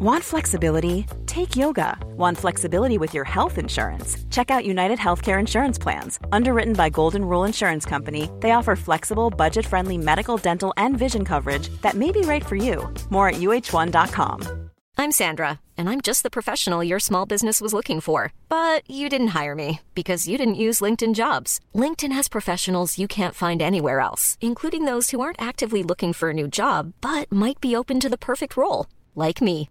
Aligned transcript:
Want 0.00 0.22
flexibility? 0.22 1.06
Take 1.26 1.56
yoga. 1.56 1.98
Want 2.16 2.38
flexibility 2.38 2.98
with 2.98 3.14
your 3.14 3.24
health 3.24 3.58
insurance? 3.58 4.16
Check 4.30 4.48
out 4.48 4.64
United 4.64 4.96
Healthcare 4.96 5.40
Insurance 5.40 5.76
Plans. 5.76 6.20
Underwritten 6.30 6.74
by 6.74 6.88
Golden 6.88 7.24
Rule 7.24 7.42
Insurance 7.42 7.84
Company, 7.84 8.30
they 8.38 8.52
offer 8.52 8.76
flexible, 8.76 9.28
budget 9.28 9.66
friendly 9.66 9.98
medical, 9.98 10.36
dental, 10.36 10.72
and 10.76 10.96
vision 10.96 11.24
coverage 11.24 11.68
that 11.82 11.94
may 11.96 12.12
be 12.12 12.20
right 12.20 12.46
for 12.46 12.54
you. 12.54 12.88
More 13.10 13.30
at 13.30 13.40
uh1.com. 13.40 14.70
I'm 14.96 15.10
Sandra, 15.10 15.58
and 15.76 15.90
I'm 15.90 16.00
just 16.00 16.22
the 16.22 16.30
professional 16.30 16.84
your 16.84 17.00
small 17.00 17.26
business 17.26 17.60
was 17.60 17.74
looking 17.74 18.00
for. 18.00 18.32
But 18.48 18.88
you 18.88 19.08
didn't 19.08 19.34
hire 19.38 19.56
me 19.56 19.80
because 19.96 20.28
you 20.28 20.38
didn't 20.38 20.62
use 20.66 20.78
LinkedIn 20.78 21.16
jobs. 21.16 21.58
LinkedIn 21.74 22.12
has 22.12 22.28
professionals 22.28 22.98
you 22.98 23.08
can't 23.08 23.34
find 23.34 23.60
anywhere 23.60 23.98
else, 23.98 24.38
including 24.40 24.84
those 24.84 25.10
who 25.10 25.20
aren't 25.20 25.42
actively 25.42 25.82
looking 25.82 26.12
for 26.12 26.30
a 26.30 26.34
new 26.40 26.46
job 26.46 26.92
but 27.00 27.32
might 27.32 27.60
be 27.60 27.74
open 27.74 27.98
to 27.98 28.08
the 28.08 28.16
perfect 28.16 28.56
role, 28.56 28.86
like 29.16 29.42
me. 29.42 29.70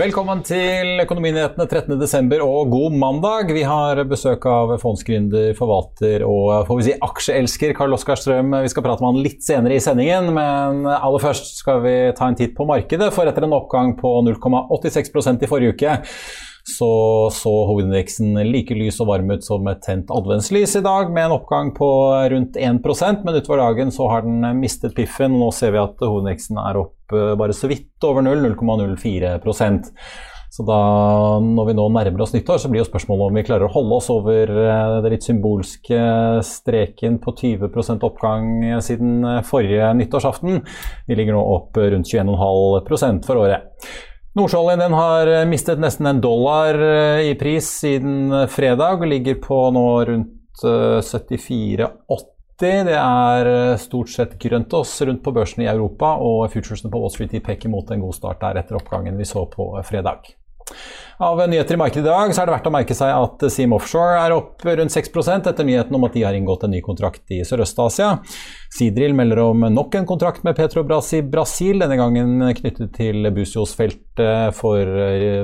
Velkommen 0.00 0.38
til 0.40 1.02
Økonominyhetene 1.02 1.66
13.12. 1.68 2.30
og 2.40 2.70
god 2.72 2.94
mandag. 2.96 3.50
Vi 3.52 3.66
har 3.68 3.98
besøk 4.08 4.46
av 4.48 4.70
fondsgründer, 4.80 5.50
forvalter 5.58 6.24
og 6.24 6.64
får 6.70 6.78
vi 6.78 6.86
si 6.86 6.94
aksjeelsker 7.04 7.74
Karl 7.76 7.92
Oskar 7.92 8.16
Strøm. 8.16 8.54
Vi 8.64 8.70
skal 8.72 8.86
prate 8.86 9.04
med 9.04 9.10
han 9.10 9.26
litt 9.26 9.44
senere 9.44 9.76
i 9.76 9.82
sendingen, 9.84 10.30
men 10.32 10.86
aller 10.88 11.20
først 11.20 11.60
skal 11.60 11.82
vi 11.84 11.94
ta 12.16 12.30
en 12.30 12.38
titt 12.38 12.54
på 12.56 12.64
markedet. 12.70 13.10
For 13.12 13.28
etter 13.28 13.44
en 13.44 13.58
oppgang 13.58 13.92
på 14.00 14.14
0,86% 14.24 15.44
i 15.44 15.50
forrige 15.50 15.76
uke 15.76 15.98
så 16.66 16.90
så 17.34 17.52
hovedindeksen 17.68 18.34
like 18.48 18.74
lys 18.76 19.00
og 19.02 19.10
varm 19.12 19.30
ut 19.32 19.44
som 19.46 19.68
et 19.70 19.82
tent 19.84 20.10
adventslys 20.14 20.76
i 20.78 20.84
dag, 20.84 21.12
med 21.12 21.28
en 21.28 21.36
oppgang 21.38 21.72
på 21.76 21.90
rundt 22.32 22.58
1% 22.60 23.24
men 23.24 23.38
utover 23.38 23.62
dagen 23.62 23.94
så 23.94 24.08
har 24.12 24.26
den 24.26 24.44
mistet 24.60 24.96
piffen. 24.96 25.38
Nå 25.40 25.50
ser 25.56 25.74
vi 25.74 25.82
at 25.82 26.02
hovedindeksen 26.02 26.60
er 26.60 26.80
opp 26.80 27.14
eh, 27.16 27.32
bare 27.40 27.56
så 27.56 27.70
vidt 27.70 28.08
over 28.08 28.24
null, 28.26 28.44
0,04% 28.52 29.94
så 30.50 30.64
da, 30.66 30.76
når 31.38 31.68
vi 31.68 31.74
nå 31.78 31.84
nærmer 31.94 32.24
oss 32.24 32.32
nyttår, 32.34 32.58
så 32.58 32.68
blir 32.70 32.82
jo 32.82 32.88
spørsmålet 32.88 33.28
om 33.28 33.36
vi 33.38 33.44
klarer 33.46 33.68
å 33.68 33.70
holde 33.70 33.98
oss 34.00 34.08
over 34.10 34.50
den 34.50 35.04
det 35.04 35.12
litt 35.12 35.26
symbolske 35.28 36.00
streken 36.42 37.20
på 37.22 37.36
20% 37.38 38.06
oppgang 38.08 38.48
siden 38.82 39.28
forrige 39.46 39.92
nyttårsaften. 40.00 40.58
Vi 41.06 41.18
ligger 41.18 41.38
nå 41.38 41.44
opp 41.54 41.78
rundt 41.78 42.10
21,5% 42.10 43.28
for 43.30 43.44
året. 43.44 43.70
Nordsjøoljen 44.38 44.94
har 44.94 45.26
eh, 45.26 45.46
mistet 45.50 45.80
nesten 45.82 46.06
en 46.06 46.20
dollar 46.22 46.76
eh, 46.78 47.30
i 47.32 47.34
pris 47.38 47.66
siden 47.80 48.30
eh, 48.30 48.46
fredag 48.50 49.02
og 49.02 49.10
ligger 49.10 49.40
på 49.42 49.58
nå 49.74 49.86
rundt 50.06 50.36
74,80. 50.60 52.28
Det 52.60 52.92
er 52.92 53.48
stort 53.80 54.10
sett 54.12 54.34
grønt 54.42 54.74
oss 54.76 54.92
rundt 55.08 55.22
på 55.24 55.32
børsene 55.32 55.64
i 55.64 55.70
Europa, 55.70 56.12
og 56.20 56.50
futuresene 56.52 56.92
på 56.92 57.00
Wall 57.00 57.12
Street 57.14 57.38
peker 57.46 57.72
mot 57.72 57.88
en 57.90 58.02
god 58.02 58.18
start 58.18 58.42
der 58.42 58.60
etter 58.60 58.76
oppgangen 58.76 59.16
vi 59.16 59.24
så 59.24 59.46
på 59.48 59.70
fredag. 59.88 60.28
Av 61.20 61.36
nyheter 61.48 61.74
i 61.74 61.76
markedet 61.76 62.06
i 62.06 62.08
dag 62.08 62.30
så 62.32 62.40
er 62.40 62.48
det 62.48 62.52
verdt 62.54 62.68
å 62.70 62.70
merke 62.72 62.94
seg 62.96 63.10
at 63.12 63.42
Seam 63.52 63.74
Offshore 63.76 64.22
er 64.22 64.32
opp 64.32 64.62
rundt 64.64 64.94
6 64.94 65.10
etter 65.36 65.66
nyheten 65.68 65.98
om 65.98 66.06
at 66.06 66.14
de 66.16 66.22
har 66.24 66.32
inngått 66.32 66.64
en 66.64 66.72
ny 66.72 66.80
kontrakt 66.80 67.34
i 67.36 67.42
Sørøst-Asia. 67.44 68.14
Seadrill 68.72 69.12
melder 69.18 69.42
om 69.42 69.66
nok 69.68 69.98
en 70.00 70.08
kontrakt 70.08 70.46
med 70.48 70.56
Petrobras 70.56 71.12
i 71.18 71.20
Brasil, 71.20 71.82
denne 71.84 71.98
gangen 72.00 72.40
knyttet 72.56 72.96
til 72.96 73.28
Buzios-feltet 73.36 74.56
for 74.56 74.96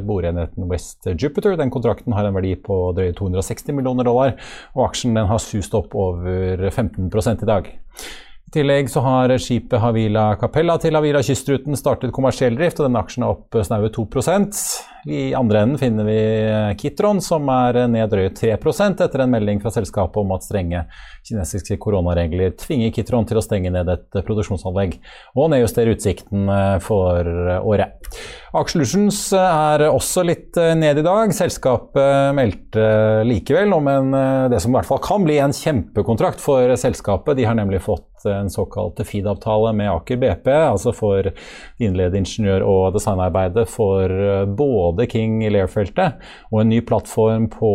boreenheten 0.09 0.65
West 0.73 1.11
Jupiter. 1.13 1.59
Den 1.61 1.75
kontrakten 1.75 2.17
har 2.17 2.25
en 2.25 2.41
verdi 2.41 2.55
på 2.57 2.81
drøye 2.97 3.13
260 3.21 3.77
millioner 3.77 4.09
dollar, 4.09 4.33
og 4.73 4.89
aksjen 4.89 5.21
har 5.29 5.45
sust 5.45 5.77
opp 5.77 5.93
over 5.93 6.71
15 6.71 7.13
i 7.37 7.53
dag. 7.53 7.73
I 8.47 8.57
tillegg 8.63 8.89
så 8.89 9.05
har 9.05 9.37
skipet 9.37 9.83
Havila 9.85 10.31
Capella 10.41 10.81
til 10.81 10.97
Havila 10.97 11.21
Kystruten 11.21 11.77
startet 11.77 12.17
kommersiell 12.17 12.57
drift, 12.57 12.81
og 12.81 12.89
denne 12.89 13.05
aksjen 13.05 13.29
er 13.29 13.37
opp 13.37 13.61
snaue 13.61 13.93
2 13.93 14.09
I 15.07 15.35
andre 15.35 15.61
enden 15.61 15.79
finner 15.79 16.05
vi 16.05 16.21
Kitron, 16.79 17.21
som 17.23 17.47
er 17.53 17.85
ned 17.87 18.11
drøyt 18.11 18.41
3% 18.41 19.05
etter 19.05 19.23
en 19.23 19.31
melding 19.31 19.61
fra 19.63 19.71
selskapet 19.71 20.19
om 20.19 20.33
at 20.35 20.43
strenge 20.43 20.81
kinesiske 21.29 21.79
koronaregler 21.83 22.57
tvinger 22.59 22.91
Kitron 22.95 23.27
til 23.29 23.39
å 23.39 23.45
stenge 23.45 23.71
ned 23.71 23.87
et 23.93 24.19
produksjonsanlegg 24.27 24.97
og 25.39 25.53
nedjustere 25.55 25.95
utsikten 25.95 26.51
for 26.83 27.31
året. 27.63 28.11
Aksjelutions 28.57 29.21
er 29.37 29.85
også 29.91 30.25
litt 30.27 30.59
ned 30.81 30.99
i 30.99 31.05
dag. 31.07 31.31
Selskapet 31.37 32.35
meldte 32.35 33.23
likevel 33.29 33.75
om 33.77 33.91
en, 33.93 34.19
det 34.51 34.59
som 34.65 34.73
i 34.73 34.79
hvert 34.79 34.89
fall 34.91 35.03
kan 35.05 35.27
bli 35.27 35.39
en 35.43 35.55
kjempekontrakt 35.55 36.43
for 36.43 36.75
selskapet. 36.81 37.37
De 37.39 37.47
har 37.47 37.59
nemlig 37.59 37.85
fått 37.85 38.27
en 38.27 38.49
såkalt 38.51 38.99
FID-avtale 39.07 39.75
med 39.77 39.91
Aker 39.93 40.17
BP, 40.19 40.49
altså 40.49 40.91
for 40.97 41.29
innlede 41.79 42.19
ingeniør- 42.19 42.65
og 42.67 42.97
designarbeidet 42.97 43.69
for 43.71 44.11
både 44.57 44.96
King 45.05 45.43
Lear-feltet 45.45 46.25
og 46.49 46.63
en 46.63 46.73
ny 46.73 46.81
plattform 46.89 47.51
på 47.53 47.71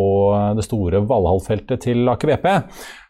det 0.58 0.66
store 0.66 1.04
Valhall-feltet 1.06 1.86
til 1.86 2.10
Aker 2.10 2.34
BP. 2.34 2.48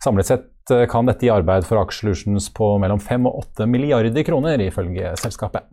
Samlet 0.05 0.28
sett 0.28 0.49
kan 0.93 1.09
dette 1.09 1.27
gi 1.27 1.33
arbeid 1.33 1.65
for 1.67 1.81
Aksjelutions 1.81 2.53
på 2.55 2.75
mellom 2.83 3.00
5 3.03 3.31
og 3.31 3.41
8 3.56 3.67
milliarder 3.73 4.28
kroner, 4.28 4.61
ifølge 4.62 5.17
selskapet. 5.19 5.65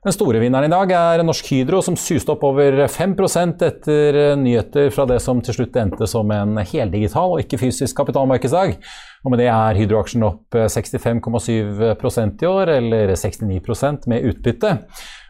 Den 0.00 0.14
store 0.16 0.40
vinneren 0.40 0.64
i 0.64 0.72
dag 0.72 0.92
er 0.96 1.20
Norsk 1.28 1.50
Hydro, 1.52 1.82
som 1.84 1.92
suste 2.00 2.32
opp 2.32 2.40
over 2.48 2.86
5% 2.88 3.60
etter 3.66 4.16
nyheter 4.40 4.86
fra 4.94 5.04
det 5.04 5.18
som 5.20 5.42
til 5.44 5.58
slutt 5.58 5.74
endte 5.76 6.06
som 6.08 6.30
en 6.32 6.56
heldigital 6.56 7.34
og 7.34 7.42
ikke 7.42 7.58
fysisk 7.60 7.98
kapitalmarkedsdag. 7.98 8.78
Og 9.20 9.34
med 9.34 9.42
det 9.42 9.50
er 9.52 9.76
Hydro-aksjen 9.76 10.24
opp 10.24 10.56
65,7% 10.56 12.40
i 12.40 12.48
år, 12.48 12.72
eller 12.78 13.12
69% 13.12 14.08
med 14.08 14.24
utbytte. 14.30 14.70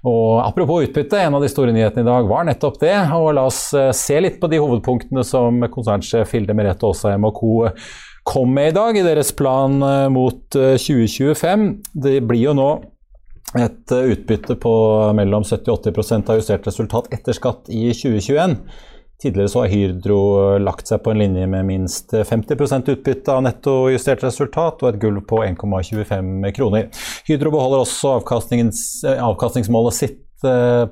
Og 0.07 0.39
apropos 0.45 0.87
utbytte, 0.87 1.19
en 1.19 1.41
av 1.41 1.43
de 1.43 1.51
store 1.51 1.75
nyhetene 1.75 2.07
i 2.07 2.11
dag 2.13 2.31
var 2.31 2.47
nettopp 2.47 2.79
det. 2.85 2.95
Og 3.19 3.33
la 3.41 3.49
oss 3.51 3.73
se 3.75 4.21
litt 4.23 4.39
på 4.39 4.53
de 4.55 4.63
hovedpunktene 4.63 5.27
som 5.27 5.67
konsernsjef 5.67 6.37
Hilde 6.39 6.55
Merete 6.55 6.87
Aasheim 6.87 7.27
og 7.27 7.43
co. 7.43 7.75
kom 8.23 8.55
med 8.55 8.71
i 8.71 8.79
dag 8.79 8.95
i 8.95 9.03
deres 9.03 9.35
plan 9.35 9.83
mot 10.15 10.47
2025. 10.55 11.69
Det 12.07 12.21
blir 12.23 12.53
jo 12.53 12.55
nå 12.63 12.71
et 13.59 13.93
eh, 13.93 14.13
utbytte 14.15 14.55
på 14.63 14.73
mellom 15.17 15.43
70-80 15.43 16.31
av 16.31 16.39
justert 16.39 16.67
resultat 16.69 17.11
etter 17.15 17.37
skatt 17.37 17.71
i 17.73 17.89
2021. 17.91 18.57
Tidligere 19.21 19.53
så 19.53 19.61
har 19.61 19.69
Hydro 19.69 20.21
lagt 20.65 20.89
seg 20.89 21.03
på 21.05 21.13
en 21.13 21.21
linje 21.21 21.45
med 21.51 21.67
minst 21.69 22.15
50% 22.15 22.89
utbytte 22.95 23.35
av 23.35 23.43
netto 23.45 23.75
justert 23.93 24.23
resultat 24.25 24.81
og 24.81 24.89
et 24.89 25.01
gulv 25.03 25.27
på 25.29 25.43
1,25 25.45 26.49
kroner. 26.57 26.89
Hydro 27.29 27.53
beholder 27.53 27.85
også 27.85 28.17
eh, 28.17 29.21
avkastningsmålet 29.21 29.99
sitt 29.99 30.21
Eh, 30.21 30.30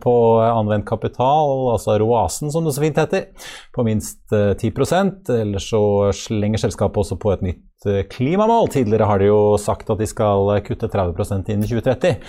på 0.03 0.15
anvendt 0.43 0.87
kapital, 0.89 1.69
altså 1.73 1.97
ROASen 2.01 2.53
som 2.53 2.67
det 2.67 2.75
så 2.77 2.85
fint 2.85 3.01
heter, 3.01 3.29
på 3.75 3.85
minst 3.87 4.21
10 4.31 4.71
eh, 4.71 5.39
Ellers 5.39 5.71
så 5.71 5.83
slenger 6.17 6.63
selskapet 6.63 7.05
også 7.05 7.19
på 7.21 7.33
et 7.35 7.47
nytt 7.47 7.89
eh, 7.89 8.05
klimamål. 8.11 8.71
Tidligere 8.75 9.09
har 9.09 9.23
de 9.23 9.31
jo 9.31 9.41
sagt 9.61 9.91
at 9.91 9.99
de 10.01 10.09
skal 10.09 10.53
kutte 10.67 10.91
30% 10.93 11.53
innen 11.55 11.69
2030. 11.69 12.21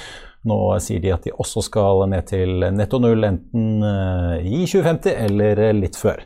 Nå 0.49 0.59
sier 0.79 1.03
de 1.03 1.11
at 1.11 1.25
de 1.27 1.35
også 1.35 1.65
skal 1.65 2.05
ned 2.07 2.29
til 2.29 2.63
netto 2.71 3.01
null 3.03 3.27
enten 3.27 3.83
i 4.39 4.63
2050 4.63 5.11
eller 5.27 5.65
litt 5.75 5.99
før 5.99 6.23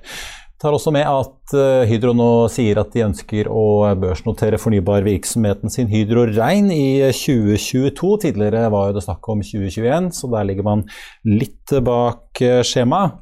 tar 0.63 0.75
også 0.75 0.93
med 0.95 1.03
at 1.03 1.53
eh, 1.57 1.85
Hydro 1.89 2.13
nå 2.15 2.29
sier 2.51 2.79
at 2.79 2.93
de 2.95 3.03
ønsker 3.03 3.49
å 3.51 3.93
børsnotere 3.99 4.59
fornybarvirksomheten 4.61 5.73
sin 5.73 5.89
Hydro 5.91 6.25
Rein 6.31 6.69
i 6.71 7.01
2022. 7.11 8.13
Tidligere 8.23 8.69
var 8.71 8.93
det 8.95 9.03
snakk 9.03 9.27
om 9.33 9.43
2021, 9.43 10.13
så 10.15 10.29
der 10.31 10.47
ligger 10.47 10.67
man 10.67 10.85
litt 11.27 11.73
bak 11.83 12.39
eh, 12.43 12.61
skjemaet. 12.67 13.19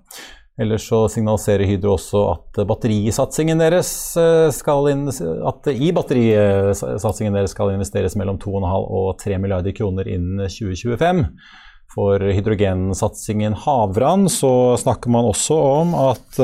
Ellers 0.62 0.84
så 0.86 1.00
signaliserer 1.10 1.66
Hydro 1.66 1.96
også 1.96 2.22
at 2.36 2.60
batterisatsingen 2.70 3.64
deres 3.64 3.90
eh, 4.20 4.50
skal 4.54 4.92
at 4.92 5.72
i 5.74 5.90
batterisatsingen 5.98 7.40
deres 7.40 7.56
skal 7.56 7.74
investeres 7.74 8.18
mellom 8.20 8.38
2,5 8.44 8.70
og 9.02 9.10
3 9.24 9.42
milliarder 9.42 9.74
kroner 9.74 10.12
innen 10.12 10.46
2025. 10.46 11.26
For 11.92 12.22
hydrogensatsingen 12.22 13.58
Havran 13.66 14.30
så 14.32 14.78
snakker 14.80 15.12
man 15.12 15.26
også 15.28 15.58
om 15.82 15.98
at 16.06 16.38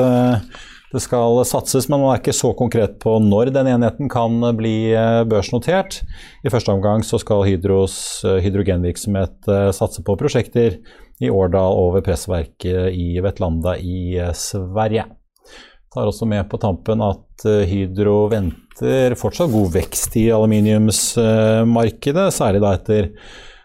det 0.92 1.02
skal 1.04 1.44
satses, 1.44 1.84
men 1.88 2.00
man 2.00 2.14
er 2.14 2.20
ikke 2.22 2.32
så 2.36 2.54
konkret 2.56 2.94
på 3.02 3.18
når 3.20 3.50
den 3.52 3.66
enheten 3.74 4.08
kan 4.08 4.40
bli 4.56 4.94
eh, 4.96 5.24
børsnotert. 5.28 6.00
I 6.40 6.50
første 6.52 6.72
omgang 6.72 7.04
så 7.04 7.20
skal 7.20 7.44
Hydros 7.44 8.24
eh, 8.24 8.40
hydrogenvirksomhet 8.46 9.48
eh, 9.52 9.68
satse 9.76 10.00
på 10.06 10.16
prosjekter 10.20 10.78
i 11.20 11.28
Årdal 11.28 11.76
og 11.76 11.94
ved 11.98 12.06
pressverket 12.08 12.94
i 12.96 13.20
Vetlanda 13.20 13.76
i 13.76 14.16
Sverige. 14.38 15.04
Tar 15.92 16.08
også 16.08 16.24
med 16.28 16.48
på 16.48 16.56
tampen 16.62 17.02
at 17.04 17.42
Hydro 17.68 18.28
venter 18.32 19.14
fortsatt 19.18 19.50
god 19.52 19.72
vekst 19.74 20.16
i 20.20 20.30
aluminiumsmarkedet, 20.32 22.28
særlig 22.36 22.60
da 22.62 22.74
etter 22.76 23.08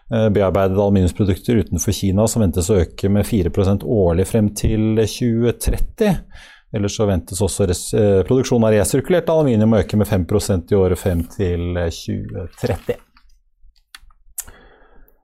bearbeidede 0.08 0.80
aluminiumsprodukter 0.80 1.60
utenfor 1.62 1.92
Kina, 1.96 2.26
som 2.28 2.42
ventes 2.44 2.70
å 2.72 2.80
øke 2.80 3.08
med 3.12 3.28
4% 3.28 3.84
årlig 3.84 4.26
frem 4.30 4.48
til 4.56 4.98
2030. 5.04 6.16
Ellers 6.74 6.96
så 6.98 7.06
ventes 7.06 7.40
også 7.44 7.68
eh, 7.70 8.20
produksjonen 8.26 8.68
av 8.68 8.74
resirkulert 8.74 9.30
aluminium 9.30 9.76
å 9.76 9.82
øke 9.84 9.98
med 10.00 10.10
5% 10.10 10.74
i 10.74 10.78
året 10.78 11.00
frem 11.00 11.24
til 11.30 11.74
2030. 11.78 13.02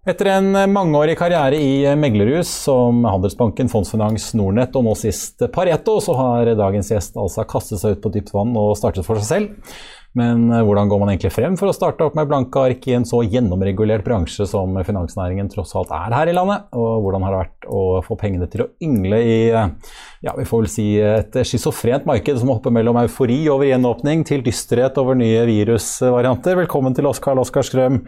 Etter 0.09 0.31
en 0.33 0.55
mangeårig 0.73 1.13
karriere 1.21 1.59
i 1.61 1.85
meglerhus 1.99 2.49
som 2.65 3.03
Handelsbanken, 3.05 3.69
Fondsfinans, 3.69 4.31
Nordnett 4.39 4.79
og 4.79 4.87
nå 4.87 4.95
sist 4.97 5.45
Pareto, 5.53 5.99
så 6.01 6.15
har 6.17 6.55
dagens 6.57 6.89
gjest 6.95 7.19
altså 7.21 7.45
kastet 7.51 7.83
seg 7.83 7.99
ut 7.99 8.05
på 8.07 8.13
dypt 8.15 8.33
vann 8.33 8.57
og 8.57 8.73
startet 8.81 9.05
for 9.05 9.21
seg 9.21 9.29
selv. 9.29 9.75
Men 10.19 10.49
hvordan 10.51 10.89
går 10.91 10.99
man 10.99 11.13
egentlig 11.13 11.31
frem 11.31 11.55
for 11.59 11.71
å 11.71 11.75
starte 11.75 12.03
opp 12.03 12.17
med 12.19 12.27
blanke 12.27 12.59
ark 12.59 12.87
i 12.91 12.97
en 12.97 13.05
så 13.07 13.21
gjennomregulert 13.23 14.03
bransje 14.03 14.43
som 14.51 14.75
finansnæringen 14.83 15.47
tross 15.53 15.77
alt 15.79 15.93
er 15.95 16.17
her 16.17 16.31
i 16.33 16.35
landet? 16.35 16.65
Og 16.75 17.05
hvordan 17.05 17.27
har 17.27 17.35
det 17.35 17.43
vært 17.45 17.69
å 17.71 17.83
få 18.03 18.17
pengene 18.19 18.49
til 18.51 18.65
å 18.65 18.69
yngle 18.83 19.21
i 19.23 19.37
ja, 19.55 20.33
vi 20.35 20.47
får 20.49 20.65
vel 20.65 20.71
si 20.73 20.87
et 20.99 21.39
schizofrent 21.47 22.09
marked 22.11 22.41
som 22.41 22.51
hopper 22.51 22.75
mellom 22.75 22.99
eufori 23.05 23.39
over 23.53 23.69
gjenåpning 23.69 24.25
til 24.27 24.43
dysterhet 24.47 24.99
over 24.99 25.15
nye 25.19 25.45
virusvarianter? 25.47 26.59
Velkommen 26.65 26.97
til 26.97 27.07
oss, 27.07 27.23
Karl 27.23 27.43
Oskar 27.45 27.67
Strøm. 27.67 28.01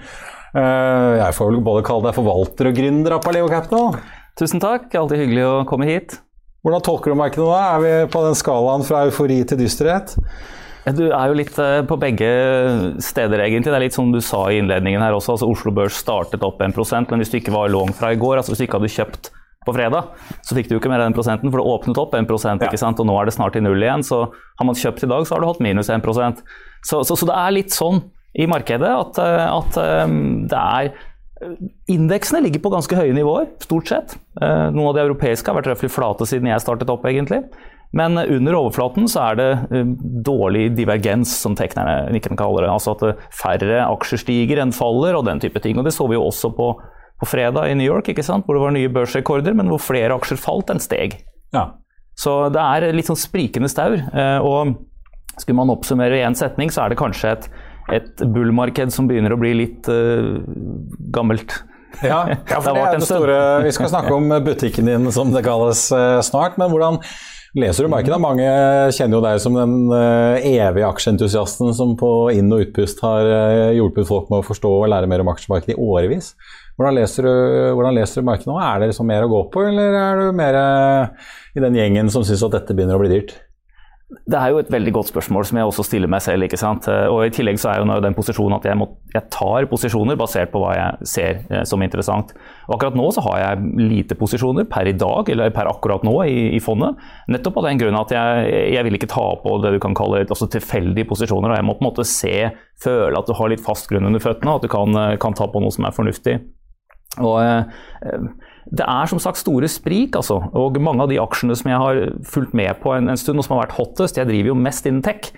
Eh, 0.58 1.12
jeg 1.20 1.36
får 1.38 1.52
vel 1.52 1.62
både 1.64 1.84
kalle 1.86 2.08
deg 2.08 2.18
forvalter 2.18 2.68
og 2.72 2.80
gründer 2.80 3.14
av 3.14 3.22
Paleo 3.22 3.46
Capital. 3.52 3.94
Tusen 4.40 4.60
takk, 4.64 4.90
alltid 4.90 5.22
hyggelig 5.22 5.46
å 5.46 5.54
komme 5.70 5.86
hit. 5.86 6.18
Hvordan 6.66 6.82
tolker 6.82 7.14
du 7.14 7.18
markedet 7.18 7.46
nå? 7.46 7.54
Er 7.54 7.80
vi 7.82 7.94
på 8.10 8.24
den 8.26 8.36
skalaen 8.38 8.84
fra 8.86 9.04
eufori 9.06 9.38
til 9.46 9.62
dysterhet? 9.62 10.16
Du 10.82 11.04
er 11.06 11.30
jo 11.30 11.36
litt 11.38 11.58
eh, 11.62 11.80
på 11.86 11.98
begge 12.00 12.30
steder, 13.02 13.44
egentlig. 13.44 13.70
Det 13.70 13.78
er 13.78 13.84
litt 13.84 13.96
som 13.96 14.10
du 14.10 14.18
sa 14.24 14.42
i 14.50 14.58
innledningen 14.58 15.04
her 15.04 15.14
også. 15.14 15.36
altså 15.36 15.50
Oslo 15.50 15.70
Børs 15.74 16.00
startet 16.02 16.42
opp 16.42 16.58
1% 16.62 17.12
men 17.12 17.22
hvis 17.22 17.30
du 17.30 17.38
ikke 17.38 17.54
var 17.54 17.70
long 17.70 17.92
fra 17.94 18.10
i 18.10 18.18
går, 18.18 18.40
altså 18.40 18.54
hvis 18.54 18.64
du 18.64 18.66
ikke 18.66 18.80
hadde 18.80 18.96
kjøpt 18.96 19.30
på 19.62 19.74
fredag, 19.76 20.08
så 20.42 20.56
fikk 20.58 20.72
du 20.72 20.74
ikke 20.74 20.90
mer 20.90 20.98
enn 20.98 21.12
den 21.12 21.14
prosenten, 21.14 21.52
for 21.52 21.62
det 21.62 21.70
åpnet 21.70 22.00
opp 22.02 22.16
1 22.18 22.26
ja. 22.26 22.56
ikke 22.66 22.80
sant? 22.80 22.98
og 22.98 23.06
nå 23.06 23.14
er 23.20 23.30
det 23.30 23.36
snart 23.36 23.54
i 23.58 23.62
null 23.62 23.78
igjen. 23.78 24.02
Så 24.02 24.24
har 24.32 24.66
man 24.66 24.78
kjøpt 24.78 25.06
i 25.06 25.10
dag, 25.12 25.28
så 25.28 25.36
har 25.36 25.44
du 25.44 25.50
hatt 25.52 25.62
minus 25.62 25.92
1 25.92 26.02
så, 26.82 27.04
så, 27.06 27.14
så 27.14 27.28
det 27.28 27.38
er 27.38 27.54
litt 27.54 27.70
sånn 27.70 28.02
i 28.42 28.48
markedet 28.48 28.90
at, 28.90 29.22
eh, 29.22 29.46
at 29.46 29.78
eh, 29.78 30.18
det 30.50 30.58
er 30.58 30.92
Indeksene 31.90 32.42
ligger 32.44 32.62
på 32.64 32.72
ganske 32.72 32.96
høye 32.96 33.14
nivåer, 33.16 33.50
stort 33.62 33.90
sett. 33.90 34.16
Eh, 34.40 34.68
noen 34.72 34.90
av 34.90 34.96
de 34.96 35.04
europeiske 35.04 35.50
har 35.50 35.58
vært 35.58 35.70
røftlig 35.72 35.92
flate 35.92 36.28
siden 36.28 36.50
jeg 36.50 36.64
startet 36.64 36.90
opp, 36.92 37.06
egentlig. 37.08 37.42
Men 37.92 38.16
under 38.16 38.56
overflaten 38.56 39.04
så 39.10 39.26
er 39.26 39.36
det 39.36 39.80
dårlig 40.24 40.70
divergens, 40.78 41.34
som 41.42 41.52
teknerne 41.58 42.14
ikke 42.16 42.32
kaller 42.40 42.64
det. 42.64 42.70
Altså 42.72 42.94
at 42.94 43.26
færre 43.36 43.82
aksjer 43.84 44.22
stiger 44.22 44.62
enn 44.62 44.72
faller, 44.72 45.18
og 45.18 45.26
den 45.28 45.42
type 45.42 45.60
ting. 45.60 45.76
Og 45.76 45.84
Det 45.84 45.92
så 45.92 46.06
vi 46.08 46.16
jo 46.16 46.24
også 46.24 46.54
på, 46.56 46.70
på 47.20 47.28
fredag 47.28 47.68
i 47.68 47.76
New 47.76 47.84
York, 47.84 48.08
hvor 48.16 48.56
det 48.56 48.62
var 48.64 48.72
nye 48.72 48.92
børsrekorder, 48.96 49.52
men 49.58 49.68
hvor 49.68 49.82
flere 49.84 50.16
aksjer 50.16 50.40
falt 50.40 50.72
enn 50.72 50.80
steg. 50.80 51.18
Ja. 51.52 51.66
Så 52.16 52.48
det 52.54 52.64
er 52.64 52.96
litt 52.96 53.12
sånn 53.12 53.20
sprikende 53.20 53.68
staur. 53.68 54.00
Og 54.40 54.72
skulle 55.36 55.60
man 55.60 55.72
oppsummere 55.72 56.16
i 56.16 56.24
én 56.24 56.36
setning, 56.36 56.72
så 56.72 56.86
er 56.86 56.92
det 56.92 57.00
kanskje 57.00 57.36
et 57.36 57.50
et 57.90 58.22
bullmarked 58.22 58.94
som 58.94 59.08
begynner 59.10 59.34
å 59.34 59.40
bli 59.40 59.52
litt 59.58 59.90
uh, 59.90 60.40
gammelt. 61.14 61.54
Ja, 62.02 62.24
ja 62.30 62.60
for 62.62 62.72
det, 62.72 62.86
er 62.86 62.96
det 62.96 63.06
store 63.06 63.36
Vi 63.66 63.74
skal 63.76 63.90
snakke 63.92 64.14
om 64.16 64.32
butikken 64.46 64.88
din, 64.88 65.10
som 65.14 65.32
det 65.34 65.44
kalles, 65.46 65.88
uh, 65.94 66.20
snart. 66.24 66.58
Men 66.60 66.72
hvordan 66.72 67.00
leser 67.58 67.84
du 67.84 67.92
markedet? 67.92 68.20
Mange 68.22 68.46
kjenner 68.96 69.18
jo 69.18 69.24
deg 69.26 69.42
som 69.44 69.58
den 69.58 69.76
uh, 69.92 70.38
evige 70.38 70.88
aksjeentusiasten 70.88 71.74
som 71.76 71.96
på 72.00 72.12
inn- 72.36 72.52
og 72.54 72.66
utpust 72.68 73.02
har 73.04 73.28
hjulpet 73.76 74.08
folk 74.08 74.32
med 74.32 74.40
å 74.40 74.48
forstå 74.48 74.74
og 74.80 74.90
lære 74.94 75.10
mer 75.10 75.24
om 75.24 75.32
aksjemarkedet 75.34 75.76
i 75.76 75.80
årevis. 75.80 76.32
Hvordan 76.78 76.96
leser, 76.96 77.26
du, 77.28 77.32
hvordan 77.76 77.98
leser 77.98 78.22
du 78.22 78.26
markedet 78.30 78.48
nå? 78.48 78.56
Er 78.56 78.80
det 78.80 78.92
liksom 78.94 79.10
mer 79.10 79.26
å 79.26 79.32
gå 79.32 79.42
på, 79.52 79.66
eller 79.68 79.96
er 80.00 80.22
du 80.22 80.36
mer 80.38 80.56
i 81.52 81.60
den 81.60 81.76
gjengen 81.76 82.08
som 82.10 82.24
syns 82.24 82.46
at 82.46 82.54
dette 82.56 82.72
begynner 82.78 82.96
å 82.96 83.02
bli 83.02 83.12
dyrt? 83.12 83.34
Det 84.12 84.36
er 84.36 84.52
jo 84.52 84.58
et 84.60 84.70
veldig 84.72 84.92
godt 84.92 85.08
spørsmål 85.08 85.46
som 85.48 85.58
jeg 85.58 85.68
også 85.68 85.84
stiller 85.86 86.10
meg 86.10 86.22
selv. 86.24 86.44
ikke 86.44 86.58
sant? 86.60 86.86
Eh, 86.90 87.06
og 87.08 87.24
I 87.24 87.32
tillegg 87.32 87.60
så 87.60 87.70
er 87.72 87.80
jo 87.80 88.00
den 88.04 88.16
posisjonen 88.16 88.56
at 88.58 88.66
jeg, 88.68 88.76
må, 88.78 88.88
jeg, 89.14 89.24
tar 89.32 89.68
posisjoner 89.70 90.18
basert 90.20 90.52
på 90.52 90.60
hva 90.62 90.74
jeg 90.76 91.08
ser 91.08 91.40
eh, 91.48 91.62
som 91.68 91.82
interessant. 91.84 92.34
Og 92.68 92.76
Akkurat 92.76 92.98
nå 92.98 93.08
så 93.14 93.24
har 93.28 93.40
jeg 93.42 93.88
lite 93.92 94.18
posisjoner 94.18 94.68
per 94.70 94.90
i 94.90 94.94
dag, 94.98 95.28
eller 95.32 95.54
per 95.54 95.70
akkurat 95.70 96.04
nå 96.06 96.14
i, 96.28 96.52
i 96.56 96.60
fondet. 96.62 97.00
Nettopp 97.32 97.62
av 97.62 97.68
den 97.70 97.80
grunn 97.80 98.00
at 98.00 98.12
jeg, 98.14 98.46
jeg, 98.76 98.86
vil 98.86 99.00
ikke 99.00 99.12
ta 99.12 99.26
på 99.42 99.56
det 99.64 99.74
du 99.76 99.80
kan 99.82 99.96
kalle 99.96 100.24
altså 100.26 100.50
tilfeldige 100.52 101.08
posisjoner. 101.08 101.54
og 101.54 101.60
Jeg 101.60 101.68
må 101.68 101.76
på 101.78 101.86
en 101.86 101.90
måte 101.90 102.08
se, 102.08 102.36
føle 102.82 103.18
at 103.18 103.28
du 103.28 103.36
har 103.38 103.52
litt 103.52 103.64
fast 103.64 103.88
grunn 103.92 104.10
under 104.10 104.22
føttene, 104.22 104.58
at 104.58 104.66
du 104.66 104.72
kan, 104.72 104.98
eh, 105.06 105.18
kan 105.22 105.36
ta 105.38 105.48
på 105.48 105.62
noe 105.62 105.72
som 105.72 105.88
er 105.88 105.96
fornuftig. 105.96 106.40
Og 107.20 107.36
eh, 107.44 107.64
det 108.70 108.84
er 108.86 109.10
som 109.10 109.18
sagt 109.22 109.40
store 109.40 109.68
sprik, 109.70 110.14
altså. 110.18 110.38
Og 110.54 110.78
mange 110.82 111.04
av 111.04 111.10
de 111.10 111.18
aksjene 111.20 111.56
som 111.58 111.70
jeg 111.72 111.80
har 111.82 112.00
fulgt 112.28 112.54
med 112.54 112.78
på 112.82 112.94
en, 112.94 113.10
en 113.10 113.18
stund, 113.18 113.40
og 113.40 113.46
som 113.46 113.56
har 113.56 113.64
vært 113.64 113.76
hottest, 113.80 114.20
jeg 114.20 114.28
driver 114.28 114.52
jo 114.52 114.60
mest 114.62 114.86
innen 114.86 115.02
tech, 115.04 115.32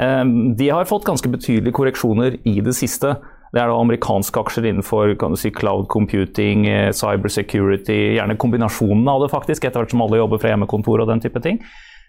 um, 0.00 0.52
de 0.58 0.70
har 0.72 0.90
fått 0.90 1.06
ganske 1.06 1.30
betydelige 1.30 1.76
korreksjoner 1.76 2.40
i 2.42 2.58
det 2.64 2.74
siste. 2.76 3.14
Det 3.54 3.62
er 3.62 3.70
da 3.70 3.78
amerikanske 3.78 4.42
aksjer 4.42 4.66
innenfor 4.72 5.14
si, 5.38 5.52
cloud 5.54 5.86
computing, 5.88 6.66
eh, 6.68 6.90
cyber 6.92 7.30
security, 7.32 8.16
gjerne 8.18 8.36
kombinasjonen 8.36 9.06
av 9.08 9.22
det, 9.22 9.30
faktisk, 9.32 9.64
etter 9.64 9.80
hvert 9.80 9.94
som 9.94 10.02
alle 10.04 10.18
jobber 10.18 10.42
fra 10.42 10.50
hjemmekontor 10.52 11.04
og 11.04 11.12
den 11.12 11.22
type 11.22 11.40
ting. 11.44 11.62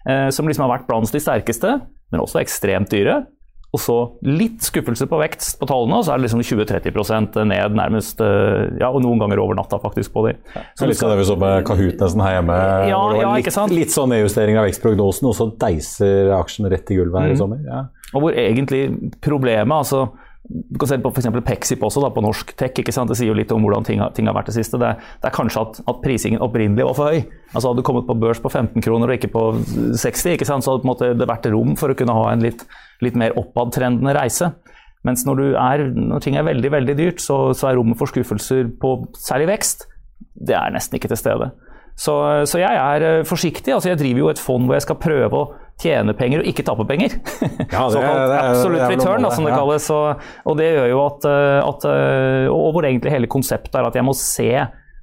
Uh, 0.08 0.28
som 0.34 0.50
liksom 0.50 0.66
har 0.66 0.74
vært 0.74 0.88
blant 0.90 1.14
de 1.14 1.22
sterkeste, 1.22 1.78
men 2.10 2.24
også 2.24 2.42
ekstremt 2.42 2.90
dyre. 2.92 3.22
Og 3.68 3.80
så 3.82 3.94
litt 4.24 4.64
skuffelse 4.64 5.04
på 5.10 5.18
vekst 5.20 5.58
på 5.60 5.66
tallene, 5.68 5.98
og 5.98 6.06
så 6.06 6.14
er 6.14 6.20
det 6.20 6.24
liksom 6.24 6.40
20-30% 6.40 7.36
ned 7.50 7.74
nærmest 7.76 8.22
eh, 8.24 8.78
Ja, 8.80 8.88
og 8.88 9.02
noen 9.04 9.20
ganger 9.20 9.42
over 9.42 9.58
natta, 9.58 9.76
faktisk, 9.82 10.14
på 10.14 10.24
de. 10.24 10.32
Så 10.78 10.88
litt 10.88 11.00
sånn 11.00 11.12
det 11.12 11.18
vi 11.20 11.26
så 11.28 11.36
med 11.40 11.66
Kahoot 11.68 12.00
nesten 12.00 12.24
her 12.24 12.38
hjemme. 12.38 12.56
Ja, 12.88 13.02
ja, 13.18 13.34
litt, 13.36 13.76
litt, 13.76 13.92
sånn 13.92 14.14
nedjustering 14.14 14.56
av 14.56 14.64
vekstprognosen, 14.70 15.28
og 15.28 15.36
så 15.36 15.50
deiser 15.60 16.32
aksjen 16.38 16.70
rett 16.72 16.88
i 16.94 16.96
gulvet 16.96 17.20
her 17.20 17.28
mm. 17.28 17.36
i 17.36 17.42
sommer. 17.42 17.60
Ja. 17.68 17.84
Og 18.16 18.24
hvor 18.24 18.40
egentlig 18.40 18.86
problemet 19.20 19.76
altså 19.76 20.06
du 20.48 20.78
kan 20.80 20.88
se 20.88 20.98
på 21.04 21.10
f.eks. 21.12 21.28
Pexip 21.44 21.82
også, 21.84 22.00
da, 22.04 22.10
på 22.14 22.22
norsk 22.24 22.54
tech. 22.56 22.78
ikke 22.80 22.94
sant? 22.94 23.10
Det 23.12 23.18
sier 23.20 23.28
jo 23.28 23.36
litt 23.36 23.52
om 23.52 23.64
hvordan 23.64 23.84
ting 23.84 24.00
har, 24.00 24.14
ting 24.16 24.30
har 24.30 24.36
vært 24.36 24.48
det 24.48 24.56
siste. 24.56 24.80
Det, 24.80 24.94
det 25.20 25.28
er 25.28 25.34
kanskje 25.36 25.64
at, 25.66 25.82
at, 25.84 26.00
prisingen 26.04 26.44
opprinnelig 26.44 26.88
var 26.88 26.96
for 26.96 27.12
høy. 27.12 27.20
Altså 27.52 27.68
Hadde 27.68 27.82
du 27.82 27.86
kommet 27.88 28.08
på 28.08 28.16
børs 28.16 28.40
på 28.40 28.52
15 28.52 28.84
kroner 28.84 29.12
og 29.12 29.18
ikke 29.18 29.32
på 29.34 29.44
60, 29.60 30.38
ikke 30.38 30.48
sant? 30.48 30.64
så 30.64 30.72
hadde 30.72 30.82
det 30.82 30.86
på 30.86 30.90
en 30.90 30.94
måte 30.94 31.28
vært 31.34 31.50
rom 31.52 31.76
for 31.80 31.92
å 31.92 31.98
kunne 31.98 32.16
ha 32.16 32.32
en 32.32 32.44
litt, 32.44 32.64
litt 33.04 33.18
mer 33.20 33.36
oppadtrendende 33.40 34.16
reise. 34.16 34.54
Mens 35.06 35.22
når, 35.28 35.44
er, 35.60 35.84
når, 35.94 36.24
ting 36.24 36.40
er 36.40 36.48
veldig 36.48 36.72
veldig 36.74 36.96
dyrt, 36.98 37.22
så, 37.22 37.52
så 37.56 37.68
er 37.68 37.78
rommet 37.78 38.00
for 38.00 38.10
skuffelser 38.10 38.72
på 38.80 38.96
særlig 39.20 39.52
vekst 39.52 39.86
det 40.38 40.56
er 40.56 40.74
nesten 40.74 40.98
ikke 40.98 41.10
til 41.12 41.20
stede. 41.20 41.50
Så, 41.98 42.14
så, 42.46 42.60
jeg 42.62 42.74
er 42.78 43.06
eh, 43.06 43.24
forsiktig. 43.26 43.74
altså 43.74 43.90
Jeg 43.90 43.98
driver 43.98 44.22
jo 44.22 44.28
et 44.30 44.42
fond 44.42 44.68
hvor 44.68 44.78
jeg 44.78 44.86
skal 44.86 45.00
prøve 45.02 45.34
å 45.34 45.48
tjene 45.78 46.14
penger 46.18 46.42
og 46.42 46.50
ikke 46.50 46.64
tape 46.66 46.86
penger. 46.88 47.14
Ja, 47.68 47.84
det, 47.86 47.98
Såkalt 47.98 48.34
absolute 48.38 48.90
return, 48.92 49.24
da, 49.24 49.30
som 49.34 49.46
det 49.46 49.54
kalles. 49.54 49.86
Og, 49.94 50.26
og, 50.44 50.58
det 50.58 50.68
gjør 50.72 50.90
jo 50.90 51.00
at, 51.04 51.26
eh, 51.28 51.58
at, 51.62 51.86
eh, 51.90 52.50
Og 52.50 52.68
hvor 52.74 52.86
egentlig 52.86 53.12
hele 53.12 53.30
konseptet 53.30 53.76
er 53.76 53.88
at 53.88 53.98
jeg 53.98 54.06
må 54.06 54.14
se 54.16 54.50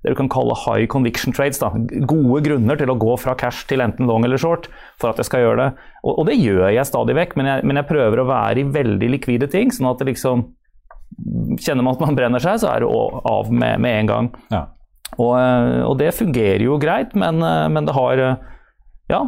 det 0.05 0.11
du 0.13 0.17
kan 0.17 0.29
kalle 0.29 0.53
high 0.53 0.85
conviction 0.85 1.33
trades. 1.33 1.57
Da. 1.61 1.71
Gode 2.05 2.43
grunner 2.45 2.77
til 2.77 2.91
å 2.93 2.97
gå 3.01 3.15
fra 3.17 3.33
cash 3.39 3.65
til 3.69 3.81
enten 3.81 4.05
long 4.09 4.25
eller 4.27 4.37
short 4.41 4.67
for 5.01 5.09
at 5.09 5.21
jeg 5.21 5.29
skal 5.29 5.41
gjøre 5.41 5.63
det. 5.63 5.87
Og, 6.03 6.11
og 6.21 6.27
det 6.29 6.37
gjør 6.37 6.67
jeg 6.69 6.89
stadig 6.89 7.15
vekk, 7.17 7.33
men 7.39 7.49
jeg, 7.49 7.65
men 7.65 7.81
jeg, 7.81 7.89
prøver 7.89 8.21
å 8.21 8.27
være 8.29 8.61
i 8.61 8.67
veldig 8.75 9.09
likvide 9.15 9.49
ting. 9.49 9.73
sånn 9.73 9.89
at 9.93 10.01
det 10.01 10.11
liksom 10.13 10.47
Kjenner 11.61 11.85
man 11.85 11.93
at 11.95 12.01
man 12.01 12.15
brenner 12.17 12.41
seg, 12.43 12.57
så 12.59 12.67
er 12.73 12.83
det 12.83 12.87
av 12.89 13.51
med, 13.53 13.77
med 13.79 13.99
en 14.01 14.07
gang. 14.09 14.29
Ja. 14.51 14.65
Og, 15.15 15.31
eh, 15.37 15.81
og, 15.85 15.93
det 16.01 16.09
fungerer 16.17 16.65
jo 16.65 16.79
greit, 16.81 17.13
men, 17.15 17.39
men, 17.71 17.87
det 17.87 17.93
har 17.95 18.23
Ja, 19.07 19.21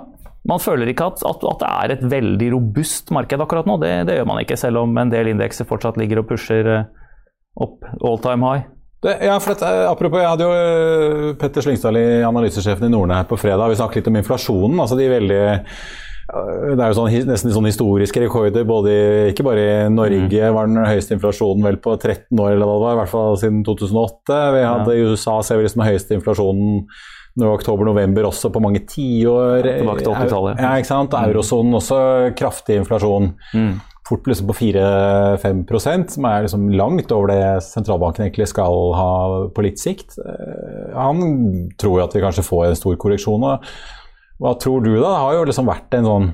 man 0.48 0.64
føler 0.64 0.92
ikke 0.92 1.10
at, 1.12 1.22
at, 1.28 1.44
at, 1.44 1.60
det 1.62 1.70
er 1.74 1.94
et 1.98 2.08
veldig 2.12 2.50
robust 2.56 3.12
marked 3.16 3.44
akkurat 3.44 3.68
nå. 3.68 3.78
Det, 3.84 3.92
det, 4.08 4.18
gjør 4.20 4.30
man 4.30 4.42
ikke, 4.44 4.60
selv 4.60 4.84
om 4.86 4.98
en 4.98 5.12
del 5.12 5.34
indekser 5.34 5.68
fortsatt 5.68 6.00
ligger 6.00 6.24
og 6.24 6.30
pusher 6.32 6.72
opp 7.58 7.86
all 8.06 8.20
time 8.24 8.48
high. 8.48 8.66
Det, 9.04 9.14
ja, 9.28 9.36
for 9.38 9.54
dette, 9.54 9.70
apropos, 9.86 10.22
Jeg 10.24 10.32
hadde 10.32 10.46
jo 10.48 11.34
Petter 11.38 11.66
Slyngstadli, 11.66 12.04
analysesjefen 12.26 12.88
i 12.88 12.94
Norden 12.94 13.14
her 13.14 13.28
på 13.30 13.38
fredag. 13.38 13.70
Vi 13.70 13.78
snakket 13.78 14.02
litt 14.02 14.12
om 14.14 14.22
inflasjonen. 14.24 14.80
altså 14.82 14.98
de 14.98 15.10
veldig 15.12 15.42
det 16.28 16.84
er 16.84 16.90
jo 16.92 16.96
sånn, 16.98 17.14
nesten 17.30 17.54
sånn 17.56 17.70
historiske 17.70 18.20
rekorder. 18.20 18.66
Både 18.68 18.92
i, 18.92 19.04
ikke 19.32 19.46
bare 19.48 19.62
i 19.64 19.76
Norge 19.94 20.28
mm. 20.28 20.56
var 20.56 20.68
den 20.68 20.82
høyeste 20.84 21.16
inflasjonen 21.16 21.64
vel 21.64 21.78
på 21.84 21.94
13 21.96 22.36
år, 22.36 22.56
eller 22.56 22.68
hva 22.68 22.74
det 22.74 22.84
var, 22.84 22.96
i 22.98 23.00
hvert 23.02 23.14
fall 23.14 23.38
siden 23.40 23.62
2008. 23.68 24.40
Vi 24.58 24.66
hadde 24.66 24.98
ja. 24.98 24.98
I 24.98 25.14
USA 25.14 25.38
ser 25.46 25.62
vi 25.62 25.68
liksom 25.68 25.86
høyeste 25.88 26.18
inflasjonen 26.18 26.82
oktober-november 27.46 28.26
også 28.30 28.50
på 28.54 28.62
mange 28.64 28.82
tiår. 28.90 29.62
Ja, 29.62 29.76
tilbake 29.82 30.06
til 30.06 30.14
80-tallet. 30.14 30.64
Ja, 30.64 30.72
ikke 30.80 30.90
sant. 30.90 31.14
Mm. 31.14 31.30
Eurosonen 31.30 31.78
også 31.78 32.00
kraftig 32.38 32.80
inflasjon. 32.82 33.34
Mm. 33.54 33.76
Fort 34.08 34.24
plutselig 34.24 34.48
på 34.48 34.56
4-5% 34.62 36.16
som 36.16 36.28
er 36.30 36.46
liksom 36.46 36.70
langt 36.80 37.12
over 37.12 37.34
det 37.34 37.42
sentralbanken 37.66 38.24
egentlig 38.24 38.48
skal 38.54 38.94
ha 38.96 39.12
på 39.52 39.66
litt 39.66 39.82
sikt. 39.82 40.16
Eh, 40.22 40.96
han 40.96 41.22
tror 41.80 42.00
jo 42.00 42.06
at 42.06 42.16
vi 42.16 42.24
kanskje 42.24 42.48
får 42.48 42.70
en 42.70 42.80
stor 42.80 42.96
korreksjon. 42.96 43.46
hva 44.40 44.58
tror 44.62 44.84
du, 44.86 44.94
da? 44.96 45.12
Det 45.12 45.24
har 45.26 45.38
jo 45.38 45.48
liksom 45.52 45.70
vært 45.70 45.98
en 46.00 46.08
sånn 46.08 46.30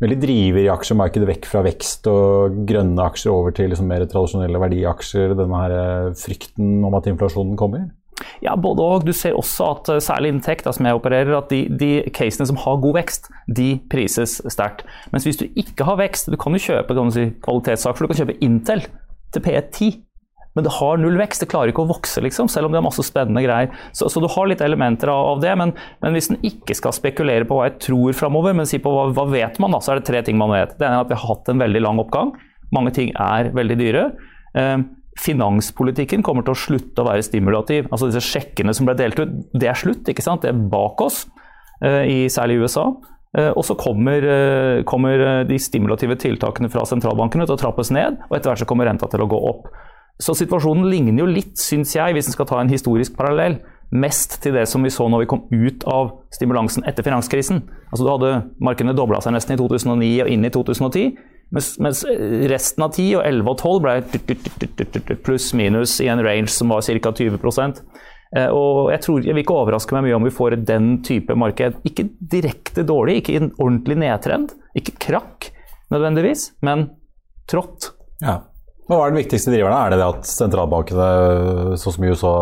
veldig 0.00 0.16
driver 0.22 0.62
i 0.62 0.70
aksjemarkedet 0.72 1.28
vekk 1.28 1.46
fra 1.50 1.64
vekst 1.66 2.06
og 2.08 2.62
grønne 2.68 3.04
aksjer 3.10 3.34
over 3.34 3.52
til 3.56 3.68
liksom 3.72 3.90
mer 3.90 4.06
tradisjonelle 4.08 4.62
verdiaksjer, 4.62 5.34
denne 5.36 5.64
her 5.64 6.14
frykten 6.16 6.78
om 6.86 6.96
at 6.96 7.10
inflasjonen 7.10 7.58
kommer? 7.60 7.90
Ja, 8.44 8.56
både 8.56 8.84
og. 8.84 9.06
Du 9.06 9.14
ser 9.16 9.38
også 9.38 9.70
at 9.74 9.90
eh, 9.92 10.02
særlig 10.04 10.32
innen 10.32 10.44
tech, 10.44 10.64
da, 10.66 10.74
som 10.76 10.88
jeg 10.88 10.98
opererer, 10.98 11.32
at 11.38 11.52
de, 11.52 11.64
de, 11.80 11.90
casene 12.16 12.48
som 12.50 12.60
har 12.64 12.82
god 12.82 12.98
vekst, 13.00 13.30
de 13.60 13.72
prises 13.92 14.38
sterkt. 14.52 14.84
Mens 15.14 15.26
hvis 15.28 15.40
du 15.40 15.48
ikke 15.48 15.88
har 15.88 16.00
vekst, 16.00 16.30
du 16.30 16.38
kan 16.40 16.56
jo 16.56 16.62
kjøpe 16.70 16.96
kan 16.96 17.14
si, 17.14 17.30
for 17.42 18.04
du 18.04 18.12
kan 18.12 18.22
kjøpe 18.22 18.38
Intel 18.44 18.86
til 19.34 19.44
P10. 19.44 19.98
Men 20.58 20.66
det 20.66 20.72
har 20.80 20.98
null 20.98 21.14
vekst, 21.20 21.44
det 21.44 21.50
klarer 21.52 21.70
ikke 21.70 21.84
å 21.84 21.90
vokse, 21.92 22.22
liksom, 22.24 22.48
selv 22.50 22.66
om 22.66 22.74
det 22.74 22.80
har 22.80 22.86
masse 22.86 23.04
spennende 23.06 23.42
greier. 23.44 23.70
Så, 23.94 24.08
så 24.10 24.22
du 24.22 24.26
har 24.32 24.48
litt 24.50 24.62
elementer 24.64 25.12
av, 25.12 25.36
av 25.36 25.42
det, 25.44 25.52
men, 25.60 25.72
men, 26.02 26.16
hvis 26.16 26.32
en 26.32 26.40
ikke 26.46 26.74
skal 26.74 26.94
spekulere 26.96 27.46
på 27.46 27.58
hva 27.58 27.68
jeg 27.68 27.78
tror 27.86 28.16
framover, 28.18 28.56
men 28.58 28.66
si 28.68 28.80
på 28.82 28.90
hva, 28.90 29.06
hva 29.14 29.28
vet 29.30 29.60
man, 29.62 29.76
da, 29.76 29.82
så 29.82 29.94
er 29.94 30.00
det 30.00 30.08
tre 30.10 30.24
ting 30.26 30.40
man 30.40 30.50
vet. 30.54 30.74
Det 30.78 30.88
ene 30.88 30.98
er 30.98 31.06
at 31.06 31.12
vi 31.12 31.18
har 31.20 31.28
hatt 31.28 31.52
en 31.52 31.62
veldig 31.62 31.84
lang 31.86 32.02
oppgang. 32.02 32.34
Mange 32.74 32.94
ting 32.96 33.14
er 33.14 33.52
veldig 33.54 33.78
dyre. 33.78 34.08
Eh, 34.58 34.76
finanspolitikken 35.18 36.22
kommer 36.24 36.44
til 36.46 36.54
å 36.54 36.58
slutte 36.58 37.02
å 37.02 37.08
være 37.08 37.24
stimulativ. 37.26 37.88
Altså 37.90 38.08
disse 38.08 38.22
sjekkene 38.24 38.74
som 38.76 38.86
ble 38.88 38.96
delt 38.98 39.18
ut, 39.20 39.32
det 39.52 39.70
er 39.70 39.78
slutt. 39.78 40.08
ikke 40.08 40.24
sant? 40.24 40.42
Det 40.42 40.52
er 40.52 40.68
bak 40.70 41.00
oss, 41.02 41.26
eh, 41.82 42.04
i, 42.06 42.18
særlig 42.28 42.58
i 42.58 42.62
USA. 42.62 42.86
Eh, 43.38 43.50
og 43.50 43.64
så 43.64 43.76
kommer, 43.78 44.22
eh, 44.22 44.82
kommer, 44.82 45.44
de 45.44 45.58
stimulative 45.58 46.16
tiltakene 46.16 46.70
fra 46.70 46.82
sentralbankene 46.82 47.46
til 47.46 47.54
å 47.54 47.60
trappes 47.60 47.90
ned, 47.90 48.18
og 48.28 48.36
etter 48.36 48.50
hvert 48.50 48.62
så 48.62 48.66
kommer 48.66 48.86
renta 48.86 49.08
til 49.10 49.20
å 49.20 49.28
gå 49.28 49.38
opp. 49.50 49.68
Så 50.20 50.34
situasjonen 50.34 50.90
ligner 50.90 51.24
jo 51.24 51.26
litt, 51.26 51.56
syns 51.56 51.94
jeg, 51.94 52.14
hvis 52.14 52.28
en 52.28 52.32
skal 52.32 52.46
ta 52.46 52.60
en 52.60 52.68
historisk 52.68 53.16
parallell, 53.16 53.60
mest 53.90 54.38
til 54.44 54.54
det 54.54 54.66
som 54.70 54.84
vi 54.86 54.92
så 54.92 55.08
når 55.10 55.24
vi 55.24 55.30
kom 55.32 55.42
ut 55.50 55.84
av 55.90 56.12
stimulansen 56.34 56.86
etter 56.88 57.06
finanskrisen. 57.06 57.64
Altså 57.90 58.06
du 58.06 58.10
hadde 58.12 58.32
Markedene 58.62 58.94
dobla 58.96 59.20
seg 59.22 59.34
nesten 59.34 59.56
i 59.56 59.60
2009 59.60 60.10
og 60.24 60.30
inn 60.30 60.46
i 60.46 60.52
2010. 60.54 61.18
Mens, 61.50 61.72
mens, 61.82 62.04
resten 62.50 62.84
av 62.86 62.92
10 62.94 63.08
og 63.18 63.24
11 63.26 63.50
og 63.50 63.56
12 63.58 63.80
ble 63.82 65.16
pluss-minus 65.26 65.96
i 66.04 66.06
en 66.12 66.22
range 66.22 66.52
som 66.54 66.70
var 66.70 66.84
ca. 66.86 67.10
20 67.10 67.40
eh, 68.38 68.46
og 68.54 68.92
jeg, 68.92 69.02
tror, 69.02 69.24
jeg 69.26 69.34
vil 69.34 69.42
ikke 69.42 69.56
overraske 69.58 69.96
meg 69.96 70.06
mye 70.06 70.18
om 70.20 70.28
vi 70.28 70.34
får 70.34 70.60
den 70.68 71.00
type 71.06 71.34
marked. 71.34 71.80
Ikke 71.88 72.06
direkte 72.22 72.86
dårlig, 72.86 73.18
ikke 73.18 73.34
i 73.34 73.40
en 73.42 73.50
ordentlig 73.58 73.98
nedtrend, 74.04 74.54
ikke 74.78 74.94
krakk 75.08 75.50
nødvendigvis, 75.90 76.52
men 76.62 76.86
trått. 77.50 77.90
Ja. 78.22 78.44
Hva 78.90 79.04
er 79.04 79.12
den 79.12 79.20
viktigste 79.20 79.52
driverne? 79.52 79.76
Er 79.78 79.92
det 79.92 80.00
det 80.00 80.06
at 80.08 80.26
sentralbankene 80.26 81.76
sånn 81.78 81.94
som 81.94 82.06
i 82.06 82.10
USA, 82.10 82.32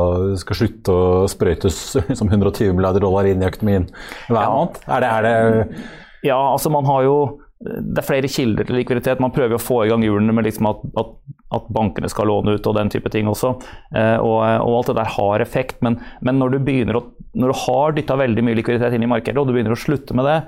skal 0.41 0.57
slutte 0.63 0.95
å 0.95 1.27
sprøytes 1.29 1.81
som 2.19 2.31
120 2.31 2.73
milliarder 2.73 3.05
dollar 3.05 3.29
inn 3.29 3.45
i 3.45 3.51
økonomien 3.51 3.85
hver 4.31 4.41
ja. 4.41 4.49
måned? 4.49 4.81
Er 4.87 5.05
det, 5.05 5.11
er 5.13 5.27
det 5.29 5.83
ja, 6.25 6.39
altså 6.39 6.73
man 6.73 6.89
har 6.89 7.05
jo 7.05 7.19
det 7.59 7.99
er 7.99 8.07
flere 8.07 8.31
kilder 8.31 8.67
til 8.67 8.77
likviditet. 8.79 9.21
Man 9.23 9.33
prøver 9.35 9.57
å 9.57 9.63
få 9.63 9.81
i 9.83 9.89
gang 9.91 10.05
hjulene 10.07 10.35
med 10.35 10.47
liksom 10.47 10.69
at, 10.71 10.83
at, 11.01 11.09
at, 11.57 11.71
bankene 11.75 12.11
skal 12.11 12.31
låne 12.31 12.55
ut 12.55 12.67
og 12.71 12.77
den 12.77 12.93
type 12.93 13.11
ting 13.11 13.27
også. 13.31 13.57
Eh, 13.91 14.15
og, 14.23 14.39
og, 14.63 14.77
alt 14.79 14.93
det 14.93 14.99
der 15.01 15.11
har 15.17 15.43
effekt. 15.43 15.81
Men, 15.83 15.99
men 16.23 16.39
når, 16.39 16.55
du 16.55 16.71
å, 16.95 17.03
når, 17.35 17.51
du 17.51 17.63
har 17.65 17.97
dytta 17.97 18.19
veldig 18.21 18.45
mye 18.47 18.61
likviditet 18.61 18.95
inn 18.95 19.09
i 19.09 19.11
markedet, 19.11 19.43
og 19.43 19.51
du 19.51 19.57
begynner 19.57 19.75
å 19.75 19.81
slutte 19.81 20.15
med 20.15 20.31
det, 20.31 20.39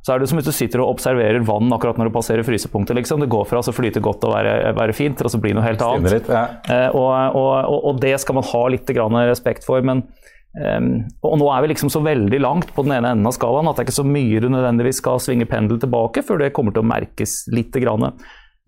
så 0.00 0.14
er 0.14 0.20
det 0.20 0.30
som 0.30 0.38
hvis 0.40 0.48
du 0.48 0.54
sitter 0.56 0.80
og 0.80 0.94
observerer 0.94 1.42
vann 1.44 1.72
akkurat 1.76 1.98
når 2.00 2.08
du 2.08 2.14
passerer 2.14 2.46
frysepunktet. 2.46 2.96
Liksom. 2.96 3.20
Det 3.20 3.28
går 3.32 3.44
fra 3.50 3.60
å 3.60 3.74
flyte 3.74 4.00
godt 4.04 4.24
og 4.24 4.32
være, 4.32 4.72
være, 4.78 4.96
fint 4.96 5.18
til 5.20 5.28
å 5.28 5.42
bli 5.42 5.52
noe 5.56 5.66
helt 5.66 5.84
annet. 5.84 6.14
Litt, 6.16 6.30
ja. 6.32 6.46
eh, 6.72 6.88
og, 6.96 7.36
og, 7.36 7.76
og, 7.76 8.00
det 8.00 8.14
skal 8.22 8.40
man 8.40 8.48
ha 8.48 8.62
litt 8.72 8.88
respekt 8.90 9.68
for. 9.68 9.84
men 9.84 10.06
Um, 10.50 11.04
og 11.22 11.36
nå 11.38 11.46
er 11.54 11.62
vi 11.62 11.68
liksom 11.70 11.92
så 11.94 12.00
veldig 12.02 12.40
langt 12.42 12.72
på 12.74 12.82
den 12.82 12.96
ene 12.96 13.12
enden 13.14 13.28
av 13.28 13.36
skalaen 13.36 13.68
at 13.70 13.76
det 13.78 13.84
er 13.84 13.86
ikke 13.86 14.00
så 14.00 14.02
mye 14.02 14.40
du 14.42 14.48
nødvendigvis 14.50 14.98
skal 14.98 15.20
svinge 15.22 15.46
pendel 15.46 15.78
tilbake 15.78 16.24
før 16.26 16.40
det 16.42 16.48
kommer 16.56 16.74
til 16.74 16.82
å 16.82 16.90
merkes 16.90 17.44
litt. 17.54 17.70
Grann. 17.70 18.08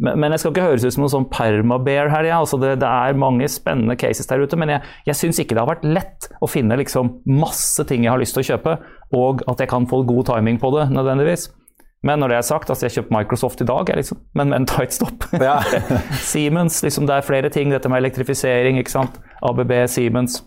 Men, 0.02 0.18
men 0.18 0.34
jeg 0.34 0.42
skal 0.42 0.54
ikke 0.54 0.66
høres 0.66 0.84
ut 0.84 0.96
som 0.96 1.04
noen 1.04 1.14
sånn 1.14 1.30
permabear 1.32 2.10
her. 2.12 2.28
Ja. 2.28 2.42
Altså 2.42 2.58
det, 2.62 2.74
det, 2.82 2.90
er 2.90 3.18
mange 3.18 3.48
spennende 3.50 3.96
cases 4.00 4.28
der 4.30 4.42
ute, 4.42 4.58
men 4.58 4.74
jeg, 4.74 4.92
jeg 5.08 5.20
syns 5.20 5.40
ikke 5.42 5.56
det 5.56 5.64
har 5.64 5.72
vært 5.72 5.88
lett 5.88 6.30
å 6.42 6.50
finne 6.50 6.78
liksom 6.80 7.16
masse 7.30 7.86
ting 7.88 8.06
jeg 8.06 8.14
har 8.14 8.22
lyst 8.22 8.36
til 8.36 8.44
å 8.44 8.50
kjøpe, 8.52 8.76
og 9.18 9.44
at 9.50 9.62
jeg 9.62 9.70
kan 9.70 9.88
få 9.90 10.02
god 10.08 10.32
timing 10.34 10.60
på 10.62 10.72
det 10.76 10.88
nødvendigvis. 10.92 11.48
Men 12.02 12.18
når 12.18 12.32
det 12.32 12.36
er 12.40 12.46
sagt, 12.46 12.70
altså 12.70 12.88
jeg 12.88 12.96
kjøpte 12.96 13.14
Microsoft 13.14 13.60
i 13.62 13.66
dag, 13.68 13.90
liksom, 13.94 14.18
men 14.34 14.50
med 14.50 14.60
en 14.60 14.66
tight 14.66 14.94
stop. 14.94 15.28
Ja. 15.38 15.60
Siemens, 16.32 16.80
liksom, 16.82 17.06
det 17.06 17.14
er 17.14 17.26
flere 17.26 17.50
ting. 17.54 17.70
Dette 17.70 17.90
med 17.92 18.02
elektrifisering, 18.02 18.80
ikke 18.82 18.96
sant. 18.96 19.20
ABB, 19.46 19.70
Siemens 19.86 20.40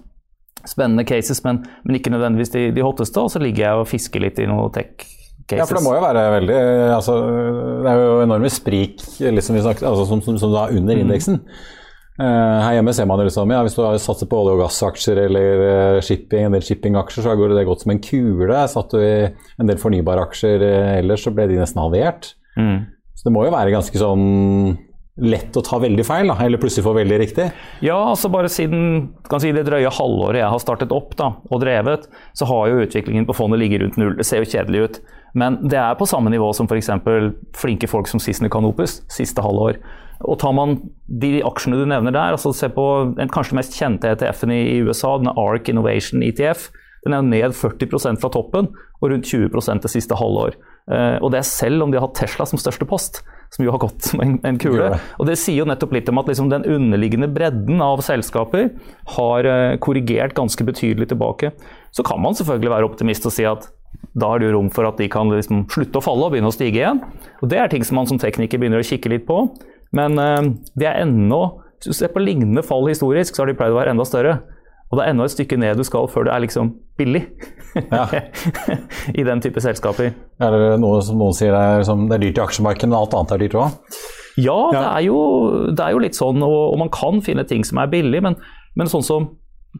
spennende 0.68 1.06
cases, 1.08 1.44
men, 1.46 1.64
men 1.86 1.96
ikke 1.96 2.12
nødvendigvis 2.12 2.52
de, 2.52 2.66
de, 2.76 2.84
hotteste. 2.84 3.22
Og 3.22 3.32
så 3.32 3.40
ligger 3.40 3.68
jeg 3.68 3.82
og 3.82 3.88
fisker 3.88 4.24
litt 4.24 4.42
i 4.42 4.50
noe 4.50 4.68
tech. 4.76 5.08
Cases. 5.46 5.62
Ja, 5.62 5.66
for 5.70 5.78
det 5.78 5.86
må 5.86 5.94
jo 5.94 6.02
være 6.02 6.22
veldig 6.40 6.60
altså, 6.96 7.16
Det 7.86 7.90
er 7.92 8.00
jo 8.02 8.14
enorme 8.24 8.50
sprik 8.50 9.04
liksom 9.22 9.60
snakket, 9.62 9.86
altså, 9.86 10.08
som, 10.10 10.24
som, 10.26 10.40
som, 10.42 10.54
da 10.56 10.64
under 10.74 10.98
mm. 10.98 11.04
indeksen. 11.04 11.38
Uh, 12.16 12.64
her 12.64 12.78
hjemme 12.78 12.94
ser 12.96 13.06
man 13.10 13.20
det 13.20 13.28
liksom, 13.28 13.52
ja, 13.52 13.60
Hvis 13.66 13.76
du 13.76 13.84
satser 14.00 14.30
på 14.32 14.40
olje- 14.40 14.56
og 14.56 14.64
gassaksjer 14.64 15.20
eller 15.26 15.62
uh, 15.62 16.02
shipping, 16.06 16.48
en 16.48 16.56
del 16.56 16.66
shippingaksjer, 16.66 17.28
så 17.28 17.36
går 17.38 17.54
det 17.54 17.68
gått 17.68 17.86
som 17.86 17.94
en 17.94 18.02
kule. 18.02 18.64
Satt 18.72 18.96
du 18.96 19.04
i 19.04 19.28
en 19.28 19.70
del 19.70 19.78
fornybaraksjer 19.82 20.66
uh, 20.66 20.92
ellers, 20.96 21.28
så 21.28 21.36
ble 21.36 21.50
de 21.52 21.60
nesten 21.62 21.84
halvert. 21.84 22.32
Mm. 22.58 22.88
Så 23.14 23.28
det 23.28 23.36
må 23.36 23.46
jo 23.46 23.54
være 23.54 23.76
ganske 23.76 24.02
sånn 24.02 24.26
lett 25.16 25.56
å 25.56 25.64
ta 25.64 25.78
veldig 25.80 26.04
feil, 26.04 26.28
da, 26.28 26.36
eller 26.44 26.60
plutselig 26.60 26.84
få 26.84 26.96
veldig 26.98 27.20
riktig? 27.22 27.46
Ja, 27.86 27.96
altså 28.12 28.28
bare 28.32 28.52
siden 28.52 29.14
si, 29.40 29.54
det 29.56 29.64
drøye 29.68 29.92
halvåret 29.96 30.42
jeg 30.42 30.52
har 30.52 30.64
startet 30.64 30.92
opp 30.96 31.16
da, 31.20 31.30
og 31.48 31.62
drevet, 31.64 32.10
så 32.36 32.48
har 32.50 32.72
jo 32.72 32.82
utviklingen 32.84 33.28
på 33.28 33.36
fondet 33.38 33.62
ligget 33.62 33.86
rundt 33.86 34.00
null. 34.02 34.18
Det 34.20 34.28
ser 34.28 34.44
jo 34.44 34.50
kjedelig 34.52 34.84
ut. 34.84 35.00
Men 35.36 35.60
det 35.68 35.78
er 35.82 35.98
på 36.00 36.08
samme 36.08 36.32
nivå 36.32 36.48
som 36.56 36.70
f.eks. 36.70 36.90
flinke 37.60 37.90
folk 37.92 38.08
som 38.08 38.22
Sissener 38.24 38.52
Canopus 38.54 39.02
siste 39.12 39.44
halvår. 39.44 39.82
Og 40.24 40.40
tar 40.40 40.56
man 40.56 40.78
de 41.06 41.42
aksjene 41.44 41.82
du 41.82 41.86
nevner 41.92 42.16
der, 42.16 42.38
altså 42.38 42.54
se 42.56 42.70
på 42.72 42.86
den 43.18 43.32
kanskje 43.32 43.58
mest 43.60 43.76
kjente 43.76 44.14
ETF-en 44.14 44.54
i, 44.56 44.62
i 44.78 44.82
USA, 44.88 45.18
den 45.20 45.34
ARK 45.36 45.70
Innovation 45.74 46.24
ETF. 46.24 46.70
Den 47.06 47.14
er 47.14 47.22
jo 47.22 47.30
ned 47.34 47.58
40% 47.58 48.22
fra 48.22 48.32
toppen 48.34 48.72
og 49.02 49.12
rundt 49.12 49.28
20 49.28 49.52
det 49.84 49.92
siste 49.92 50.18
halvår. 50.18 50.56
Uh, 50.86 51.18
og 51.20 51.32
det 51.34 51.42
er 51.42 51.48
selv 51.50 51.84
om 51.84 51.92
de 51.92 52.00
har 52.00 52.08
hatt 52.08 52.18
Tesla 52.18 52.46
som 52.48 52.62
største 52.62 52.86
post 52.88 53.24
som 53.54 53.64
jo 53.66 53.72
har 53.74 53.82
gått 53.82 54.08
som 54.10 54.22
en, 54.24 54.36
en 54.46 54.58
kule. 54.62 54.90
Og 55.20 55.30
Det 55.30 55.38
sier 55.40 55.62
jo 55.62 55.70
nettopp 55.70 55.94
litt 55.96 56.10
om 56.12 56.20
at 56.22 56.30
liksom 56.30 56.50
den 56.52 56.66
underliggende 56.68 57.30
bredden 57.32 57.82
av 57.84 58.02
selskaper 58.06 58.72
har 59.18 59.50
uh, 59.50 59.78
korrigert 59.82 60.36
ganske 60.38 60.66
betydelig 60.68 61.12
tilbake. 61.12 61.54
Så 61.96 62.06
kan 62.06 62.22
man 62.24 62.38
selvfølgelig 62.38 62.74
være 62.74 62.90
optimist 62.90 63.28
og 63.30 63.36
si 63.36 63.46
at 63.48 63.70
da 64.16 64.32
er 64.32 64.42
det 64.42 64.50
jo 64.50 64.56
rom 64.58 64.72
for 64.74 64.88
at 64.88 65.00
de 65.02 65.10
kan 65.12 65.30
liksom 65.32 65.66
slutte 65.72 66.00
å 66.00 66.06
falle 66.06 66.28
og 66.28 66.34
begynne 66.34 66.52
å 66.52 66.56
stige 66.56 66.82
igjen. 66.82 67.02
Og 67.42 67.52
Det 67.52 67.60
er 67.60 67.72
ting 67.72 67.86
som 67.88 68.00
man 68.00 68.10
som 68.10 68.20
tekniker 68.22 68.62
begynner 68.62 68.84
å 68.84 68.88
kikke 68.88 69.12
litt 69.12 69.28
på. 69.28 69.44
Men 69.96 70.18
det 70.76 70.88
er 70.90 71.04
ennå 71.06 71.62
Hvis 71.76 71.92
du 71.92 71.94
ser 71.94 72.10
på 72.12 72.24
lignende 72.24 72.64
fall 72.66 72.88
historisk, 72.88 73.36
så 73.36 73.44
har 73.44 73.52
de 73.52 73.58
pleid 73.60 73.74
å 73.74 73.78
være 73.78 73.92
enda 73.94 74.06
større. 74.08 74.40
Og 74.90 74.98
det 74.98 75.06
er 75.06 75.12
enda 75.12 75.26
et 75.28 75.34
stykke 75.34 75.58
ned 75.60 75.80
du 75.80 75.84
skal 75.86 76.08
før 76.12 76.28
det 76.28 76.34
er 76.34 76.44
liksom 76.46 76.70
billig 77.00 77.24
ja. 77.92 78.06
i 79.20 79.26
den 79.28 79.42
type 79.44 79.62
selskaper. 79.64 80.14
Er 80.40 80.56
det 80.56 80.76
noe 80.82 81.02
som 81.04 81.20
noen 81.20 81.36
sier 81.36 81.56
er, 81.58 81.84
som 81.88 82.06
det 82.08 82.20
er 82.20 82.24
dyrt 82.28 82.40
i 82.40 82.44
aksjemarkedet, 82.46 82.92
men 82.92 83.00
alt 83.00 83.16
annet 83.18 83.34
er 83.36 83.44
dyrt 83.44 83.58
òg? 83.60 83.98
Ja, 84.36 84.56
ja. 84.56 84.80
Det, 84.80 84.86
er 84.86 85.04
jo, 85.08 85.20
det, 85.72 85.82
er 85.82 85.96
jo, 85.96 86.04
litt 86.04 86.18
sånn, 86.18 86.44
og, 86.44 86.58
og, 86.70 86.78
man 86.84 86.92
kan 86.94 87.22
finne 87.26 87.46
ting 87.48 87.64
som 87.68 87.80
er 87.82 87.92
billig, 87.92 88.22
men, 88.24 88.38
men 88.80 88.92
sånn 88.92 89.06
som 89.06 89.28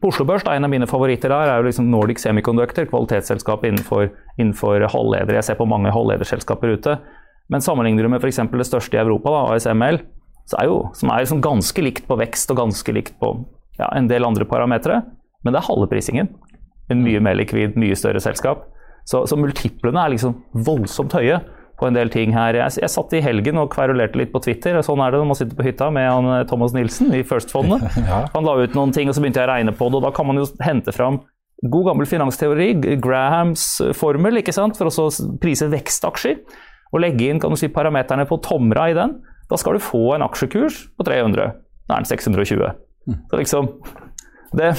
på 0.00 0.10
Oslo 0.10 0.26
Børs, 0.28 0.44
en 0.50 0.66
av 0.66 0.70
mine 0.72 0.88
favoritter 0.88 1.32
der 1.32 1.50
er 1.50 1.60
jo 1.60 1.68
liksom 1.68 1.88
Nordic 1.90 2.20
Semiconductor, 2.20 2.88
kvalitetsselskap 2.90 3.64
innenfor, 3.64 4.10
innenfor 4.36 4.84
halvledere. 4.92 5.38
Jeg 5.38 5.48
ser 5.48 5.58
på 5.60 5.68
mange 5.68 5.92
halvlederselskaper 5.94 6.74
ute. 6.76 6.98
Men 7.52 7.64
sammenligner 7.64 8.04
du 8.04 8.10
med 8.12 8.24
f.eks. 8.24 8.42
det 8.52 8.68
største 8.68 8.98
i 8.98 9.00
Europa, 9.00 9.32
da, 9.32 9.42
ASML, 9.54 10.00
er 10.56 10.68
jo, 10.68 10.80
som 10.94 11.10
er 11.10 11.24
liksom 11.24 11.42
ganske 11.42 11.82
likt 11.82 12.06
på 12.06 12.18
vekst 12.20 12.52
og 12.52 12.60
ganske 12.60 12.94
likt 12.94 13.16
på 13.22 13.32
ja, 13.80 13.88
en 13.96 14.08
del 14.10 14.26
andre 14.26 14.46
parametere, 14.48 15.00
men 15.44 15.54
det 15.54 15.60
er 15.60 15.68
halve 15.68 15.88
prisingen. 15.90 16.30
En 16.92 17.02
mye 17.02 17.20
mer 17.22 17.38
likvid, 17.38 17.78
mye 17.78 17.96
større 17.98 18.22
selskap. 18.22 18.68
Så, 19.06 19.24
så 19.30 19.38
multiplene 19.38 20.02
er 20.02 20.14
liksom 20.14 20.36
voldsomt 20.66 21.14
høye 21.16 21.40
på 21.76 21.88
en 21.88 21.96
del 21.96 22.10
ting 22.12 22.32
her. 22.36 22.56
Jeg, 22.56 22.78
jeg, 22.80 22.92
satt 22.92 23.14
i 23.16 23.22
helgen 23.24 23.60
og 23.60 23.70
kverulerte 23.74 24.18
litt 24.20 24.32
på 24.32 24.40
Twitter. 24.44 24.78
Sånn 24.84 25.02
er 25.04 25.12
det 25.12 25.20
når 25.20 25.30
man 25.30 25.38
sitter 25.38 25.58
på 25.58 25.66
hytta 25.66 25.90
med 25.92 26.08
han, 26.08 26.28
eh, 26.32 26.44
Thomas 26.48 26.74
Nilsen 26.76 27.12
i 27.16 27.22
First-fondet. 27.26 27.84
ja. 28.10 28.22
Han 28.34 28.48
la 28.48 28.56
ut 28.62 28.76
noen 28.78 28.94
ting, 28.96 29.10
og 29.10 29.16
så 29.16 29.24
begynte 29.24 29.42
jeg 29.42 29.50
å 29.50 29.52
regne 29.52 29.74
på 29.76 29.90
det. 29.90 30.00
og 30.00 30.06
Da 30.08 30.12
kan 30.16 30.28
man 30.28 30.40
jo 30.40 30.48
hente 30.64 30.94
fram 30.96 31.20
god 31.64 31.90
gammel 31.90 32.08
finansteori, 32.08 32.68
Grahams 33.00 33.64
formel, 33.96 34.42
ikke 34.42 34.52
sant? 34.52 34.76
for 34.76 34.88
å 34.90 35.08
prise 35.42 35.70
vekstaksjer. 35.72 36.40
Og 36.94 37.02
legge 37.02 37.30
inn 37.30 37.40
kan 37.42 37.52
du 37.52 37.58
si, 37.60 37.72
parameterne 37.72 38.26
på 38.28 38.38
Tomra 38.44 38.90
i 38.92 38.96
den. 38.96 39.18
Da 39.50 39.58
skal 39.60 39.76
du 39.76 39.84
få 39.84 40.16
en 40.16 40.24
aksjekurs 40.26 40.86
på 40.96 41.06
300. 41.06 41.54
Da 41.86 41.96
er 41.96 42.04
den 42.04 42.10
620. 42.10 42.66
Så 43.30 43.38
liksom 43.38 43.70
det, 44.56 44.72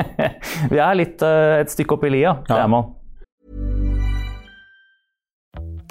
Vi 0.72 0.78
er 0.82 0.98
litt 0.98 1.22
uh, 1.24 1.60
et 1.60 1.72
stykke 1.72 1.96
opp 1.96 2.04
i 2.06 2.12
lia, 2.12 2.36
det 2.46 2.56
er 2.58 2.68
man. 2.70 2.92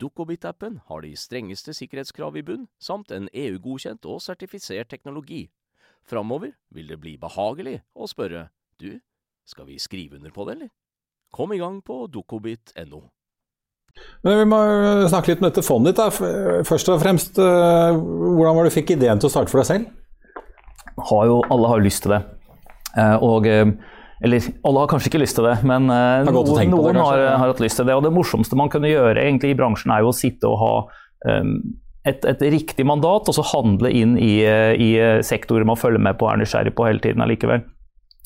Dukkobit-appen 0.00 0.80
har 0.88 1.04
de 1.04 1.14
strengeste 1.16 1.74
sikkerhetskrav 1.76 2.36
i 2.36 2.42
bunn, 2.46 2.68
samt 2.78 3.12
en 3.14 3.28
EU-godkjent 3.32 4.06
og 4.10 4.22
sertifisert 4.22 4.90
teknologi. 4.90 5.48
Framover 6.04 6.52
vil 6.74 6.88
det 6.90 7.00
bli 7.00 7.16
behagelig 7.20 7.80
å 7.94 8.08
spørre 8.10 8.48
du, 8.80 9.00
skal 9.48 9.68
vi 9.68 9.78
skrive 9.80 10.18
under 10.18 10.32
på 10.34 10.44
det, 10.48 10.56
eller? 10.56 10.72
Kom 11.34 11.52
i 11.52 11.58
gang 11.58 11.80
på 11.82 12.04
dukkobit.no. 12.12 13.02
Men 14.24 14.38
Vi 14.38 14.46
må 14.50 14.60
snakke 15.10 15.32
litt 15.32 15.42
om 15.42 15.48
dette 15.48 15.64
fondet 15.64 15.94
ditt. 15.94 16.02
da. 16.02 16.62
Først 16.66 16.90
og 16.90 17.00
fremst, 17.02 17.38
eh, 17.38 17.94
Hvordan 17.94 18.56
var 18.56 18.64
det 18.64 18.72
du 18.72 18.78
fikk 18.80 18.94
ideen 18.96 19.20
til 19.20 19.28
å 19.28 19.34
starte 19.34 19.50
for 19.50 19.62
deg 19.62 19.66
selv? 19.66 19.86
Har 21.10 21.26
jo, 21.26 21.42
alle 21.50 21.68
har 21.68 21.82
lyst 21.82 22.02
til 22.02 22.14
det. 22.14 22.22
Eh, 22.96 23.16
og, 23.22 23.46
eh, 23.46 23.66
eller 24.22 24.50
alle 24.62 24.82
har 24.82 24.90
kanskje 24.90 25.10
ikke 25.10 25.22
lyst 25.22 25.38
til 25.38 25.48
det, 25.48 25.56
men 25.66 25.88
uh, 25.90 26.22
å 26.28 26.32
noen, 26.34 26.70
det, 26.94 27.02
har, 27.02 27.22
har 27.34 27.48
hatt 27.50 27.62
lyst 27.62 27.80
til 27.80 27.88
det. 27.88 27.96
Og 27.98 28.04
det 28.06 28.12
morsomste 28.14 28.58
man 28.58 28.70
kunne 28.72 28.92
gjøre 28.92 29.24
egentlig 29.24 29.54
i 29.54 29.58
bransjen, 29.58 29.92
er 29.94 30.04
jo 30.04 30.12
å 30.12 30.16
sitte 30.16 30.50
og 30.50 30.60
ha 30.62 30.74
um, 31.34 31.56
et, 32.06 32.24
et 32.28 32.44
riktig 32.54 32.86
mandat, 32.86 33.28
og 33.28 33.36
så 33.36 33.44
handle 33.54 33.90
inn 33.90 34.18
i, 34.20 34.34
eh, 34.44 34.74
i 34.76 34.90
sektorer 35.24 35.64
man 35.66 35.80
følger 35.80 36.02
med 36.04 36.18
på 36.20 36.28
og 36.28 36.34
er 36.34 36.42
nysgjerrig 36.42 36.74
på 36.76 36.86
hele 36.86 37.02
tiden 37.02 37.24
allikevel. 37.24 37.64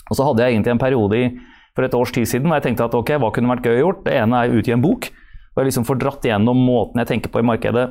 Og 0.08 0.18
så 0.18 0.26
hadde 0.26 0.44
jeg 0.44 0.56
egentlig 0.56 0.74
en 0.74 0.82
periode 0.82 1.20
i, 1.20 1.28
for 1.76 1.86
et 1.86 1.94
års 1.94 2.12
tid 2.14 2.26
siden 2.26 2.50
hvor 2.50 2.58
jeg 2.58 2.66
tenkte 2.66 2.88
at 2.88 2.96
ok, 2.98 3.14
hva 3.22 3.30
kunne 3.34 3.52
vært 3.52 3.68
gøy 3.68 3.76
å 3.76 3.82
gjort? 3.84 4.04
Det 4.08 4.16
ene 4.18 4.40
er 4.42 4.56
utgi 4.58 4.74
en 4.74 4.82
bok. 4.82 5.10
Og 5.54 5.62
jeg 5.62 5.70
liksom 5.70 5.86
får 5.86 6.00
dratt 6.02 6.26
igjennom 6.26 6.58
måten 6.58 7.00
jeg 7.02 7.10
tenker 7.12 7.32
på 7.34 7.42
i 7.42 7.46
markedet 7.46 7.88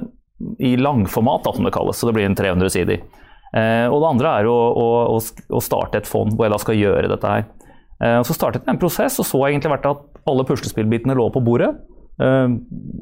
i 0.59 0.75
langformat, 0.77 1.45
da, 1.45 1.53
som 1.55 1.65
det 1.65 1.73
kalles. 1.75 1.99
Så 1.99 2.09
det 2.09 2.17
blir 2.17 2.27
en 2.27 2.35
300 2.37 2.73
sider. 2.73 3.01
Eh, 3.55 3.85
og 3.87 4.01
det 4.03 4.09
andre 4.11 4.33
er 4.41 4.49
å, 4.51 4.57
å, 4.77 5.19
å 5.19 5.61
starte 5.63 6.01
et 6.01 6.09
fond 6.09 6.35
hvor 6.35 6.47
jeg 6.47 6.53
da 6.53 6.59
skal 6.61 6.79
gjøre 6.79 7.11
dette 7.11 7.31
her. 7.31 7.47
Eh, 8.03 8.19
så 8.25 8.35
startet 8.35 8.65
jeg 8.65 8.75
en 8.75 8.81
prosess, 8.81 9.17
og 9.21 9.27
så 9.27 9.41
egentlig 9.47 9.73
vært 9.73 9.87
at 9.89 10.03
alle 10.29 10.45
puslespillbitene 10.47 11.15
lå 11.17 11.29
på 11.33 11.41
bordet. 11.45 11.71
Eh, 12.21 12.51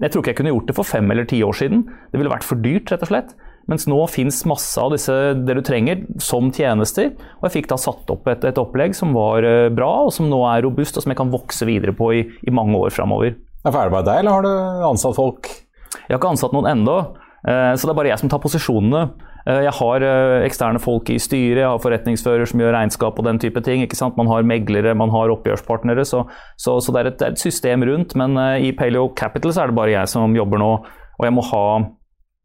jeg 0.04 0.12
tror 0.12 0.22
ikke 0.22 0.34
jeg 0.34 0.40
kunne 0.40 0.54
gjort 0.54 0.70
det 0.70 0.78
for 0.78 0.88
fem 0.88 1.12
eller 1.12 1.28
ti 1.30 1.42
år 1.46 1.58
siden. 1.58 1.84
Det 2.12 2.22
ville 2.22 2.32
vært 2.32 2.48
for 2.48 2.62
dyrt, 2.62 2.92
rett 2.92 3.04
og 3.04 3.12
slett. 3.12 3.36
Mens 3.66 3.88
nå 3.90 3.98
fins 4.14 4.44
masse 4.46 4.78
av 4.78 4.92
disse 4.94 5.14
det 5.42 5.56
du 5.58 5.64
trenger 5.66 6.04
som 6.22 6.52
tjenester. 6.54 7.16
Og 7.40 7.48
jeg 7.48 7.58
fikk 7.58 7.72
da 7.72 7.80
satt 7.82 8.12
opp 8.14 8.30
et, 8.30 8.46
et 8.46 8.62
opplegg 8.62 8.96
som 8.98 9.16
var 9.18 9.48
eh, 9.48 9.68
bra, 9.74 9.92
og 10.06 10.14
som 10.16 10.30
nå 10.32 10.44
er 10.52 10.64
robust, 10.68 10.98
og 10.98 11.06
som 11.06 11.14
jeg 11.14 11.20
kan 11.20 11.34
vokse 11.34 11.68
videre 11.68 11.96
på 11.98 12.12
i, 12.14 12.24
i 12.46 12.56
mange 12.56 12.78
år 12.78 12.94
framover. 12.96 13.36
Er 13.66 13.74
det 13.74 13.96
bare 13.96 14.06
deg, 14.06 14.22
eller 14.22 14.36
har 14.36 14.46
du 14.46 14.90
ansatt 14.92 15.18
folk? 15.18 15.50
Jeg 15.96 16.14
har 16.14 16.20
ikke 16.20 16.36
ansatt 16.36 16.54
noen 16.54 16.68
ennå, 16.70 17.00
så 17.42 17.88
det 17.88 17.90
er 17.90 17.98
bare 17.98 18.12
jeg 18.12 18.22
som 18.22 18.30
tar 18.30 18.42
posisjonene. 18.44 19.00
Eh, 19.48 19.62
Jeg 19.68 19.74
har 19.78 20.02
eh, 20.02 20.46
eksterne 20.48 20.80
folk 20.82 21.10
i 21.14 21.18
styret, 21.22 21.62
jeg 21.62 21.70
har 21.70 21.82
forretningsfører 21.84 22.48
som 22.50 22.60
gjør 22.64 22.74
regnskap 22.74 23.20
og 23.22 23.26
den 23.28 23.40
type 23.40 23.62
ting. 23.66 23.84
ikke 23.86 23.96
sant? 24.00 24.18
Man 24.18 24.28
har 24.32 24.44
meglere, 24.44 24.96
man 24.98 25.10
har 25.14 25.30
oppgjørspartnere, 25.36 26.06
så, 26.06 26.24
så, 26.58 26.80
så 26.82 26.92
det, 26.96 27.02
er 27.04 27.12
et, 27.12 27.20
det 27.20 27.28
er 27.28 27.36
et 27.38 27.44
system 27.46 27.84
rundt. 27.86 28.16
Men 28.16 28.38
eh, 28.38 28.70
i 28.70 28.72
Paleo 28.78 29.12
Capital 29.16 29.54
så 29.54 29.64
er 29.64 29.68
det 29.74 29.78
bare 29.78 29.94
jeg 29.94 30.08
som 30.10 30.34
jobber 30.36 30.58
nå, 30.62 30.72
og 31.20 31.24
jeg 31.30 31.34
må 31.38 31.46
ha 31.52 31.66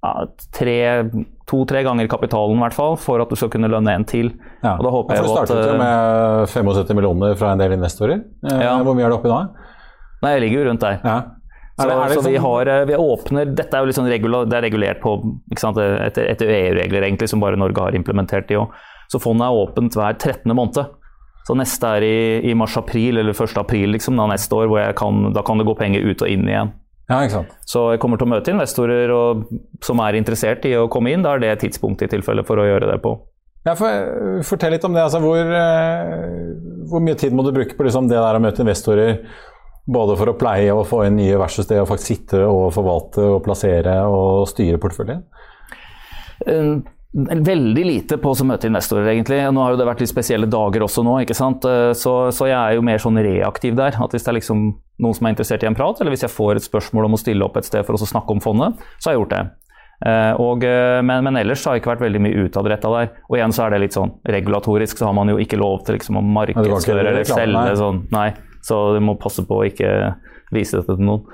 ja, 0.05 0.13
tre- 0.57 1.25
to-tre 1.51 1.81
ganger 1.83 2.07
kapitalen 2.07 2.61
i 2.61 2.63
hvert 2.63 2.77
fall, 2.77 2.95
for 3.01 3.21
at 3.25 3.29
du 3.33 3.35
skal 3.37 3.51
kunne 3.51 3.69
lønne 3.73 3.91
en 3.99 4.05
til. 4.07 4.29
Ja. 4.63 4.77
Og 4.79 4.85
da 4.87 4.93
håper 4.95 5.17
for 5.17 5.19
jeg 5.19 5.25
Du 5.25 5.33
jo 5.33 5.41
at 5.41 5.51
startet 5.51 5.81
med 5.81 6.53
75 6.53 6.95
millioner 6.95 7.35
fra 7.41 7.51
en 7.57 7.59
del 7.65 7.75
investorer. 7.75 8.21
Ja. 8.47 8.77
Hvor 8.87 8.95
mye 8.95 9.09
er 9.09 9.11
det 9.11 9.19
oppi 9.19 9.33
da? 9.33 9.41
Nei, 10.23 10.31
jeg 10.37 10.45
ligger 10.45 10.61
jo 10.63 10.69
rundt 10.71 10.85
der. 10.85 11.01
Ja. 11.03 11.17
Så, 11.81 11.87
Er 11.87 11.91
det, 11.91 11.97
er 11.97 12.09
det 12.13 12.19
så 12.19 12.25
vi 12.29 12.37
sånn- 12.37 12.45
har, 12.45 12.69
eh, 12.69 12.85
vi 12.85 12.95
åpner, 13.01 13.55
Dette 13.57 13.75
er 13.75 13.81
jo 13.81 13.89
liksom 13.89 14.05
sånn 14.07 14.49
det 14.51 14.59
er 14.59 14.63
regulert 14.69 15.01
på, 15.01 15.15
sant, 15.57 15.79
etter, 15.81 16.29
etter 16.29 16.47
EU-regler, 16.47 17.07
egentlig, 17.09 17.29
som 17.29 17.41
bare 17.41 17.57
Norge 17.57 17.81
har 17.81 17.97
implementert 17.97 18.51
i 18.51 18.59
òg. 18.61 18.75
Så 19.11 19.19
fondet 19.19 19.49
er 19.49 19.57
åpent 19.65 19.97
hver 19.97 20.19
13. 20.19 20.53
måned. 20.55 20.87
Så 21.49 21.57
neste 21.57 21.89
er 21.97 22.05
i, 22.05 22.51
i 22.51 22.55
mars-april, 22.55 23.19
eller 23.19 23.33
1. 23.33 23.57
april 23.59 23.91
liksom, 23.97 24.17
da 24.21 24.29
neste 24.29 24.53
år, 24.55 24.69
hvor 24.69 24.79
jeg 24.85 24.95
kan, 25.01 25.33
da 25.33 25.43
kan 25.43 25.59
det 25.59 25.67
gå 25.67 25.75
penger 25.79 26.05
ut 26.05 26.23
og 26.23 26.29
inn 26.29 26.47
igjen. 26.47 26.73
Ja. 27.11 27.25
Så 27.67 27.89
jeg 27.91 27.99
kommer 27.99 28.21
til 28.21 28.29
å 28.29 28.31
møte 28.31 28.53
investorer 28.53 29.11
og, 29.11 29.49
som 29.83 29.99
er 30.05 30.15
interessert 30.21 30.65
i 30.69 30.77
å 30.79 30.87
komme 30.93 31.11
inn. 31.11 31.25
Da 31.27 31.35
er 31.35 31.43
det 31.43 31.57
tidspunktet 31.65 32.07
i 32.07 32.13
tilfelle 32.15 32.45
for 32.47 32.61
å 32.63 32.69
gjøre 32.69 32.87
det 32.93 33.01
på. 33.03 33.17
Ja, 33.67 33.75
for, 33.75 34.41
fortell 34.47 34.77
litt 34.77 34.85
om 34.87 34.95
det. 34.95 35.03
Altså, 35.03 35.19
hvor, 35.21 35.37
eh, 35.37 36.55
hvor 36.89 37.03
mye 37.03 37.19
tid 37.19 37.35
må 37.35 37.43
du 37.45 37.51
bruke 37.57 37.75
på 37.77 37.85
liksom, 37.85 38.07
det 38.09 38.17
der 38.17 38.39
å 38.39 38.43
møte 38.45 38.63
investorer? 38.63 39.19
Både 39.91 40.15
for 40.21 40.31
å 40.31 40.37
pleie 40.39 40.71
og 40.71 40.87
få 40.87 41.03
inn 41.09 41.17
nye 41.19 41.39
versus 41.41 41.67
det 41.67 41.81
å 41.83 41.89
faktisk 41.89 42.13
sitte 42.15 42.45
og 42.47 42.69
forvalte 42.77 43.25
og 43.35 43.43
plassere 43.43 43.97
og 44.07 44.47
styre 44.51 44.79
porteføljen? 44.83 45.25
Eh, 46.47 46.75
Veldig 47.11 47.83
lite 47.83 48.21
på 48.23 48.31
å 48.31 48.45
møte 48.47 48.69
investorer, 48.71 49.09
egentlig. 49.11 49.41
Nå 49.51 49.65
har 49.65 49.73
jo 49.73 49.79
det 49.81 49.87
vært 49.89 49.99
litt 50.05 50.13
spesielle 50.13 50.47
dager 50.47 50.85
også 50.87 51.03
nå, 51.03 51.17
ikke 51.25 51.35
sant. 51.35 51.65
Eh, 51.67 51.91
Så, 51.99 52.13
så 52.31 52.47
jeg 52.47 52.55
er 52.55 52.77
jo 52.77 52.85
mer 52.87 53.03
sånn 53.03 53.19
reaktiv 53.19 53.75
der. 53.75 53.97
At 53.99 54.13
hvis 54.15 54.23
det 54.23 54.31
er 54.31 54.37
liksom 54.39 54.61
noen 55.03 55.17
som 55.19 55.27
er 55.27 55.35
interessert 55.35 55.65
i 55.67 55.67
en 55.67 55.75
prat, 55.75 55.99
eller 55.99 56.15
hvis 56.15 56.23
jeg 56.23 56.31
får 56.31 56.61
et 56.61 56.69
spørsmål 56.69 57.09
om 57.09 57.17
å 57.17 57.19
stille 57.19 57.43
opp 57.43 57.59
et 57.59 57.67
sted 57.67 57.83
for 57.89 57.99
å 57.99 58.07
snakke 58.07 58.31
om 58.31 58.39
fondet, 58.45 58.79
så 59.01 59.11
har 59.11 59.17
jeg 59.17 59.25
gjort 59.25 59.35
det. 59.35 59.43
Eh, 60.07 60.39
Og, 60.39 60.63
men, 61.11 61.25
men 61.27 61.41
ellers 61.43 61.65
har 61.67 61.75
jeg 61.75 61.83
ikke 61.83 61.91
vært 61.97 62.05
veldig 62.07 62.23
mye 62.29 62.45
utadretta 62.47 62.93
der. 62.95 63.11
Og 63.27 63.41
igjen 63.41 63.57
så 63.59 63.67
er 63.67 63.75
det 63.75 63.83
litt 63.89 63.99
sånn 63.99 64.15
regulatorisk, 64.37 65.03
så 65.03 65.11
har 65.11 65.19
man 65.19 65.35
jo 65.35 65.41
ikke 65.43 65.59
lov 65.59 65.83
til 65.89 65.99
liksom 65.99 66.21
å 66.21 66.25
markedsføre 66.39 67.09
eller 67.11 67.27
selge 67.27 67.75
sånn. 67.83 68.05
Nei, 68.15 68.29
så 68.67 68.81
du 68.97 69.01
må 69.05 69.19
passe 69.21 69.45
på 69.47 69.61
å 69.61 69.69
ikke 69.69 70.15
vise 70.55 70.81
dette 70.81 70.97
til 70.97 71.07
noen. 71.07 71.27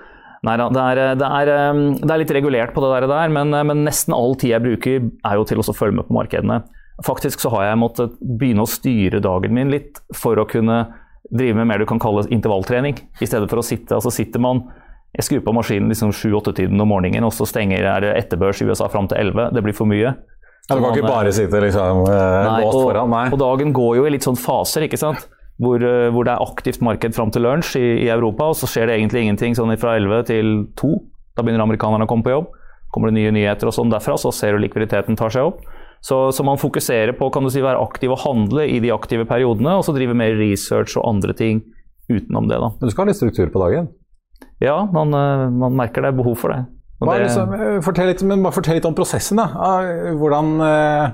Nei 0.46 0.54
da, 0.60 0.68
det 0.70 1.04
det, 1.18 1.28
um, 1.72 1.80
det 1.98 2.12
er 2.12 2.20
litt 2.20 2.34
regulert 2.36 2.74
på 2.74 2.82
det 2.84 3.08
der, 3.08 3.32
men, 3.32 3.54
uh, 3.56 3.64
men 3.66 3.82
nesten 3.86 4.14
all 4.14 4.36
tid 4.38 4.52
jeg 4.52 4.64
bruker 4.64 5.08
er 5.08 5.38
jo 5.40 5.46
til 5.48 5.62
å 5.62 5.74
følge 5.74 5.98
med 5.98 6.08
på 6.08 6.16
markedene. 6.16 6.60
Faktisk 7.04 7.42
så 7.42 7.50
har 7.56 7.70
jeg 7.70 7.80
måttet 7.80 8.14
begynne 8.20 8.64
å 8.64 8.70
styre 8.70 9.20
dagen 9.24 9.52
min 9.56 9.72
litt 9.72 10.00
for 10.16 10.38
å 10.40 10.46
kunne 10.48 10.84
drive 11.28 11.58
med 11.58 11.68
mer 11.68 11.82
du 11.82 11.88
kan 11.88 12.00
kalle 12.00 12.24
intervalltrening. 12.32 13.00
I 13.20 13.28
stedet 13.28 13.50
for 13.50 13.60
å 13.60 13.66
sitte, 13.66 13.96
altså 13.96 14.12
sitter 14.14 14.42
man 14.42 14.68
Jeg 15.16 15.24
skrur 15.24 15.44
på 15.46 15.52
maskinen 15.56 15.88
liksom 15.88 16.10
7-8-tiden 16.12 16.80
om 16.82 16.90
morgenen, 16.92 17.24
og 17.24 17.32
så 17.32 17.46
stenger 17.48 17.86
er 17.88 18.02
det 18.04 18.10
etterbørs 18.18 18.58
i 18.60 18.66
USA 18.68 18.84
fram 18.92 19.06
til 19.08 19.16
11. 19.30 19.54
Det 19.56 19.62
blir 19.64 19.72
for 19.72 19.88
mye. 19.88 20.10
Ja, 20.66 20.74
du 20.74 20.82
kan 20.82 20.90
ikke 20.92 21.08
bare 21.08 21.32
sitte 21.32 21.60
liksom, 21.62 22.02
eh, 22.10 22.34
Nei, 22.44 22.58
låst 22.66 22.74
og, 22.74 22.82
foran, 22.90 23.12
nei. 23.14 23.22
og 23.32 23.38
dagen 23.40 23.72
går 23.72 23.94
jo 23.96 24.04
i 24.04 24.10
litt 24.12 24.26
sånn 24.26 24.36
faser, 24.36 24.84
ikke 24.84 24.98
sant. 25.00 25.24
Hvor, 25.58 25.80
eh, 25.80 26.10
hvor 26.12 26.24
det 26.28 26.34
er 26.34 26.44
aktivt 26.44 26.82
marked 26.84 27.14
fram 27.16 27.30
til 27.32 27.42
lunsj 27.46 27.76
i, 27.80 27.86
i 28.04 28.08
Europa, 28.12 28.50
og 28.52 28.56
så 28.58 28.68
skjer 28.68 28.90
det 28.90 28.98
egentlig 28.98 29.22
ingenting 29.24 29.54
sånn 29.56 29.72
fra 29.80 29.94
11 29.96 30.26
til 30.28 30.50
2. 30.76 30.90
Da 31.36 31.42
begynner 31.44 31.64
amerikanerne 31.64 32.04
å 32.04 32.10
komme 32.10 32.26
på 32.26 32.34
jobb. 32.34 32.50
Kommer 32.92 33.08
det 33.10 33.16
nye 33.18 33.32
nyheter 33.32 33.68
og 33.70 33.74
sånn 33.76 33.90
derfra, 33.92 34.18
så 34.20 34.32
ser 34.32 34.52
du 34.56 34.60
likviditeten 34.62 35.16
tar 35.16 35.32
seg 35.32 35.48
opp. 35.48 35.64
Så, 36.04 36.30
så 36.36 36.44
man 36.44 36.60
fokuserer 36.60 37.16
på 37.16 37.30
kan 37.32 37.42
du 37.42 37.50
si, 37.50 37.62
være 37.64 37.80
aktiv 37.82 38.12
og 38.12 38.20
handle 38.22 38.66
i 38.68 38.78
de 38.84 38.92
aktive 38.94 39.24
periodene, 39.26 39.78
og 39.78 39.84
så 39.84 39.94
drive 39.96 40.14
mer 40.14 40.36
research 40.38 40.94
og 41.00 41.08
andre 41.08 41.32
ting 41.34 41.64
utenom 42.12 42.46
det. 42.48 42.60
da. 42.62 42.70
Du 42.80 42.90
skal 42.92 43.06
ha 43.06 43.10
litt 43.10 43.18
struktur 43.18 43.48
på 43.50 43.64
dagen. 43.64 43.88
Ja, 44.62 44.84
man, 44.92 45.12
eh, 45.16 45.48
man 45.50 45.76
merker 45.76 46.04
det 46.04 46.12
er 46.12 46.20
behov 46.20 46.36
for 46.38 46.52
det. 46.52 46.62
Er 47.02 47.10
det- 47.18 47.26
liksom, 47.26 47.82
fortell 47.84 48.06
litt, 48.08 48.22
men 48.22 48.42
bare 48.44 48.52
fortell 48.56 48.74
litt 48.78 48.86
om 48.88 48.94
prosessen. 48.94 49.36
da. 49.36 49.48
Ah, 49.56 49.82
Hvordan 50.16 50.60
eh, 50.60 51.10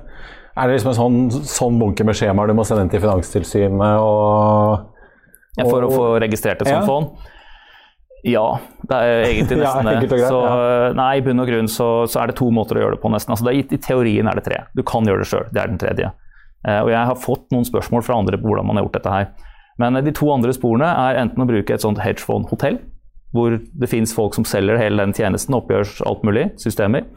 Er 0.57 0.69
det 0.69 0.77
liksom 0.77 0.93
en 0.93 0.99
sånn, 0.99 1.45
sånn 1.49 1.79
bunke 1.81 2.05
med 2.05 2.17
skjemaer 2.19 2.51
du 2.51 2.57
må 2.59 2.65
sende 2.69 2.85
inn 2.85 2.93
til 2.93 3.01
Finanstilsynet 3.01 4.03
og 4.05 4.89
Ja, 5.57 5.65
for 5.69 5.85
å 5.85 5.93
få 5.93 6.09
registrert 6.21 6.61
et 6.61 6.69
sånt 6.69 6.83
Ja. 6.83 6.89
fond. 6.89 7.31
Ja, 8.25 8.61
det 8.87 8.97
er 9.03 9.25
egentlig 9.27 9.59
nesten 9.63 9.89
enkelt 9.91 10.13
det. 10.15 10.27
Så, 10.31 10.43
nei, 10.95 11.09
I 11.19 11.23
bunn 11.27 11.43
og 11.43 11.49
grunn 11.49 11.69
så, 11.69 11.89
så 12.07 12.21
er 12.23 12.31
det 12.31 12.37
to 12.39 12.51
måter 12.55 12.79
å 12.79 12.85
gjøre 12.85 12.97
det 12.97 13.03
på, 13.03 13.11
nesten. 13.11 13.33
Altså, 13.35 13.49
det 13.49 13.55
er, 13.55 13.63
i, 13.63 13.65
I 13.75 13.81
teorien 13.83 14.29
er 14.31 14.39
det 14.39 14.45
tre. 14.47 14.61
Du 14.79 14.85
kan 14.87 15.09
gjøre 15.09 15.25
det 15.25 15.31
sjøl. 15.33 15.49
Det 15.51 15.63
er 15.63 15.73
den 15.73 15.81
tredje. 15.83 16.13
Uh, 16.63 16.81
og 16.85 16.93
jeg 16.93 17.09
har 17.09 17.19
fått 17.19 17.49
noen 17.51 17.67
spørsmål 17.67 18.05
fra 18.07 18.21
andre 18.23 18.39
på 18.39 18.47
hvordan 18.47 18.69
man 18.69 18.79
har 18.79 18.87
gjort 18.87 19.01
dette 19.01 19.17
her. 19.17 19.33
Men 19.83 19.99
eh, 19.99 20.05
de 20.07 20.13
to 20.15 20.29
andre 20.31 20.53
sporene 20.55 20.87
er 20.87 21.19
enten 21.25 21.43
å 21.43 21.49
bruke 21.49 21.75
et 21.75 21.83
sånt 21.83 21.99
hedgefond-hotell, 22.05 22.79
hvor 23.35 23.57
det 23.59 23.89
fins 23.91 24.13
folk 24.15 24.37
som 24.37 24.47
selger 24.47 24.79
hele 24.79 25.01
den 25.03 25.17
tjenesten, 25.17 25.57
oppgjørs 25.59 25.99
alt 26.07 26.23
mulig, 26.29 26.51
systemer. 26.63 27.09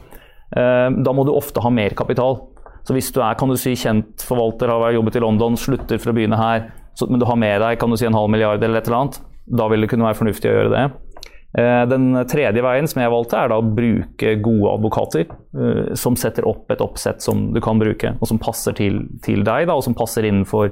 Eh, 0.55 0.89
da 0.89 1.13
må 1.13 1.27
du 1.27 1.33
ofte 1.35 1.61
ha 1.61 1.69
mer 1.69 1.93
kapital. 1.99 2.39
Så 2.85 2.93
hvis 2.93 3.11
du 3.13 3.21
er 3.25 3.37
kan 3.37 3.49
du 3.49 3.57
si, 3.57 3.73
kjent 3.79 4.25
forvalter, 4.25 4.69
har 4.69 4.93
jobbet 4.93 5.17
i 5.17 5.23
London, 5.23 5.57
slutter 5.57 6.01
for 6.01 6.11
å 6.11 6.17
begynne 6.17 6.37
her, 6.39 6.67
så, 6.95 7.07
men 7.09 7.19
du 7.19 7.25
har 7.27 7.39
med 7.39 7.57
deg 7.63 7.79
kan 7.81 7.91
du 7.91 7.97
si, 7.97 8.05
en 8.07 8.17
halv 8.17 8.29
milliard 8.31 8.61
eller 8.63 8.79
et 8.79 8.87
eller 8.87 9.01
annet, 9.01 9.17
da 9.45 9.67
vil 9.71 9.83
det 9.83 9.89
kunne 9.91 10.07
være 10.07 10.19
fornuftig 10.21 10.51
å 10.51 10.55
gjøre 10.55 10.73
det. 10.73 10.83
Eh, 11.59 11.81
Den 11.91 12.07
tredje 12.29 12.63
veien 12.65 12.89
som 12.89 13.01
jeg 13.01 13.13
valgte, 13.13 13.39
er 13.39 13.51
da 13.51 13.59
å 13.61 13.69
bruke 13.77 14.35
gode 14.45 14.73
advokater 14.77 15.25
eh, 15.25 15.95
som 15.97 16.17
setter 16.19 16.47
opp 16.49 16.71
et 16.73 16.83
oppsett 16.83 17.25
som 17.25 17.49
du 17.55 17.61
kan 17.63 17.81
bruke, 17.81 18.15
og 18.19 18.29
som 18.29 18.41
passer 18.41 18.77
til, 18.77 19.05
til 19.25 19.43
deg, 19.47 19.69
da, 19.69 19.75
og 19.75 19.85
som 19.85 19.97
passer 19.97 20.27
innenfor 20.27 20.71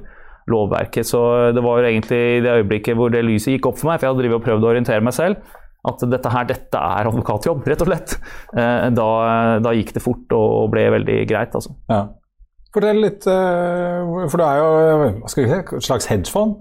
lovverket. 0.51 1.07
Så 1.07 1.19
det 1.55 1.63
var 1.63 1.85
egentlig 1.87 2.19
i 2.19 2.41
det 2.43 2.57
øyeblikket 2.59 2.99
hvor 2.99 3.13
det 3.13 3.23
lyset 3.25 3.55
gikk 3.55 3.69
opp 3.69 3.79
for 3.79 3.91
meg, 3.91 3.99
for 3.99 4.09
jeg 4.09 4.15
hadde 4.15 4.37
og 4.37 4.45
prøvd 4.45 4.65
å 4.65 4.71
orientere 4.73 5.05
meg 5.05 5.15
selv, 5.15 5.53
at 5.85 5.99
dette 6.09 6.29
her, 6.31 6.45
dette 6.45 6.79
er 6.79 7.09
advokatjobb, 7.11 7.65
rett 7.67 7.81
og 7.81 7.87
slett. 7.89 8.17
Eh, 8.55 8.89
Da, 8.95 9.07
da 9.59 9.73
gikk 9.75 9.93
det 9.93 10.01
fort 10.03 10.31
og 10.31 10.71
ble 10.71 10.85
veldig 10.91 11.27
greit, 11.27 11.51
altså. 11.55 11.75
Ja. 11.89 12.05
Fortell 12.73 13.01
litt, 13.03 13.27
eh, 13.27 14.27
for 14.31 14.37
du 14.37 14.43
er 14.43 14.57
jo 14.57 14.69
hva 15.21 15.29
skal 15.29 15.43
vi 15.43 15.49
si, 15.49 15.59
et 15.59 15.83
slags 15.83 16.07
hedgefond. 16.07 16.55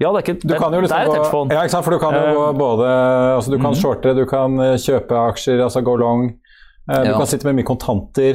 Ja, 0.00 0.12
det 0.12 0.20
er, 0.20 0.22
ikke, 0.34 0.40
Du 0.40 0.48
det, 0.54 0.58
kan 0.60 0.72
jo 0.72 0.80
det 0.80 0.88
liksom 0.88 0.98
er 0.98 1.02
et 1.02 1.08
gå- 1.08 1.16
hedgefond. 1.16 1.52
Ja, 1.52 1.60
ikke 1.64 1.70
sant? 1.74 1.84
For 1.84 1.90
du 1.90 1.98
kan 1.98 2.14
jo 2.14 2.20
Eh, 2.20 2.34
gå 2.36 2.58
både 2.58 2.86
altså 3.36 3.50
Du 3.50 3.58
kan 3.58 3.74
shorte, 3.74 4.14
du 4.16 4.24
kan 4.26 4.60
eh, 4.60 4.76
kjøpe 4.80 5.12
aksjer, 5.32 5.60
altså 5.60 5.82
gå 5.84 5.98
long. 5.98 6.30
Eh, 6.90 7.02
Du 7.04 7.10
Ja. 7.10 7.16
kan 7.18 7.26
sitte 7.26 7.44
med 7.44 7.56
mye 7.56 7.64
kontanter. 7.68 8.34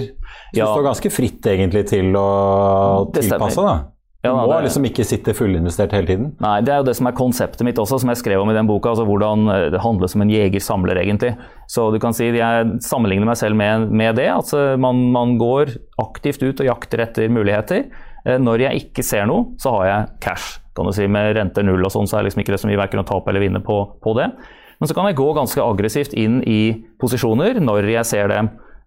Så 0.53 0.57
Ja. 0.57 0.65
du 0.65 0.71
står 0.73 0.83
ganske 0.83 1.11
fritt 1.11 1.41
egentlig 1.41 1.87
til 1.89 2.13
å 2.13 3.11
tilpasse. 3.13 3.55
da. 3.55 3.85
Du 4.25 4.31
Ja, 4.33 4.45
må 4.45 4.47
det- 4.57 4.65
liksom 4.67 4.85
ikke 4.89 5.05
sitte 5.05 5.33
fullinvestert 5.37 5.91
hele 5.93 6.07
tiden. 6.09 6.31
Nei, 6.41 6.61
det 6.65 6.73
er 6.73 6.77
jo 6.81 6.87
det 6.89 6.95
som 6.97 7.07
er 7.07 7.11
konseptet 7.13 7.63
mitt 7.63 7.77
også, 7.77 7.99
som 8.01 8.09
jeg 8.09 8.17
skrev 8.17 8.41
om 8.41 8.49
i 8.49 8.53
den 8.57 8.67
boka. 8.67 8.89
altså 8.89 9.05
Hvordan 9.05 9.45
eh, 9.53 9.69
det 9.71 9.81
handler 9.81 10.07
som 10.09 10.21
en 10.25 10.29
jeger-samler, 10.33 10.97
egentlig. 11.03 11.35
Så 11.67 11.91
du 11.93 11.99
kan 11.99 12.13
si 12.13 12.31
jeg 12.31 12.65
sammenligner 12.81 13.25
meg 13.29 13.37
selv 13.37 13.55
med, 13.55 13.89
med 13.91 14.15
det. 14.15 14.27
Altså 14.33 14.77
man, 14.79 15.11
man 15.11 15.37
går 15.37 15.75
aktivt 16.01 16.41
ut 16.43 16.59
og 16.59 16.65
jakter 16.67 17.05
etter 17.05 17.29
muligheter. 17.29 17.85
Eh, 18.25 18.37
Når 18.41 18.57
jeg 18.59 18.81
ikke 18.89 19.03
ser 19.05 19.25
noe, 19.27 19.53
så 19.61 19.69
har 19.77 19.85
jeg 19.85 20.19
cash. 20.21 20.59
kan 20.75 20.85
du 20.85 20.91
si, 20.91 21.05
Med 21.07 21.35
renter 21.37 21.63
null 21.63 21.85
og 21.85 21.91
sånn, 21.91 22.07
så 22.09 22.17
er 22.17 22.23
det 22.23 22.31
liksom 22.33 22.41
ikke 22.43 22.51
det 22.57 22.59
så 22.59 22.67
mye 22.67 22.81
verken 22.81 22.99
å 22.99 23.05
tape 23.07 23.29
eller 23.29 23.39
vinne 23.39 23.61
på, 23.63 23.77
på 24.01 24.15
det. 24.17 24.31
Men 24.81 24.87
så 24.89 24.93
kan 24.93 25.05
jeg 25.07 25.15
gå 25.15 25.29
ganske 25.33 25.61
aggressivt 25.63 26.13
inn 26.19 26.41
i 26.43 26.83
posisjoner 26.99 27.61
når 27.63 27.87
jeg 27.93 28.03
ser 28.05 28.27
det 28.27 28.41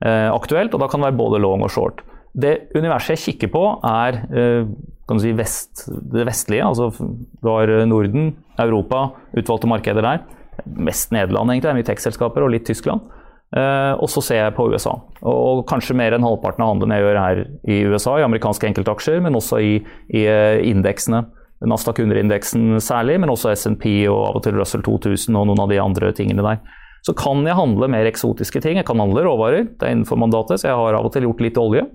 eh, 0.05 0.29
aktuelt, 0.31 0.74
og 0.74 0.81
da 0.81 0.87
kan 0.88 1.01
det 1.01 1.09
være 1.14 1.16
både 1.16 1.40
long 1.40 1.62
og 1.64 1.70
short. 1.70 2.03
Det 2.37 2.68
universet 2.77 3.16
jeg 3.16 3.22
kikker 3.38 3.51
på, 3.55 3.62
er 3.88 4.18
eh, 4.37 4.66
kan 5.09 5.18
du 5.18 5.25
si 5.25 5.33
vest, 5.33 5.87
det 5.88 6.27
vestlige. 6.29 6.66
altså 6.68 6.90
Du 7.42 7.49
har 7.49 7.71
eh, 7.73 7.87
Norden, 7.88 8.35
Europa, 8.61 9.07
utvalgte 9.37 9.71
markeder 9.71 10.05
der. 10.05 10.27
Mest 10.66 11.14
Nederland, 11.14 11.51
egentlig. 11.51 11.64
Det 11.64 11.73
er 11.73 11.79
mye 11.79 11.88
tech-selskaper, 11.88 12.44
og 12.44 12.53
litt 12.53 12.66
Tyskland. 12.68 13.07
Eh, 13.57 13.94
og 13.97 14.11
så 14.12 14.21
ser 14.21 14.42
jeg 14.42 14.57
på 14.59 14.66
USA. 14.68 14.92
Og, 15.23 15.38
og 15.62 15.62
kanskje 15.71 15.97
mer 15.97 16.12
enn 16.12 16.27
halvparten 16.27 16.64
av 16.64 16.75
handelen 16.75 16.92
jeg 16.92 17.07
gjør 17.07 17.21
her 17.23 17.40
i 17.64 17.79
USA, 17.88 18.18
i 18.18 18.27
amerikanske 18.27 18.68
enkeltaksjer, 18.68 19.23
men 19.25 19.38
også 19.38 19.62
i, 19.64 19.79
i 20.12 20.27
eh, 20.29 20.61
indeksene. 20.68 21.25
Nasdaq 21.64 21.99
100-indeksen 22.05 22.77
særlig, 22.85 23.16
men 23.18 23.33
også 23.33 23.51
SMP 23.57 23.88
og 24.07 24.21
av 24.29 24.37
og 24.38 24.44
til 24.44 24.55
Russell 24.61 24.85
2000 24.87 25.35
og 25.40 25.49
noen 25.49 25.64
av 25.64 25.73
de 25.73 25.81
andre 25.83 26.12
tingene 26.14 26.44
der. 26.44 26.61
Så 27.07 27.14
kan 27.18 27.40
jeg 27.47 27.57
handle 27.57 27.88
mer 27.90 28.07
eksotiske 28.11 28.61
ting. 28.62 28.77
Jeg 28.79 28.87
kan 28.87 29.01
handle 29.01 29.25
råvarer, 29.25 29.64
det 29.73 29.88
er 29.88 29.97
innenfor 29.97 30.21
mandatet, 30.21 30.61
så 30.61 30.68
jeg 30.68 30.79
har 30.79 30.99
av 31.01 31.09
og 31.09 31.14
til 31.16 31.27
gjort 31.27 31.42
litt 31.42 31.59
olje. 31.59 31.88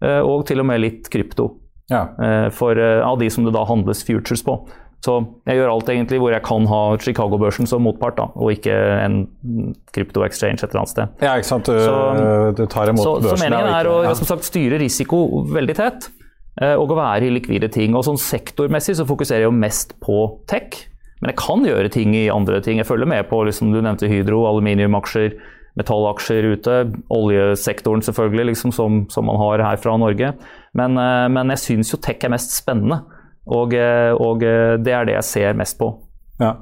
eh, 0.00 0.22
Og 0.24 0.46
til 0.48 0.64
og 0.64 0.66
med 0.72 0.80
litt 0.80 1.12
krypto 1.12 1.65
Ja. 1.90 2.08
eh, 2.18 2.48
for, 2.50 2.72
eh, 2.78 3.00
av 3.06 3.18
de 3.18 3.28
som 3.30 3.44
det 3.44 3.52
da 3.54 3.64
handles 3.64 4.02
futures 4.04 4.42
på. 4.42 4.56
Så 5.04 5.20
jeg 5.46 5.58
gjør 5.60 5.70
alt 5.70 5.86
egentlig 5.92 6.18
hvor 6.18 6.32
jeg 6.32 6.42
kan 6.42 6.64
ha 6.66 6.96
Chicago-børsen 6.96 7.66
som 7.68 7.82
motpart, 7.84 8.16
da, 8.16 8.24
og 8.34 8.50
ikke 8.50 8.74
en 9.04 9.18
krypto-exchange 9.94 10.64
et 10.64 10.70
eller 10.70 10.80
annet 10.82 10.88
sted. 10.94 11.08
ja, 11.22 11.34
ikke 11.36 11.50
sant. 11.50 11.64
Du, 11.66 11.78
Så- 11.78 12.54
du 12.56 12.66
tar 12.66 12.88
imot 12.88 13.04
Så, 13.04 13.20
så 13.22 13.36
meningen 13.38 13.68
er 13.74 13.84
å 13.86 14.02
ja. 14.04 14.14
som 14.14 14.26
sagt, 14.26 14.42
styre 14.44 14.78
risiko 14.80 15.44
veldig 15.46 15.74
tett, 15.76 16.08
eh, 16.60 16.74
og 16.74 16.88
å 16.90 16.96
være 16.96 17.22
i 17.28 17.30
likvide 17.38 17.70
ting. 17.70 17.94
Og 17.94 18.04
sånn 18.04 18.18
sektormessig 18.18 18.96
så 18.96 19.06
fokuserer 19.06 19.44
jeg 19.44 19.50
jo 19.50 19.52
mest 19.52 19.94
på 20.00 20.40
tech, 20.48 20.88
men 21.20 21.30
jeg 21.30 21.36
kan 21.36 21.62
gjøre 21.64 21.90
ting 21.92 22.14
i 22.14 22.28
andre 22.28 22.60
ting. 22.60 22.78
Jeg 22.78 22.86
følger 22.86 23.06
med 23.06 23.28
på, 23.28 23.44
liksom, 23.46 23.72
du 23.72 23.80
nevnte 23.80 24.08
Hydro, 24.08 24.44
aluminiumaksjer, 24.46 25.36
metallaksjer 25.76 26.48
ute, 26.54 26.76
oljesektoren 27.12 28.04
selvfølgelig, 28.04 28.50
liksom, 28.52 28.72
som, 28.72 29.02
som 29.12 29.28
man 29.28 29.40
har 29.40 29.64
her 29.64 29.80
fra 29.80 29.96
Norge. 30.00 30.32
Men, 30.76 30.96
eh, 31.00 31.26
men 31.32 31.52
jeg 31.54 31.62
syns 31.64 31.92
jo 31.92 32.00
tech 32.02 32.24
er 32.24 32.32
mest 32.32 32.56
spennende, 32.56 33.02
og, 33.46 33.76
eh, 33.76 34.12
og 34.12 34.44
eh, 34.46 34.76
det 34.82 34.94
er 34.96 35.08
det 35.08 35.18
jeg 35.18 35.30
ser 35.30 35.58
mest 35.58 35.78
på. 35.80 35.92
Ja. 36.40 36.56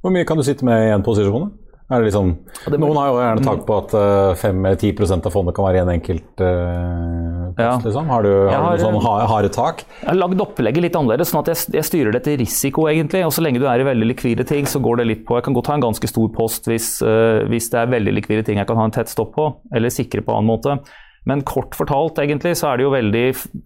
Hvor 0.00 0.14
mye 0.14 0.24
kan 0.24 0.38
du 0.38 0.46
sitte 0.46 0.64
med 0.64 0.86
i 0.86 0.94
en 0.94 1.04
posisjon? 1.04 1.50
Liksom, 1.98 2.28
noen 2.70 2.98
har 3.00 3.08
jo 3.08 3.16
gjerne 3.18 3.42
tak 3.42 3.62
på 3.66 3.76
at 3.80 3.94
uh, 3.98 4.38
5-10% 4.38 5.26
av 5.26 5.34
fondet 5.34 5.56
kan 5.56 5.66
være 5.66 5.80
i 5.80 5.82
en 5.82 5.90
enkelt 5.90 6.42
uh, 6.44 7.48
post. 7.50 7.64
Ja. 7.64 7.72
Liksom. 7.82 8.12
Har 8.14 8.22
du, 8.22 8.30
har 8.30 8.52
Jeg 8.52 8.60
har, 8.62 8.76
du 8.76 8.84
sånn 8.84 8.98
harde 9.32 9.50
tak? 9.56 9.82
Jeg 9.98 10.08
har 10.12 10.20
lagd 10.20 10.44
opplegget 10.44 10.86
litt 10.86 10.98
annerledes, 11.00 11.32
sånn 11.32 11.42
at 11.42 11.50
jeg, 11.50 11.74
jeg 11.80 11.88
styrer 11.88 12.14
det 12.14 12.22
til 12.28 12.38
risiko, 12.38 12.86
egentlig. 12.92 13.24
Og 13.26 13.34
så 13.34 13.42
lenge 13.42 13.62
du 13.62 13.66
er 13.66 13.82
i 13.82 13.88
veldig 13.90 14.10
likvide 14.12 14.46
ting, 14.46 14.70
så 14.70 14.78
går 14.82 15.02
det 15.02 15.08
litt 15.10 15.26
på 15.26 15.40
Jeg 15.40 15.48
kan 15.48 15.58
godt 15.58 15.72
ha 15.72 15.78
en 15.80 15.86
ganske 15.88 16.12
stor 16.12 16.30
post 16.36 16.70
hvis, 16.70 16.92
uh, 17.02 17.42
hvis 17.50 17.70
det 17.74 17.82
er 17.82 17.94
veldig 17.98 18.16
likvide 18.20 18.46
ting 18.46 18.62
jeg 18.62 18.70
kan 18.70 18.78
ha 18.78 18.86
en 18.86 18.94
tett 18.94 19.10
stopp 19.10 19.34
på, 19.34 19.50
eller 19.74 19.90
sikre 19.90 20.22
på 20.22 20.30
en 20.30 20.44
annen 20.44 20.52
måte. 20.54 20.78
Men 21.26 21.42
kort 21.42 21.74
fortalt, 21.76 22.22
egentlig, 22.22 22.54
så 22.56 22.70
er 22.70 22.78
det 22.78 22.86
jo 22.86 22.94
veldig 22.94 23.24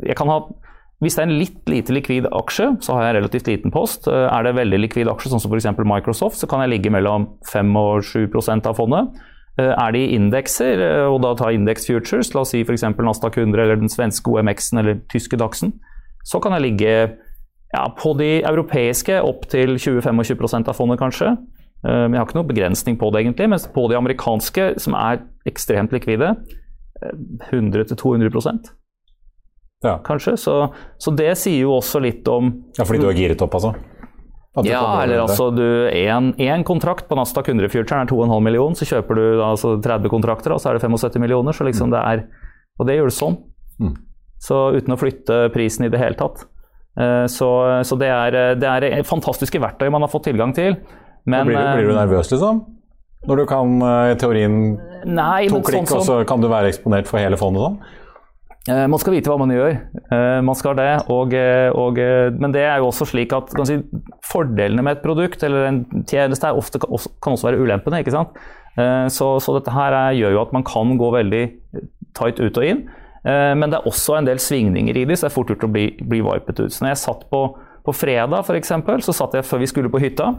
Jeg 0.08 0.16
kan 0.18 0.32
ha 0.32 0.40
hvis 1.04 1.18
det 1.18 1.22
er 1.22 1.28
en 1.28 1.38
litt 1.38 1.70
lite 1.70 1.94
likvid 1.94 2.26
aksje, 2.32 2.70
så 2.84 2.96
har 2.96 3.04
jeg 3.04 3.12
en 3.12 3.18
relativt 3.20 3.48
liten 3.50 3.72
post. 3.74 4.08
Eh, 4.08 4.26
Er 4.32 4.42
det 4.46 4.56
veldig 4.56 4.80
likvid 4.80 5.10
aksje, 5.12 5.30
sånn 5.30 5.42
som 5.42 5.52
f.eks. 5.52 5.68
Microsoft, 5.84 6.40
så 6.40 6.48
kan 6.48 6.64
jeg 6.64 6.72
ligge 6.72 6.92
mellom 6.92 7.28
5 7.50 7.76
og 7.76 8.04
7% 8.08 8.68
av 8.70 8.78
fondet. 8.80 9.12
Eh, 9.58 9.70
Er 9.70 9.92
det 9.92 10.00
i 10.00 10.14
indekser, 10.16 10.80
eh, 10.80 11.06
og 11.06 11.20
da 11.22 11.34
ta 11.34 11.50
Index 11.52 11.86
Futures, 11.86 12.32
la 12.34 12.40
oss 12.40 12.50
si 12.50 12.62
f.eks. 12.64 12.82
Nasdaq 12.82 13.36
100 13.36 13.62
eller 13.62 13.76
den 13.76 13.92
svenske 13.92 14.26
OMX-en 14.30 14.80
eller 14.80 15.00
tyske 15.12 15.36
Dachsen, 15.36 15.74
så 16.24 16.40
kan 16.40 16.52
jeg 16.52 16.62
ligge 16.62 17.18
ja, 17.74 17.88
på 17.98 18.16
de 18.16 18.42
europeiske 18.42 19.20
opp 19.20 19.48
til 19.50 19.76
20-25 19.76 20.68
av 20.68 20.74
fondet, 20.74 20.98
kanskje. 20.98 21.36
Jeg 21.84 22.16
har 22.16 22.24
ikke 22.24 22.38
noen 22.38 22.48
begrensning 22.48 22.96
på 22.96 23.10
det, 23.12 23.24
egentlig. 23.26 23.48
Mens 23.50 23.66
på 23.68 23.88
de 23.90 23.98
amerikanske, 23.98 24.78
som 24.80 24.94
er 24.96 25.20
ekstremt 25.44 25.92
likvide, 25.92 26.32
eh, 27.02 27.12
100-200 27.50 28.83
Ja. 29.84 29.98
kanskje. 30.04 30.36
Så, 30.40 30.54
så 30.98 31.12
det 31.14 31.34
sier 31.38 31.66
jo 31.66 31.74
også 31.76 32.00
litt 32.02 32.28
om 32.32 32.50
ja, 32.78 32.84
fordi 32.84 33.02
du 33.02 33.10
har 33.10 33.18
giret 33.18 33.44
opp, 33.44 33.54
altså? 33.58 33.74
Ja, 34.62 35.02
eller 35.02 35.24
altså 35.24 35.48
du 35.50 35.64
Én 35.90 36.62
kontrakt 36.62 37.08
på 37.08 37.16
Nasdaq 37.18 37.48
100-futuren 37.50 38.04
er 38.04 38.10
2,5 38.10 38.44
millioner, 38.46 38.78
så 38.78 38.86
kjøper 38.86 39.18
du 39.18 39.24
altså 39.42 39.74
30 39.82 40.12
kontrakter, 40.12 40.54
og 40.54 40.62
så 40.62 40.70
er 40.70 40.78
det 40.78 40.84
75 40.86 41.18
millioner. 41.22 41.56
Så 41.56 41.66
liksom 41.66 41.90
det 41.90 41.98
er 42.00 42.26
Og 42.78 42.86
det 42.86 42.96
gjør 42.96 43.10
du 43.10 43.14
sånn. 43.14 43.38
Mm. 43.82 43.94
Så 44.42 44.60
uten 44.74 44.94
å 44.94 44.98
flytte 44.98 45.48
prisen 45.54 45.86
i 45.86 45.90
det 45.90 45.98
hele 45.98 46.18
tatt. 46.18 46.46
Eh, 46.98 47.26
Så, 47.30 47.48
så 47.82 47.98
det, 47.98 48.10
er, 48.10 48.54
det 48.58 48.70
er 48.70 49.02
fantastiske 49.06 49.58
verktøy 49.62 49.90
man 49.90 50.02
har 50.06 50.10
fått 50.12 50.26
tilgang 50.30 50.54
til. 50.54 50.78
Men 51.26 51.46
blir, 51.48 51.58
du, 51.58 51.74
blir 51.78 51.90
du 51.90 51.94
eh, 51.94 52.00
nervøs, 52.00 52.30
liksom? 52.30 52.62
Når 53.26 53.40
du 53.40 53.44
kan 53.48 53.78
eh, 53.82 54.12
i 54.12 54.16
teorien 54.20 54.56
Nei, 55.08 55.46
to 55.48 55.60
klikk, 55.64 55.88
sånn 55.88 56.02
og 56.02 56.06
så 56.06 56.18
kan 56.28 56.42
du 56.42 56.50
være 56.52 56.70
eksponert 56.72 57.08
for 57.08 57.22
hele 57.22 57.38
fondet 57.40 57.64
sånn? 57.64 57.78
Eh, 58.68 58.86
Man 58.88 59.00
skal 59.00 59.16
vite 59.16 59.28
hva 59.30 59.38
man 59.40 59.52
gjør. 59.52 59.76
Eh, 60.08 60.40
Man 60.44 60.56
skal 60.58 60.76
det. 60.78 60.90
Og, 61.12 61.34
eh, 61.36 61.68
og, 61.70 62.00
men 62.40 62.54
det 62.54 62.64
er 62.64 62.80
jo 62.80 62.88
også 62.90 63.08
slik 63.10 63.34
at 63.36 63.52
si, 63.68 63.78
fordelene 64.24 64.84
med 64.84 64.98
et 64.98 65.04
produkt 65.04 65.44
eller 65.44 65.68
en 65.68 65.80
tjeneste 66.08 66.52
ofte, 66.52 66.80
kan 66.80 67.36
også, 67.36 67.48
være 67.50 67.60
ulempene. 67.60 68.00
ikke 68.00 68.14
sant? 68.14 68.36
Så, 68.74 69.26
så 69.38 69.52
dette 69.54 69.70
her 69.70 69.94
er, 69.94 70.16
gjør 70.18 70.32
jo 70.34 70.38
at 70.40 70.52
man 70.56 70.64
kan 70.66 70.96
gå 70.98 71.08
veldig 71.14 71.42
tight 72.18 72.40
ut 72.42 72.56
og 72.58 72.64
inn. 72.66 72.80
Men 73.22 73.70
det 73.70 73.78
er 73.78 73.86
også 73.86 74.16
en 74.18 74.26
del 74.26 74.40
svingninger 74.42 74.98
i 74.98 75.04
det, 75.06 75.14
så 75.14 75.28
det 75.28 75.30
er 75.30 75.34
fort 75.36 75.52
gjort 75.52 75.62
å 75.68 75.70
bli, 75.70 75.84
bli 76.02 76.18
vipet 76.26 76.58
ut. 76.58 76.74
Så 76.74 76.82
når 76.82 76.90
jeg 76.90 77.00
satt 77.04 77.22
på, 77.30 77.44
på 77.86 77.94
fredag 77.94 78.42
f.eks., 78.42 78.72
så 79.06 79.14
satt 79.14 79.36
jeg 79.38 79.46
før 79.46 79.62
vi 79.62 79.68
skulle 79.70 79.92
på 79.94 80.02
hytta. 80.02 80.32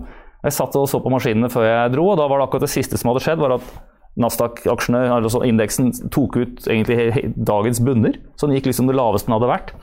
Jeg 0.44 0.58
satt 0.58 0.76
og 0.76 0.90
så 0.92 1.00
på 1.00 1.14
maskinene 1.14 1.48
før 1.54 1.64
jeg 1.64 1.94
dro, 1.96 2.10
og 2.12 2.20
da 2.20 2.28
var 2.28 2.44
det 2.44 2.50
akkurat 2.50 2.68
det 2.68 2.74
siste 2.76 3.00
som 3.00 3.14
hadde 3.14 3.24
skjedd, 3.24 3.40
var 3.40 3.56
at 3.56 3.72
Nasdaq-aksjene, 4.22 5.02
altså 5.12 5.42
indeksen, 5.44 5.92
tok 6.14 6.38
ut 6.40 6.68
egentlig 6.72 7.34
dagens 7.36 7.82
bunner. 7.84 8.16
Så 8.40 8.48
den 8.48 8.56
gikk 8.58 8.70
liksom 8.72 8.88
det 8.88 8.96
laveste 8.96 9.28
den 9.28 9.36
hadde 9.36 9.50
vært. 9.52 9.74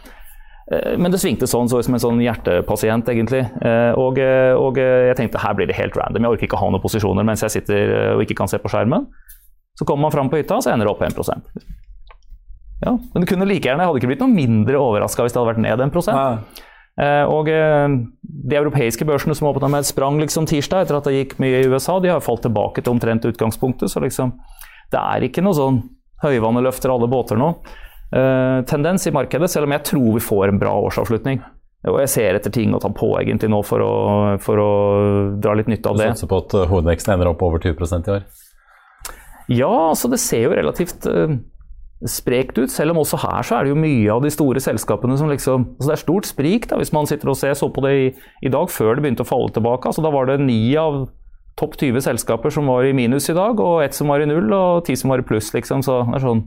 Eh, 0.72 0.96
Men 0.96 1.12
det 1.12 1.20
svingte 1.20 1.48
sånn, 1.50 1.68
så 1.68 1.82
som 1.84 1.94
en 1.94 2.00
sånn 2.00 2.22
hjertepasient, 2.22 3.08
egentlig. 3.12 3.42
Eh, 3.60 3.92
Og, 3.98 4.18
eh, 4.18 4.54
og 4.56 4.76
jeg 4.80 5.16
tenkte 5.16 5.42
her 5.42 5.54
blir 5.54 5.66
det 5.68 5.76
helt 5.76 5.96
random. 5.96 6.22
Jeg 6.22 6.32
orker 6.36 6.48
ikke 6.48 6.60
ha 6.62 6.70
noen 6.70 6.82
posisjoner 6.82 7.24
mens 7.24 7.42
jeg 7.42 7.50
sitter 7.58 8.16
og 8.16 8.22
ikke 8.24 8.36
kan 8.36 8.48
se 8.48 8.58
på 8.58 8.72
skjermen. 8.72 9.06
Så 9.78 9.84
kommer 9.84 10.02
man 10.08 10.12
fram 10.12 10.30
på 10.30 10.36
hytta, 10.40 10.60
så 10.60 10.72
ender 10.72 10.86
det 10.86 10.92
opp 10.92 11.02
1 11.02 11.42
Ja, 12.84 12.96
Men 13.14 13.22
det 13.22 13.28
kunne 13.28 13.46
like 13.46 13.62
gjerne, 13.62 13.80
jeg 13.80 13.88
hadde 13.88 14.00
ikke 14.00 14.10
blitt 14.10 14.20
noe 14.24 14.34
mindre 14.34 14.76
overraska 14.80 15.22
hvis 15.22 15.32
det 15.32 15.40
hadde 15.40 15.54
vært 15.54 15.62
ned 15.64 15.80
1 15.80 16.08
Ja. 16.08 16.38
Eh, 17.00 17.24
og 17.24 17.48
eh, 17.48 17.94
de 18.20 18.58
europeiske 18.58 19.06
børsene 19.08 19.36
som 19.36 19.48
åpna 19.48 19.70
med 19.72 19.84
et 19.84 19.88
sprang 19.88 20.18
liksom 20.20 20.48
tirsdag, 20.50 20.84
etter 20.84 20.98
at 20.98 21.08
det 21.08 21.16
gikk 21.16 21.38
mye 21.42 21.62
i 21.62 21.70
USA, 21.70 21.96
de 22.02 22.12
har 22.12 22.24
falt 22.24 22.44
tilbake 22.44 22.82
til 22.82 22.92
omtrent 22.92 23.24
utgangspunktet. 23.28 23.92
Så 23.92 24.02
liksom, 24.04 24.34
det 24.92 25.00
er 25.00 25.28
ikke 25.28 25.44
noe 25.44 25.56
sånn 25.56 25.80
høyvannet 26.22 26.66
løfter 26.68 26.92
alle 26.92 27.08
båter 27.10 27.40
nå. 27.40 27.54
Eh, 28.12 28.60
tendens 28.68 29.08
i 29.08 29.14
markedet, 29.14 29.48
selv 29.50 29.68
om 29.68 29.76
jeg 29.78 29.86
tror 29.88 30.12
vi 30.18 30.24
får 30.28 30.52
en 30.52 30.60
bra 30.60 30.76
årsavslutning. 30.88 31.40
Og 31.90 31.98
jeg 32.04 32.10
ser 32.12 32.36
etter 32.38 32.52
ting 32.54 32.74
å 32.76 32.78
ta 32.78 32.92
på 32.94 33.08
egentlig 33.18 33.48
nå 33.50 33.58
for 33.66 33.82
å, 33.82 33.94
for 34.42 34.60
å 34.62 34.72
dra 35.42 35.56
litt 35.58 35.70
nytte 35.72 35.90
av 35.90 35.98
det. 35.98 36.12
Du 36.12 36.14
satser 36.14 36.30
på 36.30 36.38
at 36.44 36.54
hovedveksten 36.70 37.16
ender 37.16 37.32
opp 37.32 37.42
over 37.42 37.62
20% 37.64 38.06
i 38.06 38.14
år? 38.18 38.28
Ja, 39.50 39.72
altså 39.88 40.10
det 40.12 40.20
ser 40.22 40.44
jo 40.46 40.54
relativt 40.54 41.08
eh, 41.10 41.34
sprekt 42.08 42.58
ut, 42.58 42.70
selv 42.72 42.94
om 42.94 43.02
også 43.02 43.20
her 43.22 43.46
så 43.46 43.58
er 43.58 43.66
det 43.66 43.72
jo 43.72 43.78
mye 43.78 44.10
av 44.10 44.22
de 44.24 44.30
store 44.32 44.62
selskapene 44.62 45.16
som 45.18 45.30
liksom 45.30 45.66
altså 45.76 45.90
Det 45.90 45.94
er 45.94 46.02
stort 46.02 46.28
sprik 46.28 46.68
da, 46.70 46.78
hvis 46.80 46.92
man 46.94 47.06
sitter 47.06 47.30
og 47.30 47.38
ser, 47.38 47.54
så 47.58 47.68
på 47.72 47.84
det 47.86 47.92
i, 47.94 48.06
i 48.42 48.52
dag 48.52 48.70
før 48.72 48.96
det 48.96 49.04
begynte 49.04 49.26
å 49.26 49.28
falle 49.28 49.52
tilbake. 49.54 49.86
altså 49.88 50.02
Da 50.04 50.10
var 50.14 50.26
det 50.30 50.40
ni 50.42 50.74
av 50.78 51.04
topp 51.60 51.76
20 51.78 52.02
selskaper 52.02 52.50
som 52.50 52.70
var 52.70 52.86
i 52.88 52.94
minus 52.96 53.28
i 53.30 53.36
dag, 53.36 53.60
og 53.60 53.84
ett 53.84 53.94
som 53.94 54.10
var 54.10 54.22
i 54.22 54.28
null, 54.28 54.48
og 54.56 54.86
ti 54.86 54.96
som 54.98 55.12
var 55.12 55.22
i 55.22 55.26
pluss, 55.26 55.52
liksom. 55.54 55.84
Så 55.84 56.00
det 56.08 56.18
er 56.18 56.24
sånn 56.26 56.46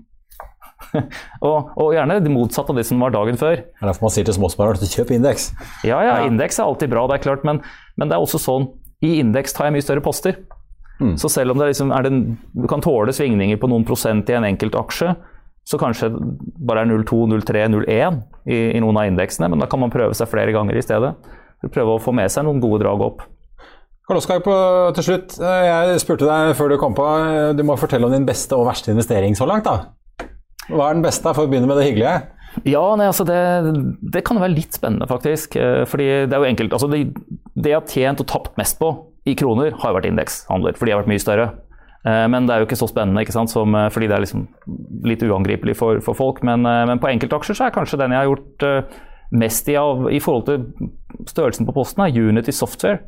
og, 1.47 1.69
og 1.79 1.93
gjerne 1.95 2.17
det 2.21 2.31
motsatte 2.33 2.73
av 2.73 2.79
det 2.79 2.83
som 2.87 2.99
var 3.01 3.13
dagen 3.13 3.37
før. 3.39 3.61
Det 3.61 3.83
er 3.83 3.89
derfor 3.89 4.07
man 4.07 4.13
sier 4.15 4.27
til 4.27 4.35
småsparere 4.37 4.81
at 4.81 4.97
kjøp 4.97 5.13
indeks. 5.15 5.51
Ja, 5.87 6.01
ja, 6.03 6.17
indeks 6.27 6.59
er 6.59 6.67
alltid 6.67 6.91
bra, 6.91 7.05
det 7.09 7.19
er 7.19 7.25
klart, 7.29 7.45
men, 7.47 7.61
men 7.95 8.11
det 8.11 8.17
er 8.17 8.25
også 8.25 8.41
sånn 8.41 8.67
I 9.05 9.19
indeks 9.21 9.55
tar 9.55 9.69
jeg 9.69 9.77
mye 9.77 9.85
større 9.85 10.03
poster. 10.03 10.41
Så 11.19 11.27
selv 11.27 11.51
om 11.51 11.59
det 11.59 11.73
liksom 11.73 11.89
er 11.91 12.05
den, 12.05 12.19
du 12.55 12.67
kan 12.71 12.83
tåle 12.83 13.11
svingninger 13.11 13.59
på 13.59 13.67
noen 13.67 13.83
prosent 13.87 14.29
i 14.31 14.35
en 14.37 14.47
enkelt 14.47 14.77
aksje, 14.79 15.11
så 15.65 15.79
kanskje 15.81 16.11
bare 16.65 16.83
er 16.85 16.89
0,2, 16.91 17.23
0,3, 17.31 17.63
0,1 17.73 18.19
i, 18.45 18.57
i 18.77 18.81
noen 18.83 18.99
av 19.01 19.07
indeksene, 19.09 19.49
men 19.49 19.63
da 19.63 19.67
kan 19.71 19.81
man 19.81 19.93
prøve 19.93 20.13
seg 20.17 20.29
flere 20.29 20.53
ganger 20.53 20.77
i 20.77 20.83
stedet. 20.85 21.15
Prøve 21.73 21.95
å 21.95 22.01
få 22.03 22.13
med 22.13 22.29
seg 22.29 22.45
noen 22.45 22.59
gode 22.61 22.83
drag 22.83 23.01
opp. 23.01 23.23
Karl 24.05 24.19
Oskar, 24.19 24.43
på, 24.45 24.53
til 24.93 25.07
slutt. 25.07 25.39
eh, 25.41 25.63
Jeg 25.89 26.01
spurte 26.03 26.27
deg 26.29 26.51
før 26.59 26.69
du 26.69 26.77
kom 26.77 26.93
på. 26.93 27.05
eh, 27.25 27.53
Du 27.57 27.63
må 27.65 27.73
fortelle 27.81 28.05
om 28.05 28.13
din 28.13 28.27
beste 28.27 28.53
og 28.53 28.67
verste 28.67 28.93
investering 28.93 29.33
så 29.33 29.47
langt, 29.49 29.65
da. 29.65 30.27
Hva 30.69 30.91
er 30.91 30.99
den 30.99 31.01
beste, 31.05 31.25
for 31.33 31.45
å 31.47 31.49
begynne 31.49 31.65
med 31.69 31.77
det 31.81 31.87
hyggelige? 31.89 32.19
Ja, 32.69 32.83
nei, 32.95 33.07
altså 33.09 33.25
det, 33.27 33.39
det 34.13 34.21
kan 34.23 34.37
være 34.39 34.53
litt 34.53 34.77
spennende, 34.77 35.09
faktisk. 35.09 35.57
Eh, 35.57 35.81
Fordi 35.89 36.05
det 36.29 36.37
er 36.37 36.43
jo 36.45 36.51
enkelt. 36.51 36.77
Altså 36.77 36.87
det, 36.93 37.01
det 37.57 37.73
jeg 37.73 37.79
har 37.81 37.89
tjent 37.89 38.21
og 38.21 38.29
tapt 38.29 38.61
mest 38.61 38.77
på 38.79 38.93
i 39.25 39.33
kroner, 39.33 39.73
har 39.81 39.97
vært 39.97 40.05
indekshandler, 40.11 40.77
fordi 40.77 40.91
de 40.91 40.93
har 40.95 41.01
vært 41.01 41.09
mye 41.15 41.25
større. 41.25 41.47
Eh, 42.05 42.27
Men 42.29 42.45
det 42.45 42.53
er 42.53 42.61
jo 42.61 42.67
ikke 42.69 42.77
så 42.79 42.89
spennende, 42.89 43.23
ikke 43.25 43.35
sant? 43.35 43.49
Som, 43.49 43.75
eh, 43.75 43.89
fordi 43.89 44.07
det 44.07 44.17
er 44.17 44.25
liksom 44.25 44.47
litt 45.05 45.23
uangripelig 45.25 45.75
for, 45.75 45.99
for 46.05 46.17
folk. 46.17 46.43
Men, 46.43 46.65
eh, 46.65 46.85
men 46.85 47.01
på 47.01 47.09
enkeltaksjer 47.09 47.57
så 47.57 47.67
er 47.67 47.75
kanskje 47.75 47.99
den 48.01 48.13
jeg 48.13 48.21
har 48.21 48.29
gjort 48.29 48.91
mest 49.35 49.69
i, 49.69 49.75
av, 49.75 50.05
i 50.13 50.19
forhold 50.21 50.45
til 50.45 50.91
størrelsen 51.31 51.67
på 51.67 51.73
posten, 51.75 52.03
er 52.05 52.15
Unity 52.15 52.53
Software 52.55 52.99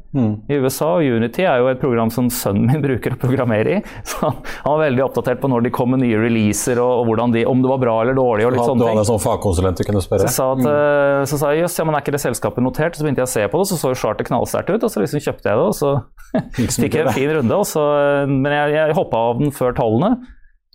i 0.50 0.58
USA. 0.58 0.94
og 0.98 1.18
Unity 1.18 1.46
er 1.46 1.62
jo 1.62 1.70
et 1.72 1.82
program 1.82 2.12
som 2.14 2.30
sønnen 2.34 2.70
min 2.72 2.84
bruker 2.88 3.16
å 3.16 3.20
programmere 3.22 3.78
i. 3.78 3.82
Så 4.08 4.22
han, 4.24 4.40
han 4.64 4.76
var 4.76 4.84
veldig 4.86 5.04
oppdatert 5.06 5.42
på 5.44 5.52
når 5.52 5.68
de 5.68 5.74
kom 5.76 5.94
med 5.94 6.04
nye 6.04 6.20
releaser, 6.22 6.82
og, 6.84 7.08
og 7.08 7.34
de, 7.36 7.46
om 7.50 7.64
det 7.64 7.72
var 7.72 7.82
bra 7.84 7.96
eller 8.04 8.18
dårlig. 8.18 8.48
og 8.48 8.56
litt 8.56 8.64
sånne 8.64 8.78
ting. 8.78 8.86
Du 8.86 8.92
hadde 8.92 9.06
en 9.06 9.10
sånn 9.12 9.24
fagkonsulent 9.24 9.82
du 9.82 9.86
kunne 9.88 10.04
spørre? 10.04 10.32
Så, 10.34 10.52
at, 10.56 10.64
mm. 10.64 11.28
så 11.32 11.42
sa 11.42 11.54
jeg 11.54 11.66
jøss, 11.66 11.80
ja, 11.82 11.88
men 11.88 11.98
er 11.98 12.06
ikke 12.06 12.16
det 12.16 12.24
selskapet 12.24 12.66
notert? 12.66 12.98
Så 12.98 13.06
begynte 13.06 13.24
jeg 13.24 13.30
å 13.30 13.34
se 13.36 13.46
på 13.52 13.62
det, 13.62 13.70
så 13.72 13.82
så 13.82 13.94
jo 13.94 14.00
chartet 14.04 14.32
knallsterkt 14.32 14.74
ut. 14.74 14.88
Og 14.88 14.94
så 14.94 15.04
liksom 15.04 15.24
kjøpte 15.24 15.52
jeg 15.52 15.60
det, 15.60 15.68
og 15.68 15.76
så 15.78 15.94
fikk 16.82 17.00
jeg 17.00 17.06
en 17.06 17.16
fin 17.16 17.34
runde. 17.40 17.62
Så, 17.68 17.84
men 18.32 18.52
jeg, 18.54 18.78
jeg 18.78 18.98
hoppa 18.98 19.28
av 19.32 19.44
den 19.44 19.54
før 19.56 19.76
tallene. 19.78 20.16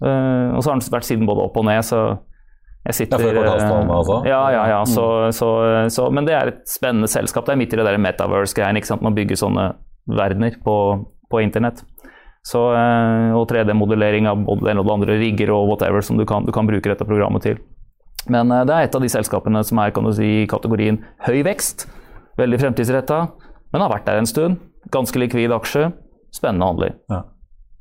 Uh, 0.03 0.57
og 0.57 0.63
så 0.65 0.73
har 0.73 0.79
den 0.79 0.89
vært 0.91 1.07
siden 1.07 1.29
både 1.29 1.45
opp 1.47 1.59
og 1.61 1.67
ned, 1.69 1.85
så 1.87 2.03
jeg 2.83 2.97
sitter 2.99 3.21
Ja, 3.21 3.29
før 3.29 3.37
eh, 3.45 3.91
altså? 3.95 4.17
Ja, 4.27 4.41
ja, 4.51 4.63
ja. 4.73 4.81
Så, 4.89 5.05
så, 5.37 5.49
så, 5.93 6.09
men 6.11 6.27
det 6.27 6.35
er 6.35 6.51
et 6.51 6.63
spennende 6.67 7.07
selskap. 7.11 7.47
Det 7.47 7.55
er 7.55 7.61
midt 7.61 7.75
i 7.77 7.79
det 7.79 7.87
der 7.87 8.01
metaverse-greiene. 8.03 8.83
Man 9.05 9.15
bygger 9.15 9.39
sånne 9.39 9.69
verdener 10.11 10.57
på, 10.65 10.77
på 11.31 11.43
internett. 11.45 11.85
Så, 12.43 12.59
eh, 12.75 13.31
og 13.39 13.47
3D-modellering 13.53 14.27
av 14.27 14.43
både 14.43 14.67
det 14.67 14.73
ene 14.73 14.83
og 14.83 14.89
det 14.89 14.97
andre, 14.97 15.19
rigger 15.21 15.53
og 15.55 15.69
whatever 15.71 16.03
som 16.03 16.19
du 16.19 16.27
kan, 16.27 16.43
du 16.43 16.51
kan 16.55 16.67
bruke 16.67 16.91
dette 16.91 17.07
programmet 17.07 17.47
til. 17.47 17.61
Men 18.27 18.51
eh, 18.51 18.65
det 18.67 18.75
er 18.75 18.89
et 18.89 18.99
av 18.99 19.05
de 19.05 19.11
selskapene 19.15 19.63
som 19.67 19.79
er 19.79 19.95
kan 19.95 20.09
du 20.09 20.11
si, 20.17 20.27
i 20.43 20.49
kategorien 20.51 20.99
høy 21.29 21.39
vekst. 21.47 21.87
Veldig 22.41 22.59
fremtidsretta, 22.65 23.21
men 23.71 23.85
har 23.85 23.93
vært 23.93 24.09
der 24.11 24.19
en 24.19 24.27
stund. 24.27 24.59
Ganske 24.91 25.23
likvid 25.23 25.55
aksje. 25.55 25.93
Spennende 26.35 26.67
å 26.67 26.73
handle 26.73 26.91
i. 26.91 26.99
Ja. 27.13 27.23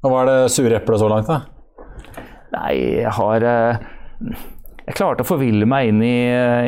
Hva 0.06 0.22
er 0.22 0.30
det 0.30 0.38
sure 0.54 0.78
eplet 0.78 1.02
så 1.02 1.10
langt, 1.10 1.30
da? 1.30 1.42
Nei, 2.52 2.74
jeg 3.02 3.14
har 3.16 3.46
Jeg 4.92 4.98
klarte 4.98 5.24
å 5.24 5.28
forville 5.30 5.64
meg 5.70 5.88
inn 5.88 6.02
i, 6.04 6.16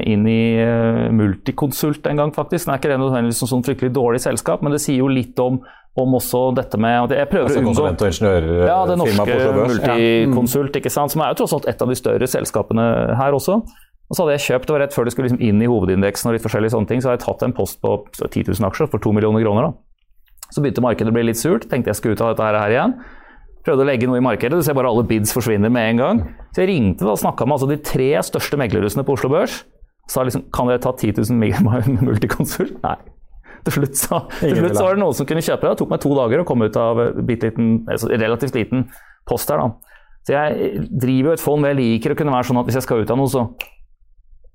inn 0.07 0.27
i 0.31 0.55
eh, 0.63 1.09
Multiconsult 1.11 2.05
en 2.07 2.21
gang, 2.21 2.31
faktisk. 2.31 2.69
Nå 2.69 2.75
er 2.75 2.79
ikke 2.79 2.91
det 2.93 2.99
nødvendigvis 3.01 3.41
noe 3.43 3.51
sånn 3.51 3.65
fryktelig 3.67 3.91
dårlig 3.97 4.21
selskap, 4.23 4.61
men 4.63 4.71
det 4.71 4.79
sier 4.79 5.01
jo 5.01 5.09
litt 5.11 5.35
om, 5.43 5.57
om 5.99 6.15
også 6.15 6.45
dette 6.55 6.79
med 6.79 7.01
at 7.01 7.15
Jeg 7.17 7.29
prøver 7.33 7.49
Altså 7.51 7.59
å 7.59 7.63
unngå 7.65 7.73
konsulent- 7.73 8.05
og 8.05 8.07
ja, 8.69 8.77
det 8.87 8.95
norske. 9.01 9.39
Multiconsult, 9.59 10.79
ikke 10.79 10.93
sant? 10.93 11.11
som 11.11 11.25
er 11.25 11.33
jo 11.33 11.41
tross 11.41 11.55
alt 11.57 11.67
et 11.67 11.83
av 11.83 11.91
de 11.91 11.97
større 11.99 12.29
selskapene 12.31 12.85
her 13.19 13.35
også. 13.35 13.57
Og 14.07 14.15
så 14.15 14.23
hadde 14.23 14.37
jeg 14.37 14.45
kjøpt, 14.45 14.69
det 14.69 14.75
var 14.75 14.81
rett 14.85 14.95
før 14.95 15.09
det 15.09 15.15
skulle 15.15 15.27
liksom 15.27 15.43
inn 15.43 15.59
i 15.59 15.67
hovedindeksen, 15.67 16.29
og 16.29 16.37
litt 16.37 16.45
forskjellige 16.45 16.75
sånne 16.77 16.91
ting, 16.93 17.03
så 17.03 17.11
hadde 17.11 17.19
jeg 17.19 17.25
tatt 17.25 17.43
en 17.43 17.55
post 17.57 17.81
på 17.83 17.97
10 18.21 18.53
000 18.53 18.69
aksjer 18.69 18.91
for 18.93 19.03
2 19.03 19.17
millioner 19.17 19.43
kroner. 19.43 19.67
da. 19.67 20.47
Så 20.53 20.63
begynte 20.63 20.85
markedet 20.85 21.11
å 21.11 21.17
bli 21.17 21.25
litt 21.27 21.41
surt, 21.41 21.67
tenkte 21.67 21.91
jeg 21.91 21.99
skulle 21.99 22.15
ut 22.15 22.23
av 22.23 22.31
dette 22.31 22.47
her, 22.47 22.59
her 22.61 22.75
igjen. 22.77 22.95
Prøvde 23.63 23.85
å 23.85 23.87
legge 23.87 24.07
noe 24.09 24.19
i 24.19 24.23
markedet, 24.25 24.57
du 24.59 24.65
ser 24.65 24.75
bare 24.75 24.89
alle 24.91 25.05
bids 25.07 25.31
forsvinner 25.35 25.71
med 25.71 25.93
en 25.93 26.01
gang. 26.01 26.17
Så 26.51 26.63
jeg 26.65 26.71
ringte 26.73 27.07
og 27.07 27.19
snakka 27.21 27.45
med 27.47 27.55
altså, 27.55 27.69
de 27.71 27.77
tre 27.79 28.09
største 28.27 28.59
meglerhusene 28.59 29.05
på 29.07 29.15
Oslo 29.15 29.31
Børs. 29.31 29.61
Sa 30.11 30.25
liksom 30.27 30.49
Kan 30.51 30.67
dere 30.67 30.81
ta 30.83 30.91
10 30.91 31.15
000 31.23 31.39
med 31.39 32.01
multikonsult? 32.03 32.75
Nei. 32.83 32.97
Til 33.63 33.77
slutt, 33.77 33.95
så, 33.95 34.17
til 34.41 34.57
slutt 34.59 34.75
så 34.75 34.83
var 34.83 34.97
det 34.97 34.99
noen 35.05 35.15
som 35.15 35.27
kunne 35.29 35.43
kjøpe 35.45 35.63
det. 35.63 35.69
Det 35.71 35.79
tok 35.79 35.91
meg 35.93 36.01
to 36.03 36.11
dager 36.17 36.41
å 36.43 36.47
komme 36.47 36.67
ut 36.67 36.75
av 36.75 36.99
eh, 36.99 37.21
liten, 37.23 37.69
altså, 37.87 38.09
relativt 38.11 38.57
liten 38.59 38.89
post 39.29 39.53
her. 39.53 39.61
da. 39.63 39.93
Så 40.27 40.35
jeg 40.35 40.81
driver 40.91 41.31
jo 41.31 41.35
et 41.37 41.43
fond 41.43 41.63
hvor 41.63 41.71
jeg 41.71 41.79
liker 41.79 42.11
å 42.11 42.17
kunne 42.19 42.33
være 42.35 42.49
sånn 42.49 42.59
at 42.59 42.67
hvis 42.67 42.77
jeg 42.81 42.85
skal 42.89 43.03
ut 43.05 43.13
av 43.15 43.19
noe, 43.21 43.31
så 43.31 43.45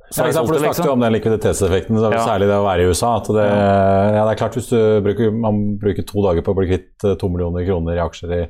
så 0.08 0.24
Ja, 0.24 0.32
for 0.40 0.54
Du 0.54 0.56
snakket 0.56 0.62
snakket 0.62 0.78
jo 0.78 0.84
liksom. 0.84 0.92
om 0.94 1.02
den 1.04 1.12
likviditetseffekten, 1.12 1.96
så 2.00 2.10
Ja. 2.14 2.20
særlig 2.24 2.46
det 2.48 2.56
å 2.56 2.64
være 2.64 2.80
i 2.84 2.88
USA. 2.88 3.10
Det, 3.20 3.44
ja, 3.44 4.22
det 4.24 4.30
er 4.32 4.38
klart 4.40 4.54
Hvis 4.56 4.70
du 4.72 4.78
bruker, 5.04 5.32
man 5.36 5.76
bruker 5.76 6.06
to 6.08 6.22
dager 6.24 6.40
på 6.44 6.54
å 6.54 6.56
bli 6.56 6.68
kvitt 6.70 7.04
eh, 7.04 7.16
to 7.20 7.28
millioner 7.28 7.66
kroner 7.66 7.96
i 7.98 8.00
aksjer 8.00 8.32
i 8.32 8.40